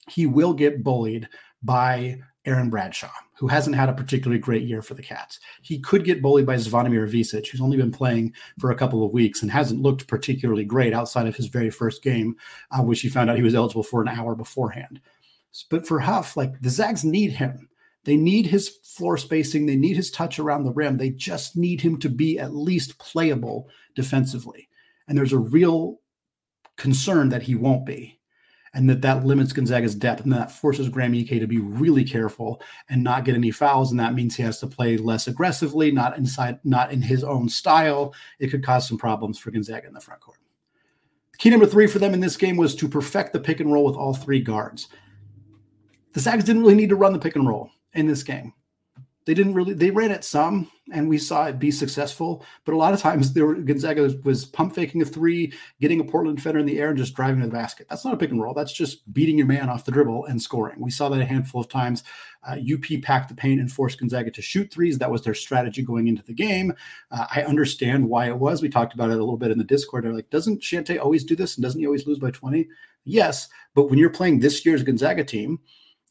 he 0.09 0.27
will 0.27 0.53
get 0.53 0.85
bullied 0.85 1.29
by 1.67 2.19
Aaron 2.47 2.71
Bradshaw, 2.71 3.11
who 3.35 3.49
hasn't 3.49 3.77
had 3.77 3.89
a 3.89 3.95
particularly 3.95 4.39
great 4.39 4.63
year 4.63 4.81
for 4.81 4.95
the 4.95 5.03
Cats. 5.03 5.41
He 5.63 5.81
could 5.81 6.05
get 6.05 6.23
bullied 6.23 6.47
by 6.47 6.55
Zvonimir 6.55 7.09
Ivisic, 7.11 7.49
who's 7.49 7.61
only 7.61 7.77
been 7.77 7.91
playing 7.91 8.33
for 8.59 8.71
a 8.71 8.77
couple 8.77 9.05
of 9.05 9.13
weeks 9.13 9.43
and 9.43 9.51
hasn't 9.51 9.83
looked 9.83 10.07
particularly 10.07 10.65
great 10.65 10.95
outside 10.95 11.27
of 11.27 11.37
his 11.37 11.47
very 11.47 11.71
first 11.71 12.03
game, 12.03 12.37
uh, 12.71 12.83
which 12.83 13.01
he 13.01 13.09
found 13.09 13.29
out 13.29 13.37
he 13.37 13.43
was 13.43 13.55
eligible 13.55 13.83
for 13.83 14.01
an 14.01 14.09
hour 14.09 14.35
beforehand. 14.35 15.01
But 15.71 15.87
for 15.87 15.99
Huff, 15.99 16.37
like 16.37 16.61
the 16.61 16.71
Zags 16.71 17.05
need 17.05 17.33
him. 17.33 17.69
They 18.05 18.17
need 18.17 18.47
his 18.47 18.69
floor 18.69 19.17
spacing. 19.17 19.67
They 19.67 19.75
need 19.75 19.97
his 19.97 20.13
touch 20.13 20.39
around 20.39 20.63
the 20.63 20.73
rim. 20.73 20.97
They 20.97 21.11
just 21.11 21.57
need 21.57 21.81
him 21.81 21.99
to 21.99 22.09
be 22.09 22.39
at 22.39 22.55
least 22.55 22.99
playable 22.99 23.69
defensively. 23.97 24.69
And 25.09 25.19
there's 25.19 25.33
a 25.33 25.39
real 25.39 26.01
concern 26.77 27.31
that 27.31 27.43
he 27.43 27.57
won't 27.57 27.85
be 27.85 28.16
and 28.77 28.91
that 28.91 29.01
that 29.01 29.25
limits 29.25 29.55
Gonzaga's 29.55 29.95
depth, 29.95 30.23
and 30.25 30.33
that 30.35 30.53
forces 30.53 30.91
Graham 30.91 31.15
Ike 31.15 31.29
to 31.29 31.47
be 31.47 31.59
really 31.59 32.05
careful 32.05 32.61
and 32.91 33.03
not 33.03 33.25
get 33.25 33.35
any 33.35 33.51
fouls, 33.51 33.91
and 33.91 33.99
that 33.99 34.13
means 34.13 34.37
he 34.37 34.43
has 34.43 34.61
to 34.61 34.67
play 34.67 34.99
less 34.99 35.27
aggressively, 35.27 35.91
not 35.91 36.19
inside, 36.19 36.61
not 36.63 36.93
in 36.93 37.01
his 37.01 37.25
own 37.25 37.49
style. 37.49 38.15
It 38.39 38.49
could 38.49 38.63
cause 38.63 38.87
some 38.87 38.99
problems 38.99 39.39
for 39.39 39.51
Gonzaga 39.51 39.87
in 39.87 39.95
the 39.95 40.01
front 40.01 40.21
court. 40.21 40.37
Key 41.39 41.49
number 41.49 41.65
three 41.65 41.87
for 41.87 41.99
them 41.99 42.13
in 42.13 42.21
this 42.21 42.37
game 42.37 42.59
was 42.59 42.75
to 42.75 42.87
perfect 42.87 43.33
the 43.33 43.41
pick 43.41 43.61
and 43.61 43.73
roll 43.73 43.87
with 43.87 43.97
all 43.97 44.13
three 44.13 44.41
guards. 44.41 44.89
The 46.13 46.21
Zags 46.21 46.45
didn't 46.45 46.63
really 46.63 46.75
need 46.75 46.91
to 46.91 46.97
run 46.97 47.15
the 47.15 47.19
pick 47.19 47.35
and 47.35 47.49
roll 47.49 47.71
in 47.95 48.07
this 48.07 48.23
game 48.23 48.53
they 49.27 49.35
didn't 49.35 49.55
really 49.55 49.75
they 49.75 49.91
ran 49.91 50.11
it 50.11 50.25
some 50.25 50.71
and 50.93 51.09
we 51.09 51.19
saw 51.19 51.47
it 51.47 51.59
be 51.59 51.71
successful 51.71 52.45
but 52.65 52.73
a 52.73 52.77
lot 52.77 52.95
of 52.95 53.01
times 53.01 53.33
there 53.33 53.45
were, 53.45 53.57
gonzaga 53.57 54.03
was, 54.03 54.17
was, 54.19 54.45
pump 54.45 54.75
faking 54.75 55.03
a 55.03 55.05
three 55.05 55.53
getting 55.81 56.01
a 56.01 56.05
portland 56.05 56.39
defender 56.39 56.61
in 56.61 56.67
the 56.67 56.79
air 56.79 56.89
and 56.89 56.99
just 56.99 57.15
driving 57.15 57.41
to 57.41 57.47
the 57.47 57.53
basket. 57.53 57.87
That's 57.89 58.05
not 58.05 58.15
a 58.15 58.17
pick 58.17 58.31
and 58.31 58.41
roll. 58.41 58.55
That's 58.55 58.73
just 58.73 59.13
beating 59.13 59.37
your 59.37 59.47
man 59.47 59.69
off 59.69 59.85
the 59.85 59.93
dribble 59.93 60.27
and 60.27 60.41
scoring. 60.41 60.81
We 60.81 60.91
saw 60.91 61.09
that 61.09 61.21
a 61.21 61.25
handful 61.25 61.61
of 61.61 61.69
times. 61.69 62.05
Uh, 62.49 62.57
up 62.57 63.03
packed 63.03 63.29
the 63.29 63.35
paint 63.35 63.61
and 63.61 63.73
forced 63.73 63.99
gonzaga 63.99 64.31
to 64.31 64.41
shoot 64.41 64.73
threes. 64.73 64.99
That 64.99 65.11
was 65.11 65.23
their 65.23 65.35
strategy 65.35 65.83
going 65.83 66.07
into 66.07 66.23
the 66.23 66.33
game. 66.33 66.73
Uh, 67.11 67.27
i 67.35 67.43
understand 67.43 68.09
why 68.09 68.29
it 68.29 68.39
was. 68.39 68.63
We 68.63 68.69
talked 68.69 68.95
about 68.95 69.11
it 69.11 69.15
a 69.15 69.21
little 69.21 69.37
bit 69.37 69.51
in 69.51 69.59
the 69.59 69.65
discord. 69.65 70.05
They're 70.05 70.15
like 70.15 70.31
doesn't 70.31 70.63
Shantay 70.63 71.01
always 71.01 71.25
do 71.25 71.35
this 71.35 71.57
and 71.57 71.65
doesn't 71.65 71.81
he 71.81 71.87
always 71.87 72.07
lose 72.07 72.19
by 72.19 72.31
20 72.31 72.69
yes 73.05 73.49
but 73.75 73.89
when 73.89 73.99
you're 73.99 74.11
playing 74.11 74.41
this 74.41 74.67
year's 74.67 74.83
gonzaga 74.83 75.25
team 75.25 75.59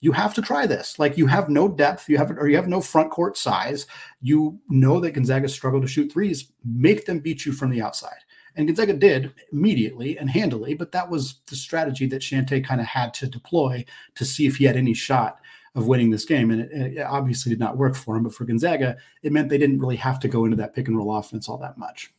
you 0.06 0.12
have 0.12 0.36
to 0.36 0.42
try 0.44 0.68
this. 0.68 1.00
Like 1.00 1.18
you 1.18 1.26
have 1.26 1.50
no 1.50 1.68
depth, 1.68 2.08
you 2.08 2.20
have 2.20 2.30
or 2.30 2.48
you 2.48 2.56
have 2.58 2.68
no 2.68 2.80
front 2.80 3.10
court 3.10 3.36
size. 3.38 3.88
You 4.22 4.60
know 4.70 5.00
that 5.00 5.14
Gonzaga 5.14 5.50
struggled 5.50 5.82
to 5.82 5.88
shoot 5.88 6.12
threes. 6.12 6.52
Make 6.64 7.08
them 7.08 7.18
beat 7.18 7.44
you 7.44 7.52
from 7.52 7.72
the 7.72 7.82
outside. 7.82 8.20
And 8.56 8.68
Gonzaga 8.68 8.94
did 8.94 9.34
immediately 9.52 10.20
and 10.20 10.30
handily, 10.30 10.76
but 10.76 10.92
that 10.92 11.10
was 11.10 11.40
the 11.48 11.56
strategy 11.56 12.06
that 12.06 12.22
Shantay 12.22 12.64
kind 12.64 12.80
of 12.80 12.86
had 12.86 13.16
to 13.16 13.28
deploy 13.28 13.84
to 14.14 14.24
see 14.24 14.46
if 14.46 14.58
he 14.58 14.66
had 14.66 14.78
any 14.78 14.94
shot 14.94 15.40
of 15.74 15.88
winning 15.88 16.12
this 16.12 16.24
game. 16.24 16.52
And 16.52 16.62
it, 16.62 16.98
it, 16.98 17.02
obviously 17.02 17.50
did 17.50 17.60
not 17.60 17.76
work 17.76 17.96
for 17.96 18.16
him. 18.16 18.26
But 18.26 18.36
for 18.36 18.46
Gonzaga, 18.46 18.98
it 19.24 19.32
meant 19.32 19.50
they 19.50 19.58
didn't 19.58 19.80
really 19.80 19.96
have 19.96 20.20
to 20.20 20.28
go 20.28 20.46
into 20.46 20.58
that 20.58 20.76
pick 20.76 20.88
and 20.88 20.96
roll 20.96 21.16
offense 21.16 21.50
all 21.50 21.58
that 21.58 21.80
much. 21.80 22.12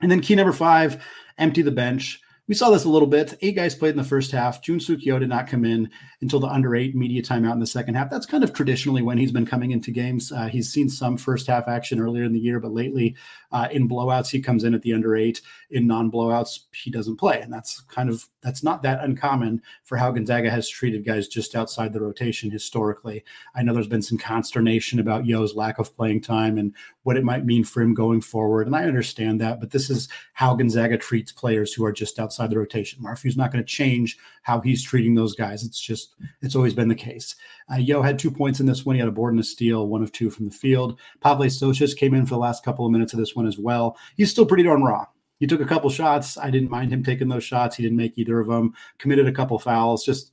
And 0.00 0.10
then 0.10 0.22
key 0.22 0.36
number 0.36 0.54
five, 0.54 1.04
empty 1.36 1.60
the 1.60 1.70
bench. 1.70 2.22
We 2.46 2.54
saw 2.54 2.68
this 2.68 2.84
a 2.84 2.90
little 2.90 3.08
bit. 3.08 3.38
Eight 3.40 3.56
guys 3.56 3.74
played 3.74 3.92
in 3.92 3.96
the 3.96 4.04
first 4.04 4.30
half. 4.30 4.60
Jun 4.60 4.78
Seok 4.78 5.00
Yeo 5.02 5.18
did 5.18 5.30
not 5.30 5.46
come 5.46 5.64
in 5.64 5.88
until 6.20 6.40
the 6.40 6.46
under 6.46 6.76
eight 6.76 6.94
media 6.94 7.22
timeout 7.22 7.54
in 7.54 7.60
the 7.60 7.66
second 7.66 7.94
half. 7.94 8.10
That's 8.10 8.26
kind 8.26 8.44
of 8.44 8.52
traditionally 8.52 9.00
when 9.00 9.16
he's 9.16 9.32
been 9.32 9.46
coming 9.46 9.70
into 9.70 9.90
games. 9.90 10.30
Uh, 10.30 10.48
he's 10.48 10.70
seen 10.70 10.90
some 10.90 11.16
first 11.16 11.46
half 11.46 11.68
action 11.68 11.98
earlier 11.98 12.24
in 12.24 12.34
the 12.34 12.38
year, 12.38 12.60
but 12.60 12.74
lately 12.74 13.16
uh, 13.50 13.68
in 13.70 13.88
blowouts 13.88 14.28
he 14.28 14.42
comes 14.42 14.62
in 14.64 14.74
at 14.74 14.82
the 14.82 14.92
under 14.92 15.16
eight. 15.16 15.40
In 15.70 15.86
non 15.86 16.10
blowouts 16.10 16.60
he 16.74 16.90
doesn't 16.90 17.16
play, 17.16 17.40
and 17.40 17.50
that's 17.50 17.80
kind 17.80 18.10
of 18.10 18.28
that's 18.44 18.62
not 18.62 18.82
that 18.82 19.02
uncommon 19.02 19.62
for 19.82 19.96
how 19.96 20.12
Gonzaga 20.12 20.50
has 20.50 20.68
treated 20.68 21.04
guys 21.04 21.26
just 21.26 21.56
outside 21.56 21.92
the 21.92 22.00
rotation 22.00 22.50
historically. 22.50 23.24
I 23.54 23.62
know 23.62 23.72
there's 23.72 23.88
been 23.88 24.02
some 24.02 24.18
consternation 24.18 25.00
about 25.00 25.26
Yeo's 25.26 25.56
lack 25.56 25.78
of 25.78 25.96
playing 25.96 26.20
time 26.20 26.58
and 26.58 26.74
what 27.02 27.16
it 27.16 27.24
might 27.24 27.44
mean 27.44 27.64
for 27.64 27.82
him 27.82 27.94
going 27.94 28.20
forward, 28.20 28.66
and 28.66 28.76
I 28.76 28.84
understand 28.84 29.40
that, 29.40 29.58
but 29.58 29.70
this 29.70 29.90
is 29.90 30.08
how 30.34 30.54
Gonzaga 30.54 30.98
treats 30.98 31.32
players 31.32 31.72
who 31.72 31.84
are 31.84 31.92
just 31.92 32.18
outside 32.18 32.50
the 32.50 32.58
rotation. 32.58 33.02
Mark 33.02 33.18
Few's 33.18 33.36
not 33.36 33.50
going 33.50 33.64
to 33.64 33.68
change 33.68 34.18
how 34.42 34.60
he's 34.60 34.84
treating 34.84 35.14
those 35.14 35.34
guys. 35.34 35.64
It's 35.64 35.80
just, 35.80 36.14
it's 36.42 36.54
always 36.54 36.74
been 36.74 36.88
the 36.88 36.94
case. 36.94 37.34
Uh, 37.72 37.76
Yo 37.76 38.02
had 38.02 38.18
two 38.18 38.30
points 38.30 38.60
in 38.60 38.66
this 38.66 38.84
one. 38.84 38.94
He 38.94 39.00
had 39.00 39.08
a 39.08 39.12
board 39.12 39.32
and 39.32 39.40
a 39.40 39.44
steal, 39.44 39.88
one 39.88 40.02
of 40.02 40.12
two 40.12 40.28
from 40.28 40.44
the 40.44 40.54
field. 40.54 40.98
Pavle 41.22 41.46
Stosic 41.46 41.96
came 41.96 42.12
in 42.14 42.26
for 42.26 42.34
the 42.34 42.38
last 42.38 42.64
couple 42.64 42.84
of 42.84 42.92
minutes 42.92 43.14
of 43.14 43.18
this 43.18 43.34
one 43.34 43.46
as 43.46 43.58
well. 43.58 43.96
He's 44.16 44.30
still 44.30 44.46
pretty 44.46 44.64
darn 44.64 44.82
raw. 44.82 45.06
He 45.40 45.46
took 45.46 45.60
a 45.60 45.66
couple 45.66 45.90
shots. 45.90 46.38
I 46.38 46.50
didn't 46.50 46.70
mind 46.70 46.92
him 46.92 47.02
taking 47.02 47.28
those 47.28 47.44
shots. 47.44 47.76
He 47.76 47.82
didn't 47.82 47.98
make 47.98 48.16
either 48.16 48.38
of 48.38 48.46
them. 48.46 48.74
Committed 48.98 49.26
a 49.26 49.32
couple 49.32 49.58
fouls. 49.58 50.04
Just 50.04 50.32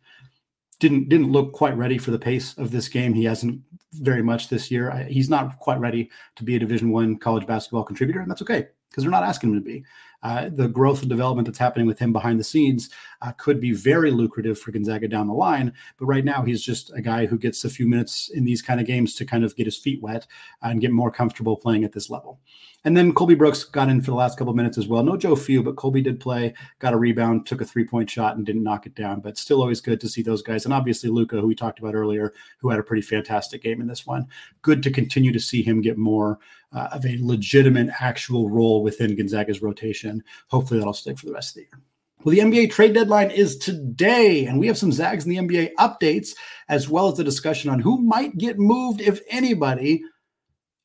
didn't 0.80 1.10
didn't 1.10 1.32
look 1.32 1.54
quite 1.54 1.78
ready 1.78 1.98
for 1.98 2.12
the 2.12 2.20
pace 2.20 2.58
of 2.58 2.72
this 2.72 2.88
game. 2.88 3.14
He 3.14 3.24
hasn't 3.24 3.62
very 3.94 4.22
much 4.22 4.50
this 4.50 4.72
year. 4.72 4.92
He's 5.10 5.30
not 5.30 5.58
quite 5.60 5.80
ready 5.80 6.10
to 6.36 6.44
be 6.44 6.56
a 6.56 6.60
Division 6.60 6.92
One 6.92 7.18
college 7.18 7.46
basketball 7.46 7.84
contributor, 7.84 8.20
and 8.20 8.30
that's 8.30 8.42
okay 8.42 8.68
because 8.90 9.04
they're 9.04 9.12
not 9.12 9.24
asking 9.24 9.52
him 9.52 9.56
to 9.56 9.62
be 9.62 9.84
uh, 10.24 10.50
the 10.54 10.68
growth 10.68 11.02
and 11.02 11.10
development 11.10 11.48
that's 11.48 11.58
happening 11.58 11.88
with 11.88 12.00
him 12.00 12.14
behind 12.14 12.40
the 12.40 12.44
scenes 12.44 12.90
uh, 13.22 13.32
could 13.34 13.60
be 13.60 13.72
very 13.72 14.12
lucrative 14.12 14.60
for 14.60 14.72
Gonzaga 14.72 15.08
down 15.08 15.28
the 15.28 15.34
line. 15.34 15.74
But 15.98 16.06
right 16.06 16.26
now, 16.26 16.44
he's 16.44 16.62
just 16.62 16.92
a 16.96 17.02
guy 17.02 17.26
who 17.26 17.38
gets 17.38 17.64
a 17.66 17.70
few 17.70 17.88
minutes 17.88 18.30
in 18.30 18.46
these 18.46 18.62
kind 18.62 18.80
of 18.80 18.88
games 18.88 19.16
to 19.16 19.26
kind 19.26 19.44
of 19.44 19.56
get 19.56 19.66
his 19.68 19.78
feet 19.78 20.02
wet 20.02 20.28
and 20.62 20.82
get 20.82 20.92
more 20.92 21.12
comfortable 21.12 21.58
playing 21.58 21.84
at 21.84 21.92
this 21.92 22.10
level. 22.10 22.40
And 22.84 22.98
then 22.98 23.14
Colby 23.14 23.36
Brooks 23.36 23.64
got 23.64 23.90
in 23.90 24.02
for 24.02 24.10
the 24.10 24.18
last 24.18 24.40
couple 24.40 24.56
minutes 24.56 24.78
as 24.78 24.88
well. 24.88 25.04
No 25.04 25.16
Joe 25.16 25.36
Few, 25.36 25.62
but 25.62 25.76
Colby 25.76 26.02
did 26.02 26.20
play, 26.20 26.54
got 26.80 26.94
a 26.94 26.98
rebound, 26.98 27.46
took 27.46 27.62
a 27.62 27.66
three 27.66 27.86
point 27.86 28.10
shot, 28.10 28.38
and 28.38 28.46
didn't 28.46 28.64
knock 28.64 28.88
it 28.88 28.96
down. 28.96 29.20
But 29.20 29.38
still 29.38 29.62
always 29.62 29.82
good 29.82 30.02
to 30.02 30.10
see 30.10 30.24
those 30.24 30.42
guys. 30.42 30.66
And 30.66 30.74
obviously 30.74 31.10
Luka, 31.10 31.40
who 31.40 31.48
we 31.48 31.54
talked 31.54 31.78
about 31.78 31.94
earlier, 31.94 32.34
who 32.58 32.70
had 32.70 32.80
a 32.80 32.84
pretty 32.84 33.04
fantastic 33.04 33.62
game 33.62 33.82
in 33.82 33.88
this 33.88 34.08
one. 34.08 34.26
Good 34.64 34.82
to 34.84 34.92
continue 34.92 35.32
to 35.32 35.40
see 35.40 35.62
him 35.62 35.82
get 35.82 35.98
more 35.98 36.40
uh, 36.74 36.90
of 36.92 37.06
a 37.06 37.18
legitimate 37.22 37.90
actual 38.00 38.50
role 38.50 38.84
within 38.84 39.16
Gonzaga's 39.16 39.62
rotation. 39.62 40.24
Hopefully 40.48 40.80
that'll 40.80 40.94
stick 40.94 41.18
for 41.18 41.26
the 41.26 41.34
rest 41.34 41.52
of 41.52 41.56
the 41.56 41.62
year. 41.62 41.82
Well, 42.24 42.36
the 42.36 42.42
NBA 42.42 42.72
trade 42.72 42.94
deadline 42.94 43.32
is 43.32 43.58
today, 43.58 44.46
and 44.46 44.60
we 44.60 44.68
have 44.68 44.78
some 44.78 44.92
Zags 44.92 45.26
in 45.26 45.32
the 45.32 45.38
NBA 45.38 45.72
updates, 45.80 46.36
as 46.70 46.88
well 46.88 47.08
as 47.08 47.18
the 47.18 47.24
discussion 47.24 47.72
on 47.72 47.80
who 47.80 47.98
might 47.98 48.38
get 48.38 48.60
moved, 48.60 49.02
if 49.02 49.22
anybody. 49.30 50.04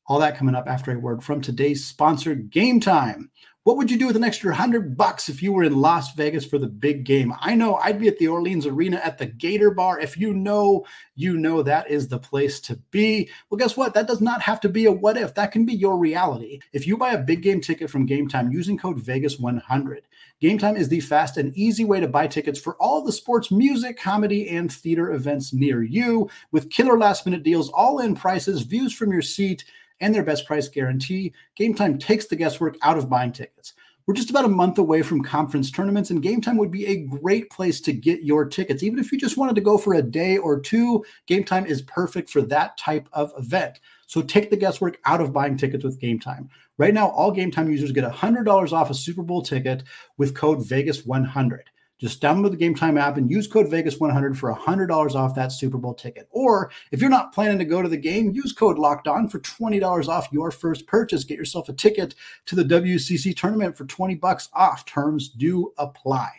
All 0.07 0.19
that 0.19 0.37
coming 0.37 0.55
up 0.55 0.67
after 0.67 0.91
a 0.91 0.99
word 0.99 1.23
from 1.23 1.41
today's 1.41 1.85
sponsor, 1.85 2.35
Gametime. 2.35 3.25
What 3.67 3.75
would 3.75 3.91
you 3.91 3.97
do 3.97 4.07
with 4.07 4.15
an 4.15 4.23
extra 4.23 4.55
hundred 4.55 4.95
bucks 4.95 5.27
if 5.27 5.43
you 5.43 5.51
were 5.51 5.65
in 5.65 5.75
Las 5.75 6.13
Vegas 6.13 6.45
for 6.45 6.57
the 6.57 6.69
big 6.69 7.03
game? 7.03 7.33
I 7.41 7.53
know 7.53 7.75
I'd 7.75 7.99
be 7.99 8.07
at 8.07 8.17
the 8.17 8.29
Orleans 8.29 8.65
Arena 8.65 9.01
at 9.03 9.17
the 9.17 9.25
Gator 9.25 9.71
Bar. 9.71 9.99
If 9.99 10.15
you 10.15 10.33
know, 10.33 10.85
you 11.15 11.35
know 11.35 11.61
that 11.61 11.91
is 11.91 12.07
the 12.07 12.17
place 12.17 12.61
to 12.61 12.77
be. 12.91 13.29
Well, 13.49 13.57
guess 13.57 13.75
what? 13.75 13.93
That 13.93 14.07
does 14.07 14.21
not 14.21 14.41
have 14.41 14.61
to 14.61 14.69
be 14.69 14.85
a 14.85 14.91
what 14.93 15.17
if. 15.17 15.35
That 15.35 15.51
can 15.51 15.65
be 15.65 15.73
your 15.73 15.97
reality. 15.97 16.61
If 16.71 16.87
you 16.87 16.95
buy 16.95 17.11
a 17.11 17.21
big 17.21 17.41
game 17.41 17.59
ticket 17.59 17.89
from 17.89 18.07
Gametime 18.07 18.53
using 18.53 18.77
code 18.77 19.01
Vegas100, 19.01 19.99
Gametime 20.41 20.77
is 20.77 20.87
the 20.87 21.01
fast 21.01 21.35
and 21.35 21.53
easy 21.53 21.83
way 21.83 21.99
to 21.99 22.07
buy 22.07 22.25
tickets 22.25 22.61
for 22.61 22.81
all 22.81 23.03
the 23.03 23.11
sports, 23.11 23.51
music, 23.51 23.99
comedy, 23.99 24.47
and 24.47 24.71
theater 24.71 25.11
events 25.11 25.51
near 25.51 25.83
you 25.83 26.29
with 26.53 26.69
killer 26.69 26.97
last 26.97 27.25
minute 27.25 27.43
deals, 27.43 27.67
all 27.71 27.99
in 27.99 28.15
prices, 28.15 28.61
views 28.61 28.93
from 28.93 29.11
your 29.11 29.21
seat 29.21 29.65
and 29.99 30.13
their 30.13 30.23
best 30.23 30.45
price 30.45 30.69
guarantee, 30.69 31.33
Gametime 31.59 31.99
takes 31.99 32.27
the 32.27 32.35
guesswork 32.35 32.77
out 32.81 32.97
of 32.97 33.09
buying 33.09 33.31
tickets. 33.31 33.73
We're 34.07 34.13
just 34.13 34.29
about 34.29 34.45
a 34.45 34.49
month 34.49 34.77
away 34.77 35.01
from 35.01 35.21
conference 35.21 35.69
tournaments, 35.69 36.11
and 36.11 36.23
Gametime 36.23 36.57
would 36.57 36.71
be 36.71 36.85
a 36.85 37.05
great 37.05 37.49
place 37.49 37.81
to 37.81 37.91
get 37.91 38.23
your 38.23 38.45
tickets. 38.45 38.81
Even 38.81 38.99
if 38.99 39.11
you 39.11 39.17
just 39.17 39.35
wanted 39.35 39.55
to 39.55 39.61
go 39.61 39.77
for 39.77 39.95
a 39.95 40.01
day 40.01 40.37
or 40.37 40.61
two, 40.61 41.03
Gametime 41.29 41.65
is 41.65 41.81
perfect 41.81 42.29
for 42.29 42.41
that 42.43 42.77
type 42.77 43.09
of 43.11 43.33
event. 43.37 43.81
So 44.05 44.21
take 44.21 44.49
the 44.49 44.55
guesswork 44.55 44.97
out 45.03 45.19
of 45.19 45.33
buying 45.33 45.57
tickets 45.57 45.83
with 45.83 45.99
Gametime. 45.99 46.47
Right 46.77 46.93
now, 46.93 47.09
all 47.09 47.35
Gametime 47.35 47.69
users 47.69 47.91
get 47.91 48.05
$100 48.05 48.71
off 48.71 48.89
a 48.89 48.93
Super 48.93 49.23
Bowl 49.23 49.41
ticket 49.41 49.83
with 50.17 50.33
code 50.33 50.59
Vegas100. 50.59 51.63
Just 51.99 52.21
download 52.21 52.51
the 52.51 52.57
Gametime 52.57 52.99
app 52.99 53.17
and 53.17 53.29
use 53.29 53.47
code 53.47 53.67
Vegas100 53.67 54.37
for 54.37 54.53
$100 54.53 55.15
off 55.15 55.33
that 55.35 55.51
Super 55.51 55.79
Bowl 55.79 55.95
ticket. 55.95 56.27
Or 56.29 56.69
if 56.91 57.01
you're 57.01 57.09
not 57.09 57.33
planning 57.33 57.57
to 57.57 57.65
go 57.65 57.81
to 57.81 57.89
the 57.89 57.97
game, 57.97 58.31
use 58.31 58.53
code 58.53 58.77
Locked 58.77 59.07
On 59.07 59.27
for 59.27 59.39
$20 59.39 60.07
off 60.07 60.27
your 60.31 60.51
first 60.51 60.85
purchase. 60.85 61.23
Get 61.23 61.39
yourself 61.39 61.69
a 61.69 61.73
ticket 61.73 62.13
to 62.45 62.55
the 62.55 62.63
WCC 62.63 63.35
tournament 63.35 63.75
for 63.75 63.85
20 63.85 64.13
bucks 64.15 64.47
off. 64.53 64.85
Terms 64.85 65.29
do 65.29 65.73
apply. 65.79 66.29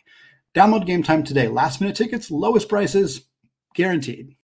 Download 0.54 0.86
Gametime 0.86 1.24
today. 1.24 1.48
Last 1.48 1.80
minute 1.80 1.96
tickets, 1.96 2.30
lowest 2.30 2.68
prices, 2.68 3.22
guaranteed. 3.74 4.37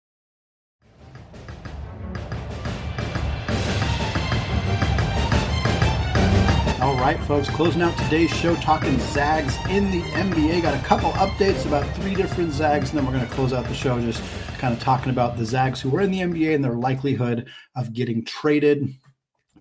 Right, 7.03 7.19
folks, 7.25 7.49
closing 7.49 7.83
out 7.83 7.99
today's 7.99 8.31
show 8.31 8.55
talking 8.55 8.97
Zags 8.97 9.57
in 9.69 9.91
the 9.91 10.03
NBA. 10.12 10.62
Got 10.62 10.81
a 10.81 10.87
couple 10.87 11.11
updates 11.15 11.67
about 11.67 11.85
three 11.97 12.15
different 12.15 12.53
Zags, 12.53 12.91
and 12.91 12.99
then 12.99 13.05
we're 13.05 13.12
going 13.12 13.27
to 13.27 13.35
close 13.35 13.53
out 13.53 13.65
the 13.65 13.75
show 13.75 14.01
just 14.01 14.23
kind 14.59 14.73
of 14.73 14.79
talking 14.79 15.11
about 15.11 15.37
the 15.37 15.45
Zags 15.45 15.81
who 15.81 15.91
were 15.91 16.01
in 16.01 16.12
the 16.12 16.21
NBA 16.21 16.55
and 16.55 16.62
their 16.62 16.77
likelihood 16.77 17.49
of 17.75 17.93
getting 17.93 18.25
traded. 18.25 18.95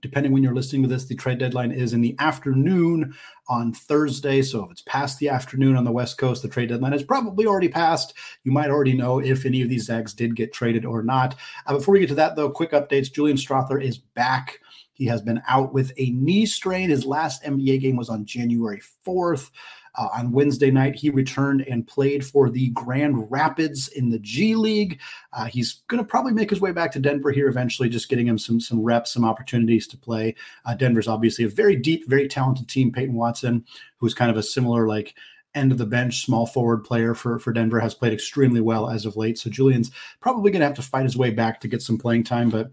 Depending 0.04 0.34
when 0.34 0.44
you're 0.44 0.54
listening 0.54 0.84
to 0.84 0.88
this, 0.88 1.06
the 1.06 1.16
trade 1.16 1.40
deadline 1.40 1.72
is 1.72 1.94
in 1.94 2.02
the 2.02 2.16
afternoon 2.20 3.16
on 3.50 3.74
Thursday. 3.74 4.44
So 4.44 4.66
if 4.66 4.72
it's 4.72 4.84
past 4.84 5.18
the 5.18 5.30
afternoon 5.30 5.76
on 5.76 5.84
the 5.84 5.92
West 5.92 6.20
Coast, 6.20 6.44
the 6.44 6.48
trade 6.48 6.70
deadline 6.70 6.94
is 6.94 7.02
probably 7.02 7.48
already 7.48 7.70
passed. 7.70 8.14
You 8.44 8.52
might 8.52 8.70
already 8.70 8.94
know 8.94 9.18
if 9.18 9.48
any 9.48 9.64
of 9.64 9.70
these 9.70 9.86
Zags 9.86 10.14
did 10.14 10.36
get 10.36 10.54
traded 10.54 10.86
or 10.86 11.02
not. 11.02 11.34
Uh, 11.66 11.74
before 11.74 11.94
we 11.94 12.02
get 12.02 12.10
to 12.10 12.16
that, 12.16 12.36
though, 12.36 12.52
quick 12.52 12.72
updates. 12.72 13.12
Julian 13.12 13.38
Strawther 13.38 13.82
is 13.82 13.98
back 13.98 14.60
he 14.94 15.06
has 15.06 15.22
been 15.22 15.42
out 15.48 15.74
with 15.74 15.92
a 15.98 16.12
knee 16.12 16.46
strain. 16.46 16.90
His 16.90 17.06
last 17.06 17.44
NBA 17.44 17.82
game 17.82 17.96
was 17.96 18.10
on 18.10 18.26
January 18.26 18.82
4th. 19.06 19.50
Uh, 19.96 20.08
on 20.14 20.32
Wednesday 20.32 20.72
night, 20.72 20.96
he 20.96 21.10
returned 21.10 21.62
and 21.68 21.86
played 21.86 22.26
for 22.26 22.50
the 22.50 22.70
Grand 22.70 23.30
Rapids 23.30 23.90
in 23.90 24.10
the 24.10 24.20
G 24.20 24.56
League. 24.56 25.00
Uh, 25.34 25.46
he's 25.46 25.84
going 25.88 26.02
to 26.02 26.08
probably 26.08 26.32
make 26.32 26.50
his 26.50 26.62
way 26.62 26.72
back 26.72 26.92
to 26.94 27.00
Denver 27.00 27.32
here 27.32 27.50
eventually, 27.50 27.90
just 27.90 28.08
getting 28.08 28.28
him 28.28 28.38
some 28.38 28.60
some 28.60 28.82
reps, 28.82 29.12
some 29.12 29.26
opportunities 29.26 29.88
to 29.88 29.98
play. 29.98 30.36
Uh, 30.66 30.76
Denver's 30.76 31.10
obviously 31.10 31.44
a 31.44 31.50
very 31.50 31.76
deep, 31.76 32.08
very 32.08 32.28
talented 32.28 32.70
team. 32.70 32.92
Peyton 32.92 33.16
Watson, 33.16 33.66
who's 33.98 34.14
kind 34.14 34.32
of 34.32 34.38
a 34.38 34.44
similar 34.44 34.88
like 34.88 35.14
end 35.54 35.74
of 35.74 35.78
the 35.78 35.86
bench 35.86 36.24
small 36.24 36.46
forward 36.46 36.86
player 36.86 37.14
for 37.14 37.38
for 37.38 37.52
Denver, 37.52 37.82
has 37.82 37.94
played 37.94 38.14
extremely 38.14 38.62
well 38.62 38.90
as 38.90 39.06
of 39.06 39.18
late. 39.18 39.38
So 39.38 39.50
Julian's 39.50 39.92
probably 40.22 40.52
going 40.52 40.62
to 40.62 40.68
have 40.68 40.76
to 40.76 40.82
fight 40.82 41.04
his 41.04 41.18
way 41.18 41.32
back 41.32 41.60
to 41.62 41.68
get 41.68 41.82
some 41.82 41.98
playing 41.98 42.24
time, 42.24 42.50
but 42.50 42.72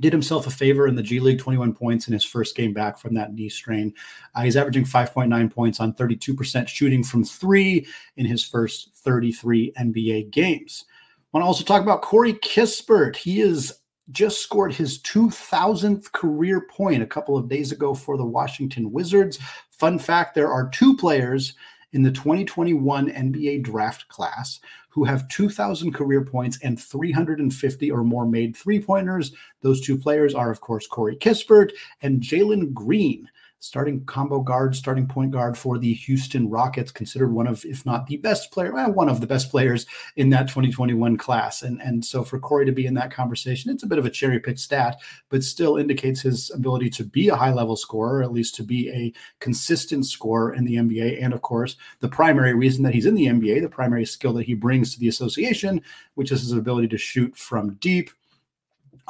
did 0.00 0.12
himself 0.12 0.46
a 0.46 0.50
favor 0.50 0.86
in 0.86 0.94
the 0.94 1.02
G 1.02 1.20
League, 1.20 1.38
21 1.38 1.74
points 1.74 2.08
in 2.08 2.12
his 2.12 2.24
first 2.24 2.56
game 2.56 2.72
back 2.72 2.98
from 2.98 3.14
that 3.14 3.34
knee 3.34 3.48
strain. 3.48 3.94
Uh, 4.34 4.42
he's 4.42 4.56
averaging 4.56 4.84
5.9 4.84 5.52
points 5.52 5.80
on 5.80 5.92
32% 5.92 6.68
shooting 6.68 7.04
from 7.04 7.24
three 7.24 7.86
in 8.16 8.26
his 8.26 8.44
first 8.44 8.90
33 8.96 9.72
NBA 9.78 10.30
games. 10.30 10.84
I 11.32 11.38
want 11.38 11.44
to 11.44 11.46
also 11.46 11.64
talk 11.64 11.82
about 11.82 12.02
Corey 12.02 12.34
Kispert. 12.34 13.14
He 13.14 13.38
has 13.40 13.80
just 14.10 14.40
scored 14.40 14.72
his 14.72 14.98
2000th 15.02 16.10
career 16.12 16.62
point 16.62 17.02
a 17.02 17.06
couple 17.06 17.36
of 17.36 17.48
days 17.48 17.70
ago 17.70 17.94
for 17.94 18.16
the 18.16 18.24
Washington 18.24 18.90
Wizards. 18.90 19.38
Fun 19.70 19.98
fact 19.98 20.34
there 20.34 20.50
are 20.50 20.68
two 20.70 20.96
players 20.96 21.54
in 21.92 22.02
the 22.02 22.10
2021 22.10 23.10
NBA 23.10 23.62
draft 23.62 24.08
class 24.08 24.60
who 24.88 25.04
have 25.04 25.28
2,000 25.28 25.92
career 25.92 26.24
points 26.24 26.58
and 26.62 26.80
350 26.80 27.90
or 27.90 28.04
more 28.04 28.26
made 28.26 28.56
three 28.56 28.80
pointers. 28.80 29.32
Those 29.62 29.80
two 29.80 29.96
players 29.96 30.34
are, 30.34 30.50
of 30.50 30.60
course, 30.60 30.86
Corey 30.86 31.16
Kispert 31.16 31.70
and 32.02 32.20
Jalen 32.20 32.72
Green 32.74 33.28
starting 33.60 34.04
combo 34.06 34.40
guard, 34.40 34.74
starting 34.74 35.06
point 35.06 35.30
guard 35.30 35.56
for 35.56 35.78
the 35.78 35.92
Houston 35.92 36.48
Rockets, 36.48 36.90
considered 36.90 37.32
one 37.32 37.46
of, 37.46 37.64
if 37.64 37.84
not 37.84 38.06
the 38.06 38.16
best 38.16 38.50
player, 38.50 38.72
well, 38.72 38.90
one 38.92 39.08
of 39.08 39.20
the 39.20 39.26
best 39.26 39.50
players 39.50 39.86
in 40.16 40.30
that 40.30 40.48
2021 40.48 41.16
class. 41.18 41.62
And, 41.62 41.80
and 41.82 42.04
so 42.04 42.24
for 42.24 42.38
Corey 42.38 42.64
to 42.66 42.72
be 42.72 42.86
in 42.86 42.94
that 42.94 43.12
conversation, 43.12 43.70
it's 43.70 43.82
a 43.82 43.86
bit 43.86 43.98
of 43.98 44.06
a 44.06 44.10
cherry 44.10 44.40
picked 44.40 44.58
stat, 44.58 45.00
but 45.28 45.44
still 45.44 45.76
indicates 45.76 46.22
his 46.22 46.50
ability 46.50 46.90
to 46.90 47.04
be 47.04 47.28
a 47.28 47.36
high 47.36 47.52
level 47.52 47.76
scorer, 47.76 48.22
at 48.22 48.32
least 48.32 48.54
to 48.56 48.62
be 48.62 48.90
a 48.90 49.12
consistent 49.40 50.06
scorer 50.06 50.54
in 50.54 50.64
the 50.64 50.76
NBA. 50.76 51.22
And 51.22 51.34
of 51.34 51.42
course, 51.42 51.76
the 52.00 52.08
primary 52.08 52.54
reason 52.54 52.82
that 52.84 52.94
he's 52.94 53.06
in 53.06 53.14
the 53.14 53.26
NBA, 53.26 53.60
the 53.60 53.68
primary 53.68 54.06
skill 54.06 54.32
that 54.34 54.46
he 54.46 54.54
brings 54.54 54.94
to 54.94 55.00
the 55.00 55.08
association, 55.08 55.82
which 56.14 56.32
is 56.32 56.40
his 56.40 56.52
ability 56.52 56.88
to 56.88 56.98
shoot 56.98 57.36
from 57.36 57.74
deep 57.74 58.10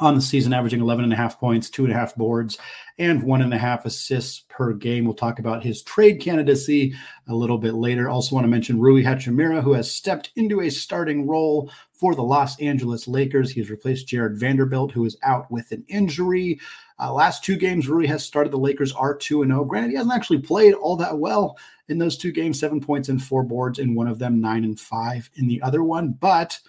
on 0.01 0.15
the 0.15 0.21
season, 0.21 0.51
averaging 0.51 0.81
11 0.81 1.03
and 1.03 1.13
a 1.13 1.15
half 1.15 1.39
points, 1.39 1.69
two 1.69 1.85
and 1.85 1.93
a 1.93 1.95
half 1.95 2.15
boards, 2.15 2.57
and 2.97 3.23
one 3.23 3.41
and 3.41 3.53
a 3.53 3.57
half 3.57 3.85
assists 3.85 4.43
per 4.49 4.73
game. 4.73 5.05
We'll 5.05 5.13
talk 5.13 5.39
about 5.39 5.63
his 5.63 5.83
trade 5.83 6.19
candidacy 6.19 6.93
a 7.27 7.35
little 7.35 7.57
bit 7.57 7.75
later. 7.75 8.09
Also, 8.09 8.35
want 8.35 8.43
to 8.43 8.49
mention 8.49 8.79
Rui 8.79 9.03
Hachimura, 9.03 9.63
who 9.63 9.73
has 9.73 9.93
stepped 9.93 10.31
into 10.35 10.61
a 10.61 10.69
starting 10.69 11.27
role 11.27 11.71
for 11.93 12.15
the 12.15 12.23
Los 12.23 12.59
Angeles 12.59 13.07
Lakers. 13.07 13.51
He 13.51 13.61
has 13.61 13.69
replaced 13.69 14.07
Jared 14.07 14.37
Vanderbilt, 14.37 14.91
who 14.91 15.05
is 15.05 15.17
out 15.23 15.49
with 15.51 15.71
an 15.71 15.85
injury. 15.87 16.59
Uh, 16.99 17.13
last 17.13 17.43
two 17.43 17.55
games, 17.55 17.87
Rui 17.87 18.07
has 18.07 18.25
started 18.25 18.51
the 18.51 18.57
Lakers 18.57 18.91
are 18.93 19.15
2 19.15 19.45
0. 19.45 19.65
Granted, 19.65 19.91
he 19.91 19.97
hasn't 19.97 20.13
actually 20.13 20.39
played 20.39 20.73
all 20.73 20.95
that 20.97 21.17
well 21.17 21.57
in 21.89 21.97
those 21.97 22.17
two 22.17 22.31
games 22.31 22.59
seven 22.59 22.81
points 22.81 23.09
and 23.09 23.21
four 23.21 23.43
boards 23.43 23.77
in 23.77 23.93
one 23.93 24.07
of 24.07 24.17
them, 24.17 24.41
nine 24.41 24.63
and 24.63 24.79
five 24.79 25.29
in 25.35 25.47
the 25.47 25.61
other 25.61 25.83
one. 25.83 26.11
But 26.19 26.59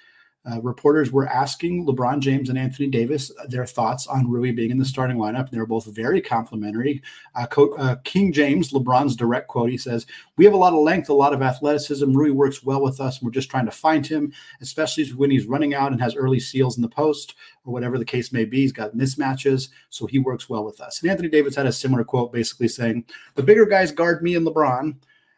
uh, 0.50 0.60
reporters 0.60 1.12
were 1.12 1.28
asking 1.28 1.86
LeBron 1.86 2.18
James 2.18 2.48
and 2.48 2.58
Anthony 2.58 2.88
Davis 2.88 3.30
their 3.48 3.64
thoughts 3.64 4.08
on 4.08 4.28
Rui 4.28 4.50
being 4.50 4.72
in 4.72 4.78
the 4.78 4.84
starting 4.84 5.16
lineup. 5.16 5.40
And 5.40 5.50
They 5.50 5.58
were 5.58 5.66
both 5.66 5.86
very 5.86 6.20
complimentary. 6.20 7.00
Uh, 7.36 7.46
Co- 7.46 7.74
uh, 7.76 7.96
King 8.02 8.32
James, 8.32 8.72
LeBron's 8.72 9.14
direct 9.14 9.46
quote, 9.46 9.70
he 9.70 9.78
says, 9.78 10.06
We 10.36 10.44
have 10.44 10.54
a 10.54 10.58
lot 10.58 10.72
of 10.72 10.80
length, 10.80 11.08
a 11.10 11.14
lot 11.14 11.32
of 11.32 11.42
athleticism. 11.42 12.12
Rui 12.12 12.30
works 12.30 12.64
well 12.64 12.82
with 12.82 13.00
us, 13.00 13.18
and 13.18 13.26
we're 13.26 13.32
just 13.32 13.50
trying 13.50 13.66
to 13.66 13.70
find 13.70 14.04
him, 14.04 14.32
especially 14.60 15.08
when 15.10 15.30
he's 15.30 15.46
running 15.46 15.74
out 15.74 15.92
and 15.92 16.00
has 16.00 16.16
early 16.16 16.40
seals 16.40 16.76
in 16.76 16.82
the 16.82 16.88
post 16.88 17.36
or 17.64 17.72
whatever 17.72 17.96
the 17.96 18.04
case 18.04 18.32
may 18.32 18.44
be. 18.44 18.62
He's 18.62 18.72
got 18.72 18.96
mismatches, 18.96 19.68
so 19.90 20.06
he 20.06 20.18
works 20.18 20.48
well 20.48 20.64
with 20.64 20.80
us. 20.80 21.00
And 21.02 21.10
Anthony 21.10 21.28
Davis 21.28 21.54
had 21.54 21.66
a 21.66 21.72
similar 21.72 22.02
quote 22.02 22.32
basically 22.32 22.68
saying, 22.68 23.04
The 23.36 23.44
bigger 23.44 23.64
guys 23.66 23.92
guard 23.92 24.22
me 24.22 24.34
and 24.34 24.44
LeBron 24.44 24.96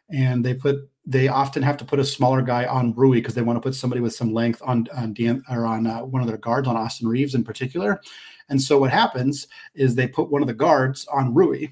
and 0.09 0.43
they 0.43 0.53
put 0.53 0.89
they 1.07 1.27
often 1.27 1.61
have 1.61 1.77
to 1.77 1.85
put 1.85 1.99
a 1.99 2.05
smaller 2.05 2.41
guy 2.41 2.65
on 2.65 2.93
Rui 2.95 3.17
because 3.17 3.35
they 3.35 3.43
want 3.43 3.57
to 3.57 3.61
put 3.61 3.75
somebody 3.75 4.01
with 4.01 4.15
some 4.15 4.33
length 4.33 4.61
on 4.65 4.87
on 4.95 5.13
Dan, 5.13 5.43
or 5.49 5.65
on 5.65 5.87
uh, 5.87 5.99
one 5.99 6.21
of 6.21 6.27
their 6.27 6.37
guards 6.37 6.67
on 6.67 6.77
Austin 6.77 7.07
Reaves 7.07 7.35
in 7.35 7.43
particular. 7.43 8.01
And 8.49 8.61
so 8.61 8.77
what 8.79 8.91
happens 8.91 9.47
is 9.73 9.95
they 9.95 10.07
put 10.07 10.29
one 10.29 10.41
of 10.41 10.47
the 10.47 10.53
guards 10.53 11.07
on 11.07 11.33
Rui 11.33 11.67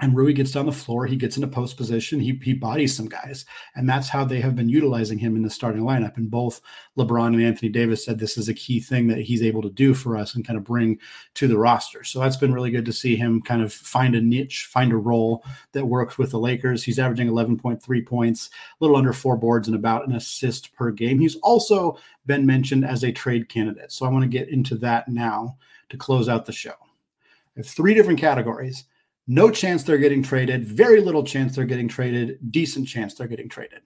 and 0.00 0.16
Rui 0.16 0.32
gets 0.32 0.52
down 0.52 0.66
the 0.66 0.72
floor. 0.72 1.04
He 1.04 1.16
gets 1.16 1.36
into 1.36 1.46
post 1.46 1.76
position. 1.76 2.20
He, 2.20 2.38
he 2.42 2.54
bodies 2.54 2.96
some 2.96 3.08
guys. 3.08 3.44
And 3.74 3.88
that's 3.88 4.08
how 4.08 4.24
they 4.24 4.40
have 4.40 4.56
been 4.56 4.68
utilizing 4.68 5.18
him 5.18 5.36
in 5.36 5.42
the 5.42 5.50
starting 5.50 5.82
lineup. 5.82 6.16
And 6.16 6.30
both 6.30 6.62
LeBron 6.96 7.28
and 7.28 7.42
Anthony 7.42 7.68
Davis 7.68 8.04
said 8.04 8.18
this 8.18 8.38
is 8.38 8.48
a 8.48 8.54
key 8.54 8.80
thing 8.80 9.08
that 9.08 9.18
he's 9.20 9.42
able 9.42 9.60
to 9.62 9.70
do 9.70 9.92
for 9.92 10.16
us 10.16 10.34
and 10.34 10.46
kind 10.46 10.56
of 10.56 10.64
bring 10.64 10.98
to 11.34 11.46
the 11.46 11.58
roster. 11.58 12.02
So 12.02 12.18
that's 12.18 12.38
been 12.38 12.54
really 12.54 12.70
good 12.70 12.86
to 12.86 12.92
see 12.92 13.14
him 13.14 13.42
kind 13.42 13.62
of 13.62 13.72
find 13.72 14.14
a 14.14 14.20
niche, 14.22 14.68
find 14.72 14.92
a 14.92 14.96
role 14.96 15.44
that 15.72 15.86
works 15.86 16.16
with 16.16 16.30
the 16.30 16.38
Lakers. 16.38 16.82
He's 16.82 16.98
averaging 16.98 17.28
11.3 17.28 18.06
points, 18.06 18.48
a 18.48 18.84
little 18.84 18.96
under 18.96 19.12
four 19.12 19.36
boards, 19.36 19.68
and 19.68 19.76
about 19.76 20.08
an 20.08 20.14
assist 20.14 20.72
per 20.72 20.90
game. 20.90 21.18
He's 21.18 21.36
also 21.36 21.98
been 22.24 22.46
mentioned 22.46 22.86
as 22.86 23.04
a 23.04 23.12
trade 23.12 23.50
candidate. 23.50 23.92
So 23.92 24.06
I 24.06 24.10
want 24.10 24.22
to 24.22 24.28
get 24.28 24.48
into 24.48 24.76
that 24.76 25.08
now 25.08 25.58
to 25.90 25.98
close 25.98 26.28
out 26.28 26.46
the 26.46 26.52
show. 26.52 26.70
I 26.70 27.60
have 27.60 27.66
three 27.66 27.92
different 27.92 28.20
categories 28.20 28.84
no 29.26 29.50
chance 29.50 29.82
they're 29.82 29.98
getting 29.98 30.22
traded, 30.22 30.64
very 30.64 31.00
little 31.00 31.24
chance 31.24 31.54
they're 31.54 31.64
getting 31.64 31.88
traded, 31.88 32.38
decent 32.50 32.88
chance 32.88 33.14
they're 33.14 33.28
getting 33.28 33.48
traded. 33.48 33.80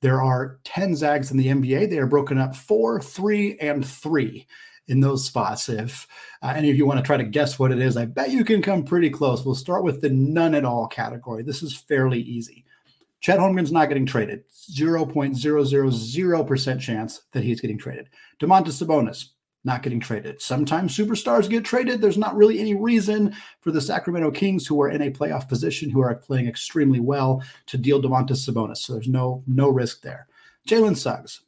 There 0.00 0.20
are 0.20 0.58
10 0.64 0.96
Zags 0.96 1.30
in 1.30 1.36
the 1.36 1.46
NBA. 1.46 1.88
They 1.88 1.98
are 1.98 2.06
broken 2.06 2.38
up 2.38 2.56
four, 2.56 3.00
three, 3.00 3.56
and 3.58 3.86
three 3.86 4.48
in 4.88 5.00
those 5.00 5.24
spots. 5.24 5.68
If 5.68 6.08
uh, 6.42 6.54
any 6.56 6.70
of 6.70 6.76
you 6.76 6.86
want 6.86 6.98
to 6.98 7.06
try 7.06 7.16
to 7.16 7.24
guess 7.24 7.56
what 7.58 7.70
it 7.70 7.78
is, 7.78 7.96
I 7.96 8.06
bet 8.06 8.30
you 8.30 8.44
can 8.44 8.62
come 8.62 8.82
pretty 8.82 9.10
close. 9.10 9.44
We'll 9.44 9.54
start 9.54 9.84
with 9.84 10.00
the 10.00 10.10
none 10.10 10.56
at 10.56 10.64
all 10.64 10.88
category. 10.88 11.44
This 11.44 11.62
is 11.62 11.76
fairly 11.76 12.20
easy. 12.20 12.64
Chet 13.20 13.38
Holmgren's 13.38 13.70
not 13.70 13.88
getting 13.88 14.04
traded. 14.04 14.42
0.000% 14.50 16.80
chance 16.80 17.22
that 17.30 17.44
he's 17.44 17.60
getting 17.60 17.78
traded. 17.78 18.08
Domantas 18.40 18.82
Sabonis, 18.82 19.26
not 19.64 19.82
getting 19.82 20.00
traded. 20.00 20.42
Sometimes 20.42 20.96
superstars 20.96 21.48
get 21.48 21.64
traded. 21.64 22.00
There's 22.00 22.18
not 22.18 22.36
really 22.36 22.58
any 22.58 22.74
reason 22.74 23.34
for 23.60 23.70
the 23.70 23.80
Sacramento 23.80 24.32
Kings, 24.32 24.66
who 24.66 24.80
are 24.82 24.90
in 24.90 25.02
a 25.02 25.10
playoff 25.10 25.48
position, 25.48 25.88
who 25.88 26.00
are 26.00 26.14
playing 26.14 26.48
extremely 26.48 27.00
well, 27.00 27.42
to 27.66 27.78
deal 27.78 28.02
Domantas 28.02 28.48
Sabonis. 28.48 28.78
So 28.78 28.94
there's 28.94 29.08
no 29.08 29.42
no 29.46 29.68
risk 29.68 30.02
there. 30.02 30.26
Jalen 30.68 30.96
Suggs. 30.96 31.42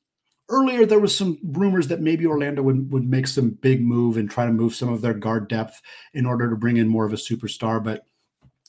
Earlier, 0.50 0.84
there 0.84 1.00
was 1.00 1.16
some 1.16 1.38
rumors 1.42 1.88
that 1.88 2.02
maybe 2.02 2.26
Orlando 2.26 2.62
would, 2.62 2.92
would 2.92 3.08
make 3.08 3.26
some 3.26 3.50
big 3.50 3.82
move 3.82 4.18
and 4.18 4.30
try 4.30 4.44
to 4.44 4.52
move 4.52 4.74
some 4.74 4.90
of 4.90 5.00
their 5.00 5.14
guard 5.14 5.48
depth 5.48 5.80
in 6.12 6.26
order 6.26 6.50
to 6.50 6.56
bring 6.56 6.76
in 6.76 6.86
more 6.86 7.06
of 7.06 7.14
a 7.14 7.16
superstar. 7.16 7.82
But 7.82 8.04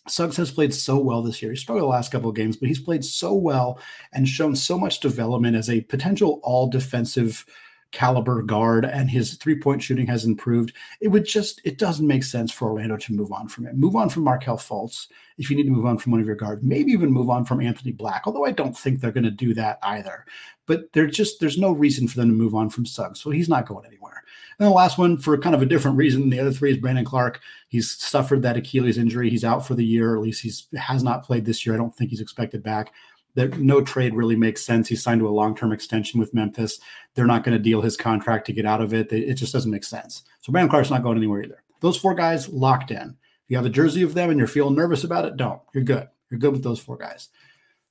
Suggs 0.07 0.37
has 0.37 0.51
played 0.51 0.73
so 0.73 0.97
well 0.97 1.21
this 1.21 1.41
year. 1.41 1.51
He 1.51 1.57
struggled 1.57 1.83
the 1.83 1.87
last 1.87 2.13
couple 2.13 2.29
of 2.29 2.35
games, 2.35 2.55
but 2.55 2.69
he's 2.69 2.79
played 2.79 3.03
so 3.03 3.33
well 3.33 3.79
and 4.13 4.25
shown 4.25 4.55
so 4.55 4.77
much 4.79 5.01
development 5.01 5.57
as 5.57 5.69
a 5.69 5.81
potential 5.81 6.39
all 6.41 6.67
defensive– 6.67 7.45
caliber 7.95 8.41
guard 8.43 8.83
and 8.83 9.09
his 9.09 9.35
three 9.35 9.57
point 9.57 9.81
shooting 9.81 10.05
has 10.05 10.25
improved. 10.25 10.73
It 10.99 11.07
would 11.07 11.25
just, 11.25 11.61
it 11.63 11.77
doesn't 11.77 12.05
make 12.05 12.23
sense 12.23 12.51
for 12.51 12.67
Orlando 12.67 12.97
to 12.97 13.13
move 13.13 13.31
on 13.31 13.47
from 13.47 13.65
it. 13.65 13.75
Move 13.77 13.95
on 13.95 14.09
from 14.09 14.23
Markelle 14.23 14.57
Fultz 14.57 15.07
if 15.37 15.49
you 15.49 15.55
need 15.55 15.63
to 15.63 15.71
move 15.71 15.85
on 15.85 15.97
from 15.97 16.11
one 16.11 16.19
of 16.19 16.27
your 16.27 16.35
guards. 16.35 16.61
Maybe 16.61 16.91
even 16.91 17.09
move 17.09 17.29
on 17.29 17.45
from 17.45 17.61
Anthony 17.61 17.93
Black, 17.93 18.23
although 18.25 18.45
I 18.45 18.51
don't 18.51 18.77
think 18.77 18.99
they're 18.99 19.13
going 19.13 19.23
to 19.23 19.31
do 19.31 19.53
that 19.53 19.79
either. 19.81 20.25
But 20.65 20.91
there's 20.91 21.15
just, 21.15 21.39
there's 21.39 21.57
no 21.57 21.71
reason 21.71 22.07
for 22.07 22.17
them 22.17 22.27
to 22.27 22.35
move 22.35 22.53
on 22.53 22.69
from 22.69 22.85
Suggs. 22.85 23.21
So 23.21 23.29
he's 23.29 23.47
not 23.47 23.65
going 23.65 23.85
anywhere. 23.85 24.23
And 24.59 24.67
the 24.67 24.73
last 24.73 24.97
one, 24.97 25.17
for 25.17 25.37
kind 25.37 25.55
of 25.55 25.61
a 25.61 25.65
different 25.65 25.95
reason, 25.95 26.29
the 26.29 26.39
other 26.39 26.51
three 26.51 26.71
is 26.71 26.77
Brandon 26.77 27.05
Clarke. 27.05 27.39
He's 27.69 27.91
suffered 27.91 28.41
that 28.41 28.57
Achilles 28.57 28.97
injury. 28.97 29.29
He's 29.29 29.43
out 29.45 29.65
for 29.65 29.73
the 29.73 29.85
year, 29.85 30.15
at 30.15 30.21
least 30.21 30.41
he's 30.41 30.67
has 30.77 31.03
not 31.03 31.23
played 31.23 31.45
this 31.45 31.65
year. 31.65 31.75
I 31.75 31.77
don't 31.77 31.95
think 31.95 32.09
he's 32.09 32.21
expected 32.21 32.61
back 32.61 32.91
that 33.35 33.59
no 33.59 33.81
trade 33.81 34.15
really 34.15 34.35
makes 34.35 34.63
sense. 34.63 34.87
He 34.87 34.95
signed 34.95 35.19
to 35.19 35.27
a 35.27 35.29
long 35.29 35.55
term 35.55 35.71
extension 35.71 36.19
with 36.19 36.33
Memphis. 36.33 36.79
They're 37.13 37.27
not 37.27 37.43
going 37.43 37.57
to 37.57 37.63
deal 37.63 37.81
his 37.81 37.97
contract 37.97 38.45
to 38.47 38.53
get 38.53 38.65
out 38.65 38.81
of 38.81 38.93
it. 38.93 39.11
It 39.11 39.35
just 39.35 39.53
doesn't 39.53 39.71
make 39.71 39.83
sense. 39.83 40.23
So 40.41 40.51
Brandon 40.51 40.69
Clarke's 40.69 40.89
not 40.89 41.03
going 41.03 41.17
anywhere 41.17 41.43
either. 41.43 41.63
Those 41.81 41.97
four 41.97 42.15
guys 42.15 42.49
locked 42.49 42.91
in. 42.91 43.09
If 43.09 43.49
you 43.49 43.57
have 43.57 43.65
a 43.65 43.69
jersey 43.69 44.01
of 44.01 44.13
them 44.13 44.29
and 44.31 44.39
you're 44.39 44.47
feeling 44.47 44.75
nervous 44.75 45.03
about 45.03 45.25
it, 45.25 45.37
don't. 45.37 45.61
You're 45.73 45.83
good. 45.83 46.07
You're 46.31 46.39
good 46.39 46.53
with 46.53 46.63
those 46.63 46.79
four 46.79 46.97
guys. 46.97 47.29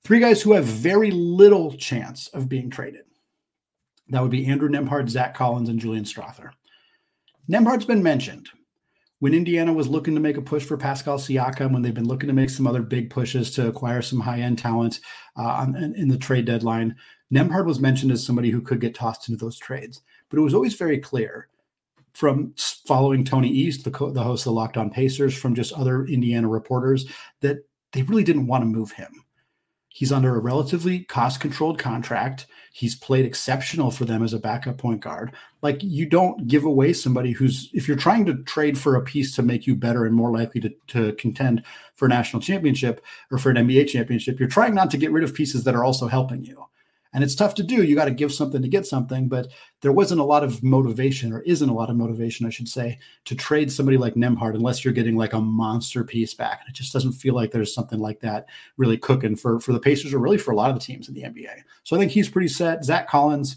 Three 0.02 0.18
guys 0.18 0.42
who 0.42 0.52
have 0.52 0.64
very 0.64 1.10
little 1.10 1.72
chance 1.76 2.28
of 2.28 2.48
being 2.48 2.70
traded. 2.70 3.04
That 4.08 4.20
would 4.20 4.30
be 4.30 4.46
Andrew 4.46 4.68
Nembhard, 4.68 5.08
Zach 5.08 5.34
Collins, 5.34 5.68
and 5.68 5.78
Julian 5.78 6.04
Strawther. 6.04 6.50
Nembhard's 7.48 7.86
been 7.86 8.02
mentioned 8.02 8.48
when 9.20 9.34
Indiana 9.34 9.72
was 9.72 9.88
looking 9.88 10.14
to 10.14 10.20
make 10.20 10.36
a 10.36 10.42
push 10.42 10.64
for 10.64 10.76
Pascal 10.76 11.18
Siakam, 11.18 11.72
when 11.72 11.82
they've 11.82 11.94
been 11.94 12.08
looking 12.08 12.26
to 12.26 12.34
make 12.34 12.50
some 12.50 12.66
other 12.66 12.82
big 12.82 13.10
pushes 13.10 13.50
to 13.52 13.68
acquire 13.68 14.02
some 14.02 14.20
high 14.20 14.40
end 14.40 14.58
talent 14.58 15.00
uh, 15.36 15.66
in, 15.68 15.94
in, 15.94 16.08
the 16.08 16.18
trade 16.18 16.44
deadline, 16.44 16.96
Nembhard 17.32 17.66
was 17.66 17.80
mentioned 17.80 18.12
as 18.12 18.24
somebody 18.24 18.50
who 18.50 18.60
could 18.60 18.80
get 18.80 18.94
tossed 18.94 19.28
into 19.28 19.42
those 19.42 19.58
trades. 19.58 20.02
But 20.28 20.38
it 20.38 20.42
was 20.42 20.54
always 20.54 20.74
very 20.74 20.98
clear 20.98 21.48
from 22.12 22.54
following 22.56 23.24
Tony 23.24 23.48
East, 23.48 23.84
the, 23.84 23.90
co- 23.90 24.10
the 24.10 24.22
host 24.22 24.42
of 24.42 24.50
the 24.50 24.52
Locked 24.52 24.76
On 24.76 24.90
Pacers, 24.90 25.36
from 25.36 25.54
just 25.54 25.72
other 25.72 26.04
Indiana 26.04 26.48
reporters, 26.48 27.06
that 27.40 27.58
they 27.92 28.02
really 28.02 28.24
didn't 28.24 28.46
want 28.46 28.62
to 28.62 28.66
move 28.66 28.92
him. 28.92 29.23
He's 29.94 30.10
under 30.10 30.34
a 30.34 30.40
relatively 30.40 31.04
cost 31.04 31.38
controlled 31.38 31.78
contract. 31.78 32.46
He's 32.72 32.96
played 32.96 33.24
exceptional 33.24 33.92
for 33.92 34.04
them 34.04 34.24
as 34.24 34.32
a 34.32 34.40
backup 34.40 34.76
point 34.76 35.00
guard. 35.00 35.30
Like, 35.62 35.84
you 35.84 36.04
don't 36.04 36.48
give 36.48 36.64
away 36.64 36.92
somebody 36.92 37.30
who's, 37.30 37.70
if 37.72 37.86
you're 37.86 37.96
trying 37.96 38.24
to 38.26 38.42
trade 38.42 38.76
for 38.76 38.96
a 38.96 39.04
piece 39.04 39.36
to 39.36 39.42
make 39.42 39.68
you 39.68 39.76
better 39.76 40.04
and 40.04 40.12
more 40.12 40.32
likely 40.32 40.60
to, 40.62 40.74
to 40.88 41.12
contend 41.12 41.62
for 41.94 42.06
a 42.06 42.08
national 42.08 42.42
championship 42.42 43.04
or 43.30 43.38
for 43.38 43.50
an 43.50 43.56
NBA 43.56 43.86
championship, 43.86 44.40
you're 44.40 44.48
trying 44.48 44.74
not 44.74 44.90
to 44.90 44.96
get 44.96 45.12
rid 45.12 45.22
of 45.22 45.32
pieces 45.32 45.62
that 45.62 45.76
are 45.76 45.84
also 45.84 46.08
helping 46.08 46.44
you 46.44 46.66
and 47.14 47.24
it's 47.24 47.34
tough 47.34 47.54
to 47.54 47.62
do. 47.62 47.82
You 47.84 47.94
got 47.94 48.06
to 48.06 48.10
give 48.10 48.34
something 48.34 48.60
to 48.60 48.68
get 48.68 48.86
something, 48.86 49.28
but 49.28 49.48
there 49.80 49.92
wasn't 49.92 50.20
a 50.20 50.24
lot 50.24 50.44
of 50.44 50.62
motivation, 50.62 51.32
or 51.32 51.40
isn't 51.42 51.68
a 51.68 51.74
lot 51.74 51.88
of 51.88 51.96
motivation, 51.96 52.44
I 52.44 52.50
should 52.50 52.68
say, 52.68 52.98
to 53.24 53.34
trade 53.34 53.72
somebody 53.72 53.96
like 53.96 54.14
Nembhard 54.14 54.54
unless 54.54 54.84
you're 54.84 54.92
getting 54.92 55.16
like 55.16 55.32
a 55.32 55.40
monster 55.40 56.04
piece 56.04 56.34
back. 56.34 56.60
And 56.60 56.68
it 56.68 56.76
just 56.76 56.92
doesn't 56.92 57.12
feel 57.12 57.34
like 57.34 57.52
there's 57.52 57.74
something 57.74 58.00
like 58.00 58.20
that 58.20 58.46
really 58.76 58.98
cooking 58.98 59.36
for 59.36 59.60
for 59.60 59.72
the 59.72 59.80
Pacers, 59.80 60.12
or 60.12 60.18
really 60.18 60.38
for 60.38 60.50
a 60.50 60.56
lot 60.56 60.70
of 60.70 60.76
the 60.76 60.84
teams 60.84 61.08
in 61.08 61.14
the 61.14 61.22
NBA. 61.22 61.62
So 61.84 61.96
I 61.96 61.98
think 61.98 62.12
he's 62.12 62.28
pretty 62.28 62.48
set. 62.48 62.84
Zach 62.84 63.08
Collins 63.08 63.56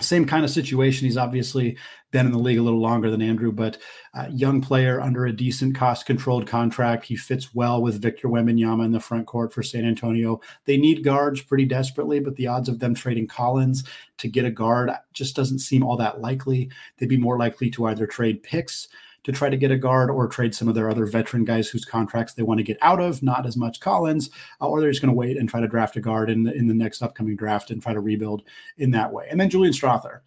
same 0.00 0.24
kind 0.24 0.44
of 0.44 0.50
situation. 0.50 1.06
He's 1.06 1.16
obviously 1.16 1.76
been 2.10 2.26
in 2.26 2.32
the 2.32 2.38
league 2.38 2.58
a 2.58 2.62
little 2.62 2.80
longer 2.80 3.10
than 3.10 3.20
Andrew, 3.20 3.52
but 3.52 3.78
uh, 4.14 4.26
young 4.30 4.60
player 4.60 5.00
under 5.00 5.26
a 5.26 5.32
decent 5.32 5.74
cost 5.74 6.06
controlled 6.06 6.46
contract. 6.46 7.04
He 7.04 7.16
fits 7.16 7.54
well 7.54 7.82
with 7.82 8.00
Victor 8.00 8.28
Wembanyama 8.28 8.84
in 8.84 8.92
the 8.92 9.00
front 9.00 9.26
court 9.26 9.52
for 9.52 9.62
San 9.62 9.84
Antonio. 9.84 10.40
They 10.64 10.76
need 10.76 11.04
guards 11.04 11.42
pretty 11.42 11.66
desperately, 11.66 12.20
but 12.20 12.36
the 12.36 12.46
odds 12.46 12.68
of 12.68 12.78
them 12.78 12.94
trading 12.94 13.26
Collins 13.26 13.84
to 14.18 14.28
get 14.28 14.44
a 14.44 14.50
guard 14.50 14.90
just 15.12 15.36
doesn't 15.36 15.58
seem 15.58 15.82
all 15.82 15.96
that 15.96 16.20
likely. 16.20 16.70
They'd 16.96 17.08
be 17.08 17.16
more 17.16 17.38
likely 17.38 17.70
to 17.70 17.86
either 17.86 18.06
trade 18.06 18.42
picks 18.42 18.88
to 19.24 19.32
try 19.32 19.48
to 19.48 19.56
get 19.56 19.70
a 19.70 19.76
guard 19.76 20.10
or 20.10 20.26
trade 20.26 20.54
some 20.54 20.68
of 20.68 20.74
their 20.74 20.90
other 20.90 21.06
veteran 21.06 21.44
guys 21.44 21.68
whose 21.68 21.84
contracts 21.84 22.34
they 22.34 22.42
want 22.42 22.58
to 22.58 22.64
get 22.64 22.78
out 22.80 23.00
of, 23.00 23.22
not 23.22 23.46
as 23.46 23.56
much 23.56 23.80
Collins, 23.80 24.30
uh, 24.60 24.68
or 24.68 24.80
they're 24.80 24.90
just 24.90 25.02
going 25.02 25.12
to 25.12 25.18
wait 25.18 25.36
and 25.36 25.48
try 25.48 25.60
to 25.60 25.68
draft 25.68 25.96
a 25.96 26.00
guard 26.00 26.30
in 26.30 26.44
the, 26.44 26.54
in 26.54 26.66
the 26.66 26.74
next 26.74 27.02
upcoming 27.02 27.36
draft 27.36 27.70
and 27.70 27.82
try 27.82 27.92
to 27.92 28.00
rebuild 28.00 28.42
in 28.78 28.90
that 28.92 29.12
way. 29.12 29.26
And 29.30 29.40
then 29.40 29.50
Julian 29.50 29.74
Strawther. 29.74 30.20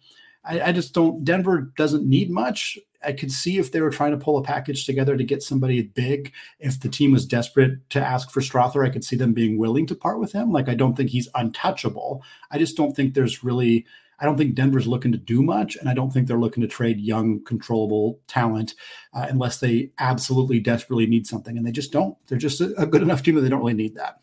I, 0.44 0.60
I 0.60 0.72
just 0.72 0.92
don't, 0.92 1.24
Denver 1.24 1.72
doesn't 1.76 2.08
need 2.08 2.30
much. 2.30 2.78
I 3.04 3.12
could 3.12 3.32
see 3.32 3.58
if 3.58 3.72
they 3.72 3.80
were 3.80 3.90
trying 3.90 4.12
to 4.12 4.24
pull 4.24 4.38
a 4.38 4.42
package 4.42 4.86
together 4.86 5.16
to 5.16 5.24
get 5.24 5.42
somebody 5.42 5.82
big. 5.82 6.32
If 6.60 6.80
the 6.80 6.88
team 6.88 7.12
was 7.12 7.26
desperate 7.26 7.78
to 7.90 8.00
ask 8.00 8.30
for 8.30 8.40
Strawther, 8.40 8.86
I 8.86 8.90
could 8.90 9.04
see 9.04 9.16
them 9.16 9.32
being 9.32 9.58
willing 9.58 9.86
to 9.86 9.94
part 9.94 10.20
with 10.20 10.32
him. 10.32 10.52
Like 10.52 10.68
I 10.68 10.74
don't 10.74 10.96
think 10.96 11.10
he's 11.10 11.28
untouchable. 11.34 12.22
I 12.50 12.58
just 12.58 12.76
don't 12.76 12.94
think 12.94 13.14
there's 13.14 13.42
really 13.42 13.86
I 14.22 14.24
don't 14.24 14.38
think 14.38 14.54
Denver's 14.54 14.86
looking 14.86 15.10
to 15.10 15.18
do 15.18 15.42
much, 15.42 15.74
and 15.74 15.88
I 15.88 15.94
don't 15.94 16.12
think 16.12 16.28
they're 16.28 16.38
looking 16.38 16.60
to 16.60 16.68
trade 16.68 17.00
young, 17.00 17.42
controllable 17.44 18.20
talent 18.28 18.74
uh, 19.14 19.26
unless 19.28 19.58
they 19.58 19.90
absolutely 19.98 20.60
desperately 20.60 21.06
need 21.06 21.26
something, 21.26 21.58
and 21.58 21.66
they 21.66 21.72
just 21.72 21.90
don't. 21.90 22.16
They're 22.28 22.38
just 22.38 22.60
a, 22.60 22.72
a 22.80 22.86
good 22.86 23.02
enough 23.02 23.24
team 23.24 23.34
that 23.34 23.40
they 23.40 23.48
don't 23.48 23.62
really 23.62 23.74
need 23.74 23.96
that. 23.96 24.20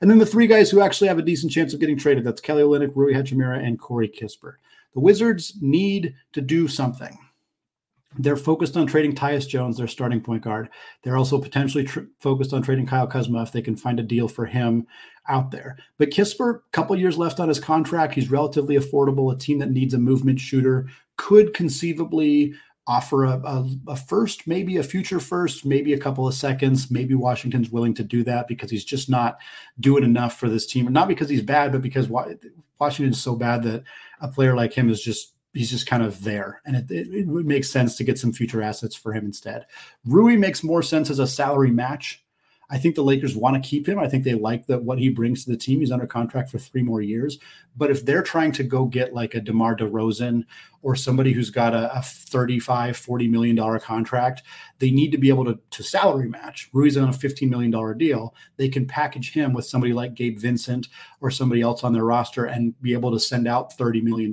And 0.00 0.10
then 0.10 0.16
the 0.16 0.24
three 0.24 0.46
guys 0.46 0.70
who 0.70 0.80
actually 0.80 1.08
have 1.08 1.18
a 1.18 1.22
decent 1.22 1.52
chance 1.52 1.74
of 1.74 1.80
getting 1.80 1.98
traded 1.98 2.24
that's 2.24 2.40
Kelly 2.40 2.62
Olynyk, 2.62 2.92
Rui 2.94 3.12
Hachimura, 3.12 3.62
and 3.62 3.78
Corey 3.78 4.08
Kispert. 4.08 4.54
The 4.94 5.00
Wizards 5.00 5.58
need 5.60 6.14
to 6.32 6.40
do 6.40 6.66
something. 6.66 7.18
They're 8.18 8.36
focused 8.36 8.76
on 8.76 8.86
trading 8.86 9.14
Tyus 9.14 9.48
Jones, 9.48 9.76
their 9.76 9.88
starting 9.88 10.20
point 10.20 10.42
guard. 10.42 10.68
They're 11.02 11.16
also 11.16 11.38
potentially 11.38 11.84
tr- 11.84 12.00
focused 12.18 12.52
on 12.52 12.62
trading 12.62 12.86
Kyle 12.86 13.06
Kuzma 13.06 13.42
if 13.42 13.52
they 13.52 13.62
can 13.62 13.76
find 13.76 14.00
a 14.00 14.02
deal 14.02 14.28
for 14.28 14.46
him 14.46 14.86
out 15.28 15.50
there. 15.50 15.76
But 15.98 16.10
Kispert, 16.10 16.56
a 16.56 16.70
couple 16.72 16.96
years 16.96 17.18
left 17.18 17.40
on 17.40 17.48
his 17.48 17.60
contract. 17.60 18.14
He's 18.14 18.30
relatively 18.30 18.76
affordable. 18.76 19.32
A 19.32 19.38
team 19.38 19.58
that 19.58 19.70
needs 19.70 19.94
a 19.94 19.98
movement 19.98 20.40
shooter 20.40 20.88
could 21.16 21.54
conceivably 21.54 22.54
offer 22.88 23.24
a, 23.24 23.40
a, 23.44 23.68
a, 23.88 23.96
first, 23.96 24.46
maybe 24.46 24.76
a 24.76 24.82
future 24.82 25.18
first, 25.18 25.64
maybe 25.66 25.92
a 25.92 25.98
couple 25.98 26.28
of 26.28 26.34
seconds. 26.34 26.90
Maybe 26.90 27.14
Washington's 27.14 27.70
willing 27.70 27.94
to 27.94 28.04
do 28.04 28.22
that 28.24 28.46
because 28.46 28.70
he's 28.70 28.84
just 28.84 29.10
not 29.10 29.38
doing 29.80 30.04
enough 30.04 30.38
for 30.38 30.48
this 30.48 30.66
team. 30.66 30.92
Not 30.92 31.08
because 31.08 31.28
he's 31.28 31.42
bad, 31.42 31.72
but 31.72 31.82
because 31.82 32.08
Washington 32.08 33.12
is 33.12 33.20
so 33.20 33.34
bad 33.34 33.64
that 33.64 33.82
a 34.20 34.28
player 34.28 34.54
like 34.54 34.72
him 34.72 34.88
is 34.88 35.02
just 35.02 35.32
he's 35.56 35.70
just 35.70 35.86
kind 35.86 36.02
of 36.02 36.22
there, 36.22 36.60
and 36.66 36.76
it, 36.76 36.90
it, 36.90 37.08
it 37.12 37.26
would 37.26 37.46
make 37.46 37.64
sense 37.64 37.96
to 37.96 38.04
get 38.04 38.18
some 38.18 38.32
future 38.32 38.62
assets 38.62 38.94
for 38.94 39.12
him 39.12 39.24
instead. 39.24 39.66
Rui 40.04 40.36
makes 40.36 40.62
more 40.62 40.82
sense 40.82 41.10
as 41.10 41.18
a 41.18 41.26
salary 41.26 41.70
match 41.70 42.22
I 42.68 42.78
think 42.78 42.94
the 42.94 43.02
Lakers 43.02 43.36
want 43.36 43.62
to 43.62 43.68
keep 43.68 43.88
him. 43.88 43.98
I 43.98 44.08
think 44.08 44.24
they 44.24 44.34
like 44.34 44.66
that 44.66 44.82
what 44.82 44.98
he 44.98 45.08
brings 45.08 45.44
to 45.44 45.50
the 45.50 45.56
team. 45.56 45.80
He's 45.80 45.92
under 45.92 46.06
contract 46.06 46.50
for 46.50 46.58
three 46.58 46.82
more 46.82 47.00
years. 47.00 47.38
But 47.76 47.90
if 47.90 48.04
they're 48.04 48.22
trying 48.22 48.52
to 48.52 48.64
go 48.64 48.86
get 48.86 49.14
like 49.14 49.34
a 49.34 49.40
DeMar 49.40 49.76
DeRozan 49.76 50.44
or 50.82 50.94
somebody 50.94 51.32
who's 51.32 51.50
got 51.50 51.74
a, 51.74 51.92
a 51.96 52.02
35, 52.02 52.96
40 52.96 53.28
million 53.28 53.56
dollar 53.56 53.78
contract, 53.78 54.42
they 54.78 54.90
need 54.90 55.10
to 55.10 55.18
be 55.18 55.28
able 55.28 55.44
to, 55.44 55.58
to 55.70 55.82
salary 55.82 56.28
match. 56.28 56.68
Rui's 56.72 56.96
on 56.96 57.08
a 57.08 57.12
$15 57.12 57.48
million 57.48 57.98
deal. 57.98 58.34
They 58.56 58.68
can 58.68 58.86
package 58.86 59.32
him 59.32 59.52
with 59.52 59.64
somebody 59.64 59.92
like 59.92 60.14
Gabe 60.14 60.38
Vincent 60.38 60.88
or 61.20 61.30
somebody 61.30 61.60
else 61.60 61.82
on 61.82 61.92
their 61.92 62.04
roster 62.04 62.44
and 62.44 62.80
be 62.82 62.92
able 62.92 63.10
to 63.10 63.18
send 63.18 63.48
out 63.48 63.76
$30 63.76 64.02
million. 64.02 64.32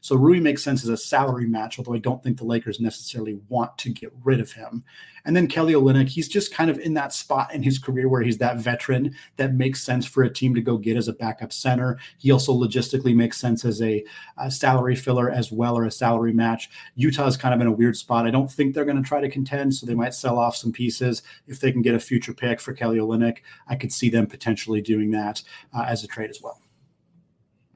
So 0.00 0.16
Rui 0.16 0.40
makes 0.40 0.64
sense 0.64 0.82
as 0.82 0.90
a 0.90 0.96
salary 0.96 1.46
match, 1.46 1.78
although 1.78 1.94
I 1.94 1.98
don't 1.98 2.22
think 2.22 2.38
the 2.38 2.44
Lakers 2.44 2.80
necessarily 2.80 3.38
want 3.48 3.76
to 3.78 3.90
get 3.90 4.12
rid 4.24 4.40
of 4.40 4.52
him. 4.52 4.84
And 5.24 5.36
then 5.36 5.46
Kelly 5.46 5.74
Olynyk, 5.74 6.08
he's 6.08 6.28
just 6.28 6.54
kind 6.54 6.70
of 6.70 6.78
in 6.78 6.94
that 6.94 7.12
spot 7.12 7.52
in 7.52 7.62
his 7.62 7.78
career 7.78 8.08
where 8.08 8.22
he's 8.22 8.38
that 8.38 8.56
veteran 8.56 9.14
that 9.36 9.52
makes 9.52 9.82
sense 9.82 10.06
for 10.06 10.22
a 10.22 10.32
team 10.32 10.54
to 10.54 10.62
go 10.62 10.78
get 10.78 10.96
as 10.96 11.06
a 11.06 11.12
backup 11.12 11.52
center. 11.52 11.98
He 12.16 12.30
also 12.30 12.52
logistically 12.58 13.14
makes 13.14 13.38
sense 13.38 13.64
as 13.64 13.80
a, 13.82 14.04
a 14.36 14.50
salary 14.50 14.96
filler 14.96 15.30
as 15.30 15.52
well 15.52 15.76
or 15.76 15.84
a 15.84 15.90
salary 15.90 16.32
match. 16.32 16.70
Utah's 16.94 17.36
kind 17.36 17.54
of 17.54 17.60
in 17.60 17.66
a 17.66 17.72
weird 17.72 17.96
spot. 17.96 18.26
I 18.26 18.30
don't 18.30 18.50
think 18.50 18.74
they're 18.74 18.84
going 18.84 19.02
to 19.02 19.08
try 19.08 19.20
to 19.20 19.28
contend, 19.28 19.74
so 19.74 19.86
they 19.86 19.94
might 19.94 20.14
sell 20.14 20.38
off 20.38 20.56
some 20.56 20.72
pieces 20.72 21.22
if 21.46 21.60
they 21.60 21.72
can 21.72 21.82
get 21.82 21.94
a 21.94 22.00
future 22.00 22.34
pick 22.34 22.60
for 22.60 22.72
Kelly 22.72 22.98
Olynyk. 22.98 23.38
I 23.68 23.76
could 23.76 23.92
see 23.92 24.10
them 24.10 24.26
potentially 24.26 24.80
doing 24.80 25.10
that 25.12 25.42
uh, 25.74 25.84
as 25.88 26.04
a 26.04 26.06
trade 26.06 26.30
as 26.30 26.40
well. 26.42 26.60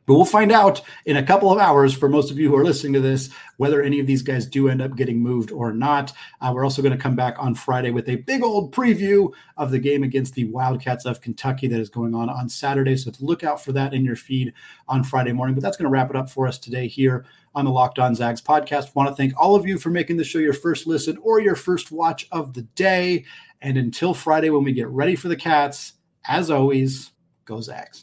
But 0.07 0.15
we'll 0.15 0.25
find 0.25 0.51
out 0.51 0.81
in 1.07 1.17
a 1.17 1.23
couple 1.23 1.53
of 1.53 1.59
hours 1.59 1.95
for 1.95 2.09
most 2.09 2.31
of 2.31 2.39
you 2.39 2.49
who 2.49 2.57
are 2.57 2.65
listening 2.65 2.93
to 2.95 3.01
this 3.01 3.31
whether 3.57 3.81
any 3.81 4.01
of 4.01 4.09
these 4.09 4.23
guys 4.23 4.45
do 4.45 4.69
end 4.69 4.83
up 4.83 4.97
getting 4.97 5.21
moved 5.21 5.53
or 5.53 5.73
not. 5.73 6.13
Uh, 6.41 6.51
we're 6.53 6.65
also 6.65 6.83
going 6.83 6.97
to 6.97 7.01
come 7.01 7.15
back 7.15 7.37
on 7.39 7.55
Friday 7.55 7.93
with 7.93 8.09
a 8.09 8.17
big 8.17 8.43
old 8.43 8.75
preview 8.75 9.31
of 9.57 9.71
the 9.71 9.79
game 9.79 10.03
against 10.03 10.35
the 10.35 10.47
Wildcats 10.47 11.05
of 11.05 11.21
Kentucky 11.21 11.69
that 11.69 11.79
is 11.79 11.89
going 11.89 12.13
on 12.13 12.29
on 12.29 12.49
Saturday. 12.49 12.97
So 12.97 13.13
look 13.21 13.45
out 13.45 13.63
for 13.63 13.71
that 13.73 13.95
in 13.95 14.05
your 14.05 14.17
feed 14.17 14.53
on 14.89 15.05
Friday 15.05 15.31
morning. 15.31 15.55
But 15.55 15.63
that's 15.63 15.77
going 15.77 15.85
to 15.85 15.93
wrap 15.93 16.11
it 16.11 16.17
up 16.17 16.29
for 16.29 16.49
us 16.49 16.59
today 16.59 16.89
here 16.89 17.25
on 17.55 17.65
the 17.65 17.71
Locked 17.71 18.01
On 18.01 18.15
Zags 18.17 18.43
podcast. 18.43 18.97
Want 18.97 19.09
to 19.09 19.15
thank 19.15 19.33
all 19.39 19.55
of 19.55 19.65
you 19.67 19.79
for 19.79 19.91
making 19.91 20.17
the 20.17 20.25
show 20.25 20.39
your 20.39 20.55
first 20.55 20.89
listen 20.89 21.19
or 21.19 21.41
your 21.41 21.55
first 21.55 21.93
watch 21.93 22.27
of 22.33 22.55
the 22.55 22.63
day. 22.63 23.25
And 23.61 23.77
until 23.77 24.13
Friday, 24.13 24.51
when 24.51 24.65
we 24.65 24.73
get 24.73 24.89
ready 24.89 25.15
for 25.15 25.29
the 25.29 25.37
Cats, 25.37 25.93
as 26.27 26.51
always, 26.51 27.13
go 27.45 27.61
Zags. 27.61 28.01